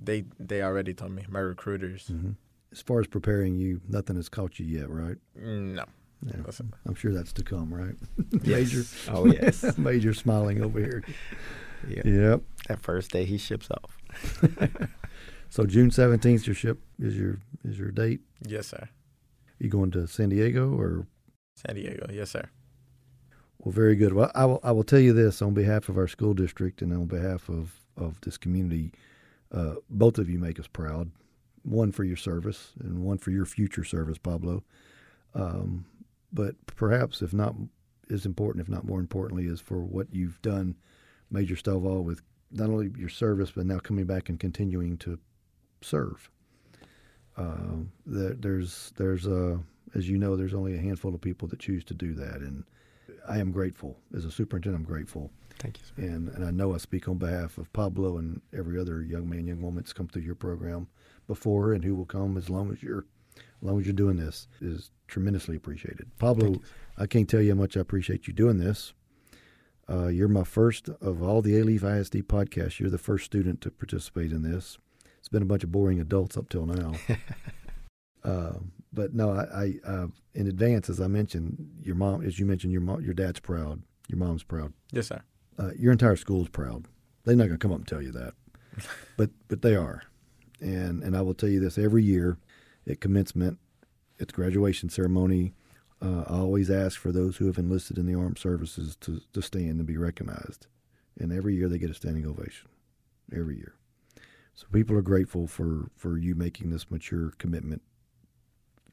They 0.00 0.24
they 0.38 0.62
already 0.62 0.94
told 0.94 1.12
me. 1.12 1.24
My 1.28 1.40
recruiters. 1.40 2.08
Mm-hmm. 2.08 2.32
As 2.72 2.82
far 2.82 3.00
as 3.00 3.06
preparing 3.06 3.56
you, 3.56 3.80
nothing 3.88 4.16
has 4.16 4.28
caught 4.28 4.58
you 4.58 4.66
yet, 4.66 4.90
right? 4.90 5.16
No. 5.34 5.84
Yeah. 6.24 6.42
I'm 6.86 6.94
sure 6.94 7.12
that's 7.12 7.32
to 7.34 7.44
come, 7.44 7.72
right? 7.72 7.94
Major. 8.46 8.84
Oh 9.10 9.26
yes. 9.26 9.76
Major 9.78 10.14
smiling 10.14 10.62
over 10.62 10.80
here. 10.80 11.02
Yep. 11.88 12.06
Yep. 12.06 12.40
That 12.68 12.80
first 12.80 13.12
day 13.12 13.26
he 13.26 13.36
ships 13.36 13.68
off. 13.70 13.98
so 15.50 15.66
June 15.66 15.90
seventeenth, 15.90 16.46
your 16.46 16.54
ship 16.54 16.80
is 16.98 17.16
your 17.16 17.38
is 17.64 17.78
your 17.78 17.90
date. 17.90 18.20
Yes, 18.44 18.68
sir. 18.68 18.88
You 19.58 19.68
going 19.68 19.90
to 19.92 20.08
San 20.08 20.30
Diego 20.30 20.72
or 20.74 21.06
San 21.56 21.74
Diego, 21.74 22.06
yes, 22.12 22.30
sir. 22.30 22.48
Well, 23.58 23.72
very 23.72 23.96
good. 23.96 24.12
Well, 24.12 24.30
I 24.34 24.44
will, 24.44 24.60
I 24.62 24.72
will 24.72 24.84
tell 24.84 25.00
you 25.00 25.12
this 25.12 25.40
on 25.40 25.54
behalf 25.54 25.88
of 25.88 25.96
our 25.96 26.06
school 26.06 26.34
district 26.34 26.82
and 26.82 26.92
on 26.92 27.06
behalf 27.06 27.48
of, 27.48 27.72
of 27.96 28.20
this 28.20 28.36
community. 28.36 28.92
Uh, 29.50 29.76
both 29.88 30.18
of 30.18 30.28
you 30.28 30.38
make 30.38 30.60
us 30.60 30.66
proud. 30.66 31.10
One 31.62 31.90
for 31.90 32.04
your 32.04 32.16
service 32.16 32.72
and 32.78 33.02
one 33.02 33.18
for 33.18 33.30
your 33.30 33.46
future 33.46 33.84
service, 33.84 34.18
Pablo. 34.18 34.62
Um, 35.34 35.86
but 36.32 36.54
perhaps, 36.66 37.22
if 37.22 37.32
not 37.32 37.54
as 38.10 38.26
important, 38.26 38.62
if 38.62 38.68
not 38.68 38.84
more 38.84 39.00
importantly, 39.00 39.46
is 39.46 39.60
for 39.60 39.78
what 39.78 40.08
you've 40.12 40.40
done, 40.42 40.76
Major 41.30 41.56
Stovall, 41.56 42.04
with 42.04 42.22
not 42.52 42.68
only 42.68 42.92
your 42.96 43.08
service, 43.08 43.50
but 43.50 43.66
now 43.66 43.78
coming 43.78 44.04
back 44.04 44.28
and 44.28 44.38
continuing 44.38 44.96
to 44.98 45.18
serve. 45.80 46.30
Uh, 47.36 47.84
there's 48.06 48.92
there's 48.96 49.26
a 49.26 49.60
as 49.94 50.08
you 50.08 50.18
know, 50.18 50.36
there's 50.36 50.54
only 50.54 50.74
a 50.74 50.80
handful 50.80 51.14
of 51.14 51.20
people 51.20 51.48
that 51.48 51.58
choose 51.58 51.84
to 51.84 51.94
do 51.94 52.14
that, 52.14 52.36
and 52.36 52.64
I 53.28 53.38
am 53.38 53.52
grateful. 53.52 53.98
As 54.14 54.24
a 54.24 54.30
superintendent, 54.30 54.84
I'm 54.84 54.90
grateful. 54.90 55.30
Thank 55.58 55.78
you. 55.78 55.84
Sir. 55.84 56.08
And 56.12 56.28
and 56.28 56.44
I 56.44 56.50
know 56.50 56.74
I 56.74 56.78
speak 56.78 57.08
on 57.08 57.18
behalf 57.18 57.58
of 57.58 57.72
Pablo 57.72 58.18
and 58.18 58.40
every 58.56 58.78
other 58.78 59.02
young 59.02 59.28
man, 59.28 59.46
young 59.46 59.62
woman 59.62 59.82
that's 59.82 59.92
come 59.92 60.08
through 60.08 60.22
your 60.22 60.34
program 60.34 60.88
before, 61.26 61.72
and 61.72 61.84
who 61.84 61.94
will 61.94 62.04
come 62.06 62.36
as 62.36 62.50
long 62.50 62.70
as 62.72 62.82
you're, 62.82 63.06
as 63.36 63.62
long 63.62 63.80
as 63.80 63.86
you're 63.86 63.94
doing 63.94 64.16
this, 64.16 64.48
is 64.60 64.90
tremendously 65.08 65.56
appreciated. 65.56 66.10
Pablo, 66.18 66.60
I 66.98 67.06
can't 67.06 67.28
tell 67.28 67.40
you 67.40 67.52
how 67.52 67.58
much 67.58 67.76
I 67.76 67.80
appreciate 67.80 68.26
you 68.26 68.32
doing 68.32 68.58
this. 68.58 68.92
Uh, 69.88 70.08
you're 70.08 70.28
my 70.28 70.44
first 70.44 70.88
of 70.88 71.22
all 71.22 71.42
the 71.42 71.52
Alief 71.52 71.84
ISD 71.84 72.26
podcasts. 72.28 72.80
You're 72.80 72.90
the 72.90 72.98
first 72.98 73.24
student 73.24 73.60
to 73.62 73.70
participate 73.70 74.32
in 74.32 74.42
this. 74.42 74.78
It's 75.26 75.32
been 75.32 75.42
a 75.42 75.46
bunch 75.46 75.64
of 75.64 75.72
boring 75.72 75.98
adults 75.98 76.36
up 76.36 76.48
till 76.48 76.66
now. 76.66 76.92
uh, 78.22 78.52
but 78.92 79.12
no, 79.12 79.32
I, 79.32 79.42
I 79.42 79.74
uh, 79.84 80.06
in 80.34 80.46
advance, 80.46 80.88
as 80.88 81.00
I 81.00 81.08
mentioned, 81.08 81.80
your 81.82 81.96
mom, 81.96 82.24
as 82.24 82.38
you 82.38 82.46
mentioned, 82.46 82.72
your 82.72 82.80
mom, 82.82 83.00
your 83.00 83.12
dad's 83.12 83.40
proud, 83.40 83.82
your 84.06 84.20
mom's 84.20 84.44
proud. 84.44 84.72
Yes, 84.92 85.08
sir. 85.08 85.20
Uh, 85.58 85.70
your 85.76 85.90
entire 85.90 86.14
school's 86.14 86.48
proud. 86.48 86.86
They're 87.24 87.34
not 87.34 87.48
going 87.48 87.58
to 87.58 87.58
come 87.58 87.72
up 87.72 87.78
and 87.78 87.88
tell 87.88 88.00
you 88.00 88.12
that, 88.12 88.34
but 89.16 89.30
but 89.48 89.62
they 89.62 89.74
are, 89.74 90.04
and 90.60 91.02
and 91.02 91.16
I 91.16 91.22
will 91.22 91.34
tell 91.34 91.48
you 91.48 91.58
this 91.58 91.76
every 91.76 92.04
year, 92.04 92.38
at 92.88 93.00
commencement, 93.00 93.58
at 94.20 94.28
the 94.28 94.32
graduation 94.32 94.90
ceremony, 94.90 95.54
uh, 96.00 96.22
I 96.28 96.36
always 96.38 96.70
ask 96.70 97.00
for 97.00 97.10
those 97.10 97.38
who 97.38 97.46
have 97.46 97.58
enlisted 97.58 97.98
in 97.98 98.06
the 98.06 98.14
armed 98.14 98.38
services 98.38 98.94
to 99.00 99.22
to 99.32 99.42
stand 99.42 99.70
and 99.70 99.86
be 99.86 99.96
recognized, 99.96 100.68
and 101.18 101.32
every 101.32 101.56
year 101.56 101.68
they 101.68 101.78
get 101.78 101.90
a 101.90 101.94
standing 101.94 102.26
ovation, 102.26 102.68
every 103.32 103.56
year. 103.56 103.74
So 104.56 104.66
people 104.72 104.96
are 104.96 105.02
grateful 105.02 105.46
for 105.46 105.90
for 105.96 106.18
you 106.18 106.34
making 106.34 106.70
this 106.70 106.90
mature 106.90 107.32
commitment 107.38 107.82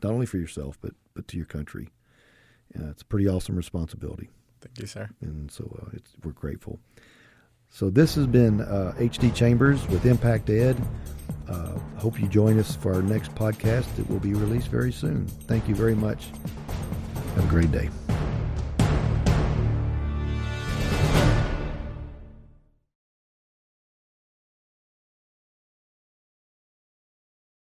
not 0.04 0.12
only 0.12 0.26
for 0.26 0.38
yourself 0.38 0.78
but 0.82 0.94
but 1.16 1.28
to 1.30 1.38
your 1.38 1.46
country. 1.46 1.90
Uh, 2.78 2.90
it's 2.90 3.02
a 3.02 3.06
pretty 3.06 3.28
awesome 3.28 3.56
responsibility. 3.56 4.30
Thank 4.62 4.80
you, 4.80 4.88
sir. 4.88 5.10
And 5.22 5.52
so 5.52 5.64
uh, 5.82 5.98
we're 6.24 6.32
grateful. 6.32 6.80
So 7.70 7.90
this 7.90 8.16
has 8.16 8.28
been 8.28 8.62
uh, 8.62 8.94
HD 8.98 9.34
Chambers 9.34 9.88
with 9.88 10.06
Impact 10.06 10.50
Ed. 10.50 10.80
Uh, 11.48 11.78
hope 11.98 12.20
you 12.20 12.28
join 12.28 12.60
us 12.60 12.76
for 12.76 12.94
our 12.94 13.02
next 13.02 13.34
podcast. 13.36 13.88
It 14.00 14.10
will 14.10 14.20
be 14.20 14.34
released 14.34 14.68
very 14.68 14.92
soon. 14.92 15.28
Thank 15.28 15.68
you 15.68 15.76
very 15.76 15.96
much. 15.96 16.28
Have 17.36 17.46
a 17.46 17.50
great 17.50 17.72
day. 17.72 17.90